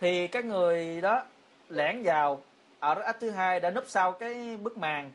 [0.00, 1.22] Thì các người đó
[1.68, 2.40] lẻn vào
[2.80, 5.12] ở rất thứ hai đã núp sau cái bức màn.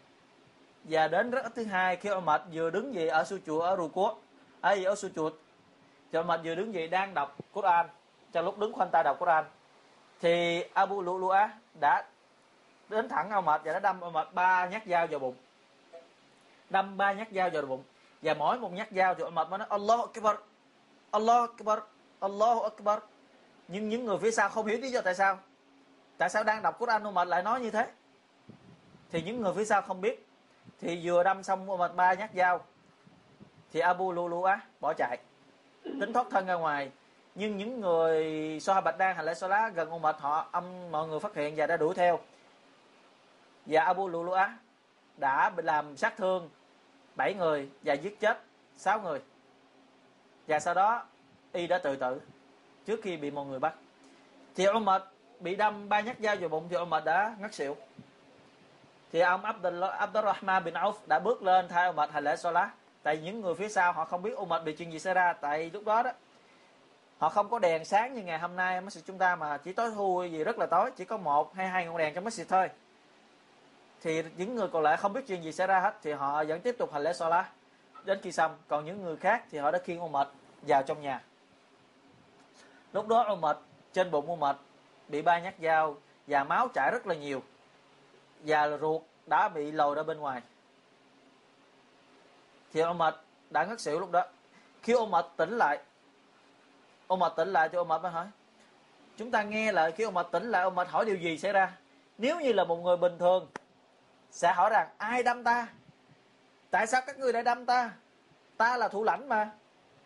[0.83, 3.75] Và đến rất thứ hai khi ông mệt vừa đứng dậy ở su chùa ở
[3.75, 4.19] rù quốc
[4.61, 5.33] ấy, ở su chuột
[6.11, 7.87] cho mệt vừa đứng dậy đang đọc Quran
[8.31, 9.45] trong lúc đứng khoanh tay đọc Quran,
[10.21, 12.03] thì Abu Lu'lu'a đã
[12.89, 15.35] đến thẳng ông mệt và đã đâm ông mệt ba nhát dao vào bụng.
[16.69, 17.83] Đâm ba nhát dao vào bụng.
[18.21, 20.35] Và mỗi một nhát dao thì ông mệt mới nói Allah Akbar
[21.11, 21.79] Allah Akbar
[22.19, 22.99] Allah Akbar.
[23.67, 25.39] Nhưng những người phía sau không hiểu lý do tại sao.
[26.17, 27.87] Tại sao đang đọc Quran ông mệt lại nói như thế?
[29.11, 30.27] Thì những người phía sau không biết.
[30.79, 32.59] Thì vừa đâm xong ông mệt ba nhát dao,
[33.71, 35.17] thì Abu Lu'lu'a bỏ chạy.
[35.83, 36.91] Tính thoát thân ra ngoài
[37.35, 41.07] nhưng những người so bạch đang hành lễ lá gần ông mệt, họ âm, mọi
[41.07, 42.19] người phát hiện và đã đuổi theo.
[43.65, 44.49] Và Abu Lu'lu'a
[45.17, 46.49] đã làm sát thương
[47.15, 48.41] 7 người và giết chết
[48.77, 49.21] 6 người.
[50.47, 51.05] Và sau đó,
[51.51, 52.21] y đã tự tử
[52.85, 53.73] trước khi bị một người bắt.
[54.55, 55.03] Thì ông mệt
[55.39, 57.75] bị đâm ba nhát dao vào bụng thì ông mệt đã ngất xỉu.
[59.11, 59.41] Thì ông
[59.97, 62.69] Abdurrahman bin Auf đã bước lên thay ông mệt hành lễ Salah
[63.03, 65.33] tại những người phía sau, họ không biết ông mệt bị chuyện gì xảy ra.
[65.33, 66.11] Tại lúc đó đó
[67.21, 69.91] họ không có đèn sáng như ngày hôm nay masjid chúng ta mà chỉ tối
[69.95, 72.69] thui gì rất là tối, chỉ có một hay hai ngọn đèn trong masjid thôi.
[74.01, 76.61] Thì những người còn lại không biết chuyện gì xảy ra hết, thì họ vẫn
[76.61, 77.45] tiếp tục hành lễ Salah
[78.03, 80.27] đến khi xong, còn những người khác thì họ đã khiêng ông mệt
[80.61, 81.21] vào trong nhà.
[82.93, 83.57] Lúc đó ông mệt
[83.93, 84.57] trên bụng ông mệt
[85.07, 85.95] bị ba nhát dao
[86.27, 87.41] và máu chảy rất là nhiều
[88.39, 90.41] và ruột đã bị lồi ra bên ngoài.
[92.73, 93.15] Thì ông mệt
[93.49, 94.23] đã ngất xỉu lúc đó.
[94.83, 95.79] Khi ông mệt tỉnh lại
[97.11, 98.27] ông mệt tỉnh lại thì ông mệt mới hỏi.
[99.17, 101.51] Chúng ta nghe lại khi ông mệt tỉnh lại ông mệt hỏi điều gì xảy
[101.51, 101.77] ra?
[102.17, 103.47] Nếu như là một người bình thường,
[104.31, 105.67] sẽ hỏi rằng, ai đâm ta?
[106.69, 107.91] Tại sao các ngươi lại đâm ta?
[108.57, 109.51] Ta là thủ lãnh mà.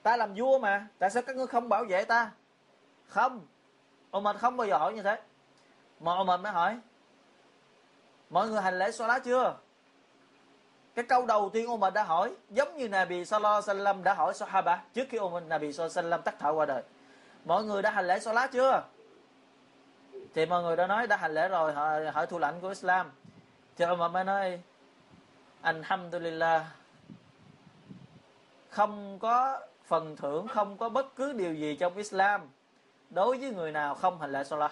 [0.04, 0.88] Ta làm vua mà.
[1.00, 2.32] Tại sao các ngươi không bảo vệ ta?
[3.08, 3.48] Không.
[4.12, 5.22] Ông mệt không bao giờ hỏi như thế.
[6.00, 6.80] Mà ông mệt mới hỏi,
[8.30, 9.58] mọi người hành lễ lá chưa?
[10.96, 14.14] Cái câu đầu tiên ông mệt đã hỏi, giống như Nabi Sallallahu Alaihi Wasallam đã
[14.14, 16.84] hỏi Sahaba trước khi ông Nabi Sallallahu Alaihi Wasallam tắt thở qua đời
[17.46, 18.84] mọi người đã hành lễ salat chưa?
[20.34, 23.12] Thì mọi người đã nói đã hành lễ rồi hỏi, hỏi thủ lãnh của Islam.
[23.78, 24.62] Thì ông mới nói
[25.62, 26.66] Alhamdulillah.
[28.70, 32.50] Không có phần thưởng không có bất cứ điều gì trong Islam
[33.10, 34.72] đối với người nào không hành lễ Salah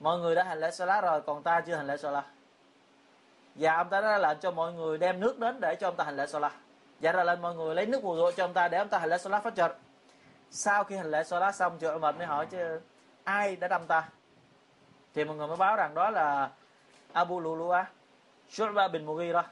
[0.00, 2.24] mọi người đã hành lễ Salah rồi còn ta chưa hành lễ Salah
[3.54, 6.04] và ông ta đã lệnh cho mọi người đem nước đến để cho ông ta
[6.04, 6.52] hành lễ Salah
[7.00, 9.08] và ra lệnh mọi người lấy nước bù cho ông ta để ông ta hành
[9.08, 9.76] lễ Salah phát trật
[10.54, 12.80] sau khi hành lễ Salah xong thì ông mới hỏi chứ
[13.24, 14.08] ai đã đâm ta?
[15.14, 16.50] Thì mọi người mới báo rằng đó là
[17.12, 17.84] Abu Lulu'a
[18.50, 19.42] Shurba bin Mughira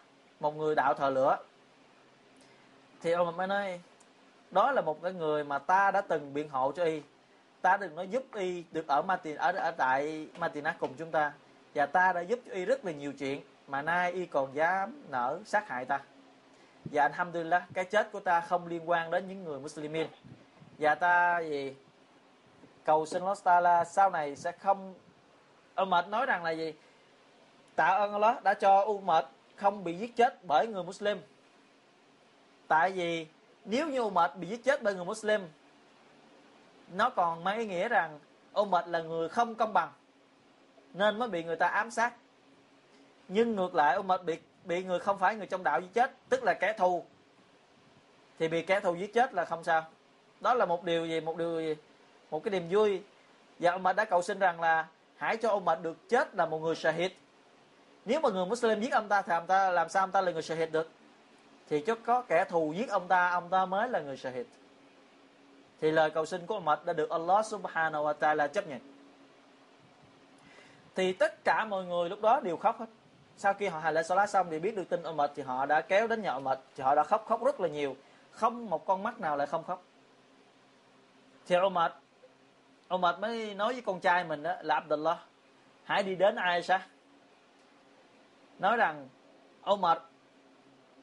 [0.41, 1.39] một người đạo thờ lửa.
[3.03, 3.81] Thì ông mới nói
[4.51, 7.03] đó là một cái người mà ta đã từng biện hộ cho y.
[7.63, 11.33] Ta đừng nói giúp y được ở Martin ở, ở tại Martina cùng chúng ta.
[11.75, 15.03] Và ta đã giúp cho y rất là nhiều chuyện mà nay y còn dám
[15.09, 16.01] nở sát hại ta.
[16.85, 20.07] Và alhamdulillah cái chết của ta không liên quan đến những người muslimin
[20.81, 21.75] và ta gì?
[22.85, 24.95] Cầu xin Allah Taala sau này sẽ không
[25.83, 26.75] Umar nói rằng là gì?
[27.77, 29.25] Tạ ơn Allah đã cho Umar
[29.57, 31.19] không bị giết chết bởi người Muslim.
[32.69, 33.27] Tại vì
[33.65, 35.41] nếu như Umar bị giết chết bởi người Muslim,
[36.93, 38.19] nó còn mang ý nghĩa rằng
[38.61, 39.93] Umar là người không công bằng,
[40.95, 42.13] nên mới bị người ta ám sát.
[43.29, 46.45] Nhưng ngược lại Umar bị bị người không phải người trong đạo giết chết, tức
[46.45, 47.05] là kẻ thù.
[48.39, 49.85] Thì bị kẻ thù giết chết là không sao
[50.41, 51.21] đó là một điều gì?
[51.21, 51.77] Một điều gì?
[52.31, 53.03] Một cái niềm vui.
[53.59, 54.87] Và ông mệt đã cầu xin rằng là
[55.17, 57.11] hãy cho ông mệt được chết là một người shahid.
[58.05, 60.33] Nếu mà người Muslim giết ông ta thì ông ta làm sao ông ta là
[60.33, 60.91] người shahid được?
[61.69, 64.47] Thì chắc có kẻ thù giết ông ta ông ta mới là người shahid.
[65.81, 68.81] Thì lời cầu xin của ông mệt đã được Allah subhanahu wa ta'ala chấp nhận.
[70.95, 72.87] Thì tất cả mọi người lúc đó đều khóc hết.
[73.37, 75.67] Sau khi họ hành lễ salat xong thì biết được tin ông mệt thì họ
[75.67, 77.97] đã kéo đến nhà ông mệt thì họ đã khóc khóc rất là nhiều.
[78.31, 79.83] Không một con mắt nào lại không khóc
[81.51, 81.93] thì Umar
[82.95, 85.19] Umar mới nói với con trai mình đó là Abdullah,
[85.85, 86.87] hãy đi đến Aisha
[88.59, 89.09] nói rằng
[89.71, 89.99] Umar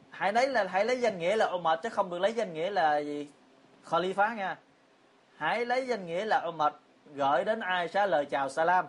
[0.09, 2.69] hãy lấy là, hãy lấy danh nghĩa là Umar chứ không được lấy danh nghĩa
[2.69, 3.27] là gì?
[3.85, 4.57] Khalifa nha.
[5.37, 6.73] Hãy lấy danh nghĩa là Umar
[7.15, 8.85] gửi đến Aisha lời chào salam.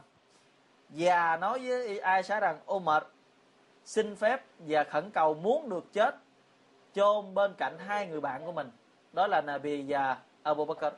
[0.88, 3.02] Và nói với Aisha rằng Umar
[3.84, 6.14] xin phép và khẩn cầu muốn được chết
[6.94, 8.70] chôn bên cạnh hai người bạn của mình,
[9.12, 10.94] đó là Nabi và Abu Bakr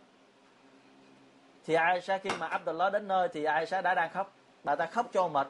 [1.67, 4.33] thì Aisha khi mà Abdullah đến nơi thì Aisha đã đang khóc.
[4.65, 5.49] Bà ta khóc cho mệt.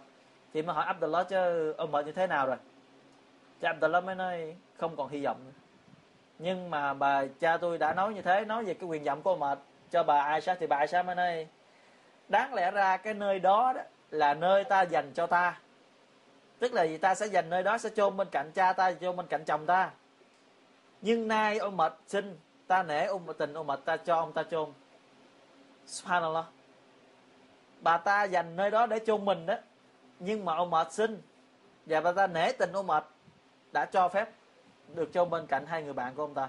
[0.54, 2.56] Thì mới hỏi Abdullah chứ ông mệt như thế nào rồi?
[3.60, 5.52] Thì Abdullah mới nói không còn hy vọng nữa.
[6.38, 9.30] Nhưng mà bà cha tôi đã nói như thế nói về cái quyền vọng của
[9.30, 9.58] ông mệt
[9.90, 11.46] cho bà Aisha thì bà Aisha mới nói
[12.28, 15.58] đáng lẽ ra cái nơi đó, đó là nơi ta dành cho ta.
[16.58, 16.98] Tức là gì?
[16.98, 19.66] Ta sẽ dành nơi đó sẽ chôn bên cạnh cha ta chôn bên cạnh chồng
[19.66, 19.90] ta.
[21.00, 24.42] Nhưng nay ông mệt xin ta nể ông tình ông mệt ta cho ông ta
[24.42, 24.72] chôn
[25.90, 26.44] subhanallah.
[27.80, 29.54] Bà ta dành nơi đó để chôn mình đó.
[30.18, 31.22] Nhưng mà ông mệt xin,
[31.86, 33.04] và bà ta nể tình ông mệt,
[33.72, 34.28] đã cho phép
[34.94, 36.48] được chôn bên cạnh hai người bạn của ông ta.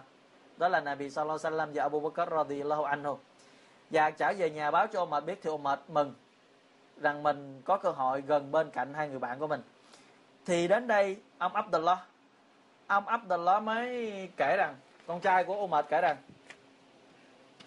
[0.57, 3.19] Đó là Nabi Sallallahu Alaihi Wasallam và Abu Bakr radhiyallahu anhu.
[3.89, 6.13] Và trở về nhà báo cho ông mệt biết thì ông mệt mừng
[7.01, 9.61] rằng mình có cơ hội gần bên cạnh hai người bạn của mình.
[10.45, 11.99] Thì đến đây, ông Abdullah
[12.87, 14.75] ông Abdullah mới kể rằng,
[15.07, 16.17] con trai của ông mệt kể rằng,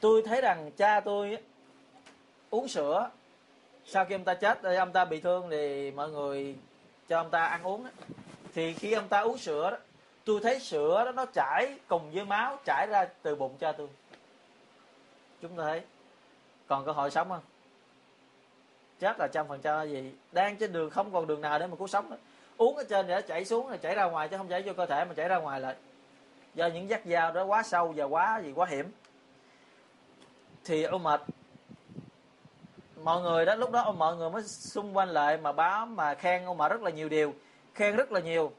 [0.00, 1.38] tôi thấy rằng cha tôi
[2.54, 3.10] uống sữa.
[3.86, 6.56] Sau khi ông ta chết ông ta bị thương thì mọi người
[7.08, 7.86] cho ông ta ăn uống
[8.54, 9.76] thì khi ông ta uống sữa đó,
[10.24, 13.88] tôi thấy sữa đó nó chảy cùng với máu chảy ra từ bụng cha tôi.
[15.42, 15.82] Chúng ta thấy.
[16.66, 17.42] Còn cơ hội sống không?
[19.00, 20.12] Chết là trăm phần trăm gì?
[20.32, 22.16] Đang trên đường không còn đường nào để mà cứu sống nữa.
[22.56, 24.86] Uống ở trên để chảy xuống là chảy ra ngoài chứ không chảy vô cơ
[24.86, 25.74] thể mà chảy ra ngoài lại.
[26.54, 28.90] Do những giác dao đó quá sâu và quá gì quá hiểm.
[30.64, 31.20] Thì Umar
[33.04, 36.44] mọi người đó, lúc đó mọi người mới xung quanh lại mà báo mà khen
[36.44, 37.34] ông Umar rất là nhiều điều,
[37.74, 38.52] khen rất là nhiều.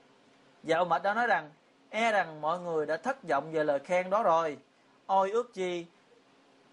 [0.63, 1.49] Và ông Umar đã nói rằng
[1.89, 4.57] e rằng mọi người đã thất vọng về lời khen đó rồi.
[5.05, 5.85] Ôi ước chi,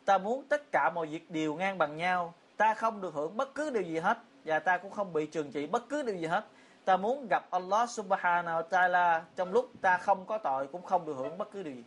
[0.05, 2.35] ta muốn tất cả mọi việc đều ngang bằng nhau.
[2.57, 5.53] Ta không được hưởng bất cứ điều gì hết và ta cũng không bị trừng
[5.53, 6.44] trị bất cứ điều gì hết.
[6.85, 9.20] Ta muốn gặp Allah subhanahu wa ta'ala.
[9.36, 11.85] Trong lúc ta không có tội cũng không được hưởng bất cứ điều gì.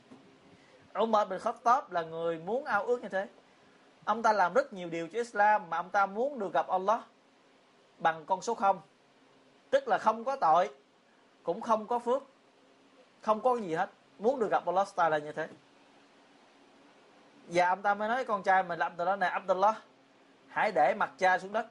[1.00, 3.28] Umar bin Khattab là người muốn ao ước như thế
[4.06, 7.00] ông ta làm rất nhiều điều cho Islam mà ông ta muốn được gặp Allah
[8.00, 8.82] bằng con số không.
[9.70, 10.70] Tức là không có tội
[11.44, 12.24] cũng không có phước
[13.22, 13.90] không có gì hết.
[14.20, 15.48] Muốn được gặp Allah ta là như thế.
[17.48, 19.76] Và ông ta mới nói con trai mình là Abdullah này Abdullah
[20.48, 21.68] hãy để mặt cha xuống đất.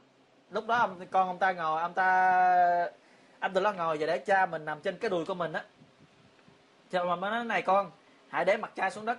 [0.50, 2.90] Lúc đó ông, con ông ta ngồi ông ta
[3.38, 5.64] Abdullah ngồi và để cha mình nằm trên cái đùi của mình á.
[6.90, 7.90] Thì mà mới nói này con
[8.28, 9.18] hãy để mặt cha xuống đất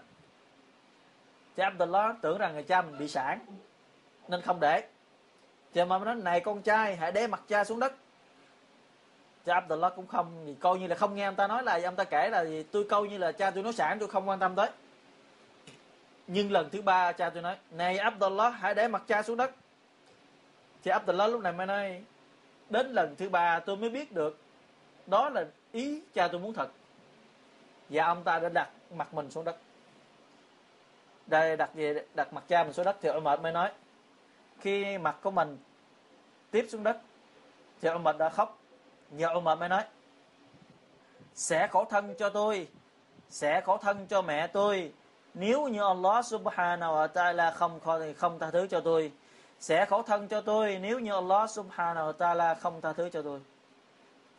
[1.56, 3.40] thì Abdullah tưởng rằng người cha mình bị sản
[4.27, 4.84] nên không để.
[5.73, 7.94] Thì mà nói, này con trai, hãy để mặt cha xuống đất.
[9.45, 11.95] Thì Abdullah cũng không thì coi như là không nghe ông ta nói là ông
[11.95, 14.40] ta kể là gì tôi câu như là cha tôi nói sản tôi không quan
[14.40, 14.69] tâm tới.
[16.27, 19.52] Nhưng lần thứ ba cha tôi nói, này Abdullah, hãy để mặt cha xuống đất.
[20.84, 22.03] Thì Abdullah lúc này mới nói,
[22.69, 24.40] đến lần thứ ba tôi mới biết được,
[25.07, 26.68] đó là ý cha tôi muốn thật.
[27.90, 29.57] Và ông ta đã đặt mặt mình xuống đất
[31.27, 33.72] đây, đặt gì đặt mặt cha mình xuống đất, thì ông mệt mới nói,
[34.60, 35.57] khi mặt của mình
[36.52, 36.97] tiếp xuống đất,
[37.81, 38.57] thì ông mệt đã khóc.
[39.10, 39.84] Nhờ ông mệt mới nói,
[41.34, 42.68] sẽ khổ thân cho tôi,
[43.30, 44.93] sẽ khổ thân cho mẹ tôi.
[45.34, 47.80] Nếu như Allah subhanahu wa ta'ala không
[48.18, 49.11] không tha thứ cho tôi,
[49.60, 50.80] sẽ khổ thân cho tôi.
[50.81, 53.39] Nếu như Allah subhanahu wa ta'ala không tha thứ cho tôi.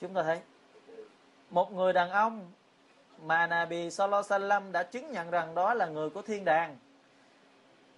[0.00, 0.40] Chúng ta thấy,
[1.50, 2.52] một người đàn ông
[3.22, 6.76] mà Nabi Sallallahu Alaihi Wasallam đã chứng nhận rằng đó là người của thiên đàng.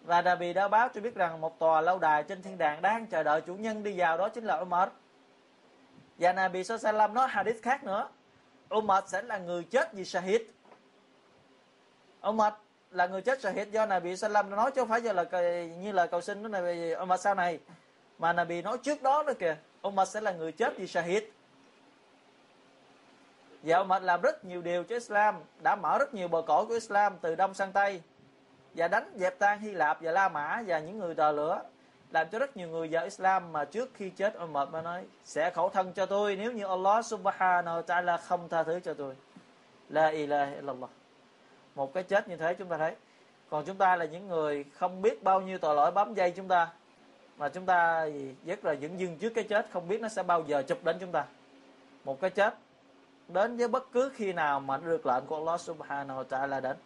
[0.05, 3.07] Và Nabi đã báo cho biết rằng một tòa lâu đài trên thiên đàng đang
[3.07, 4.89] chờ đợi chủ nhân đi vào đó chính là Umar.
[6.19, 8.09] Và Nabi Sallallahu Alaihi Wasallam nói hadith khác nữa.
[8.75, 10.41] Umar sẽ là người chết vì shahid.
[12.29, 12.53] Umar
[12.91, 15.25] là người chết shahid do Nabi Sallam nói chứ không phải do là
[15.81, 17.59] như là cầu xin của Nabi Umar sau này.
[18.19, 19.57] Mà Nabi nói trước đó nữa kìa,
[19.89, 21.23] Umar sẽ là người chết vì shahid
[23.63, 26.75] và mệt làm rất nhiều điều cho Islam, đã mở rất nhiều bờ cõi của
[26.75, 28.03] Islam từ đông sang tây,
[28.75, 31.63] và đánh dẹp tan Hy Lạp và La Mã và những người tờ lửa,
[32.11, 35.05] làm cho rất nhiều người vào Islam mà trước khi chết ông mệt mà nói,
[35.25, 38.95] sẽ khẩu thân cho tôi nếu như Allah subhanahu wa ta'ala không tha thứ cho
[38.95, 39.15] tôi.
[39.89, 40.91] La ilaha illallah.
[41.75, 42.95] Một cái chết như thế chúng ta thấy.
[43.51, 46.49] Còn chúng ta là những người không biết bao nhiêu tội lỗi bám dây chúng
[46.49, 46.69] ta,
[47.37, 48.09] mà chúng ta
[48.45, 50.97] rất là dững dưng trước cái chết không biết nó sẽ bao giờ chụp đến
[51.01, 51.25] chúng ta.
[52.05, 52.55] Một cái chết
[53.29, 56.77] đến với bất cứ khi nào mà được lệnh của Allah subhanahu wa ta'ala đến.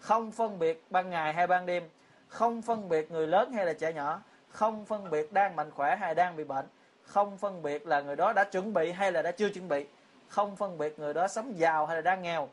[0.00, 1.88] Không phân biệt ban ngày hay ban đêm,
[2.28, 5.96] không phân biệt người lớn hay là trẻ nhỏ, không phân biệt đang mạnh khỏe
[5.96, 6.66] hay đang bị bệnh,
[7.02, 9.86] không phân biệt là người đó đã chuẩn bị hay là đã chưa chuẩn bị,
[10.28, 12.48] không phân biệt người đó sống giàu hay là đang nghèo,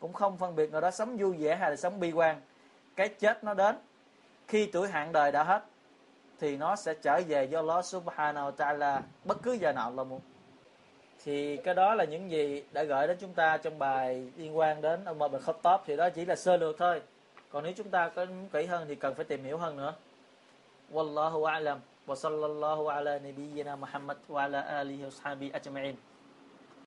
[0.00, 2.40] cũng không phân biệt người đó sống vui vẻ hay là sống bi quan.
[2.96, 3.76] Cái chết nó đến,
[4.48, 5.64] khi tuổi hạn đời đã hết,
[6.40, 10.06] thì nó sẽ trở về do Allah subhanahu wa ta'ala bất cứ giờ nào Allah
[10.06, 10.20] muốn
[11.24, 14.80] thì cái đó là những gì đã gửi đến chúng ta trong bài liên quan
[14.80, 17.02] đến ông Umar bin Khattab thì đó chỉ là sơ lược thôi.
[17.50, 19.94] Còn nếu chúng ta có kỹ hơn thì cần phải tìm hiểu hơn nữa.
[20.92, 21.78] Wallahu a'lam.
[22.06, 25.94] Wa sallallahu ala nabiyyina muhammad wa ala alihi wa sahbihi ajma'in.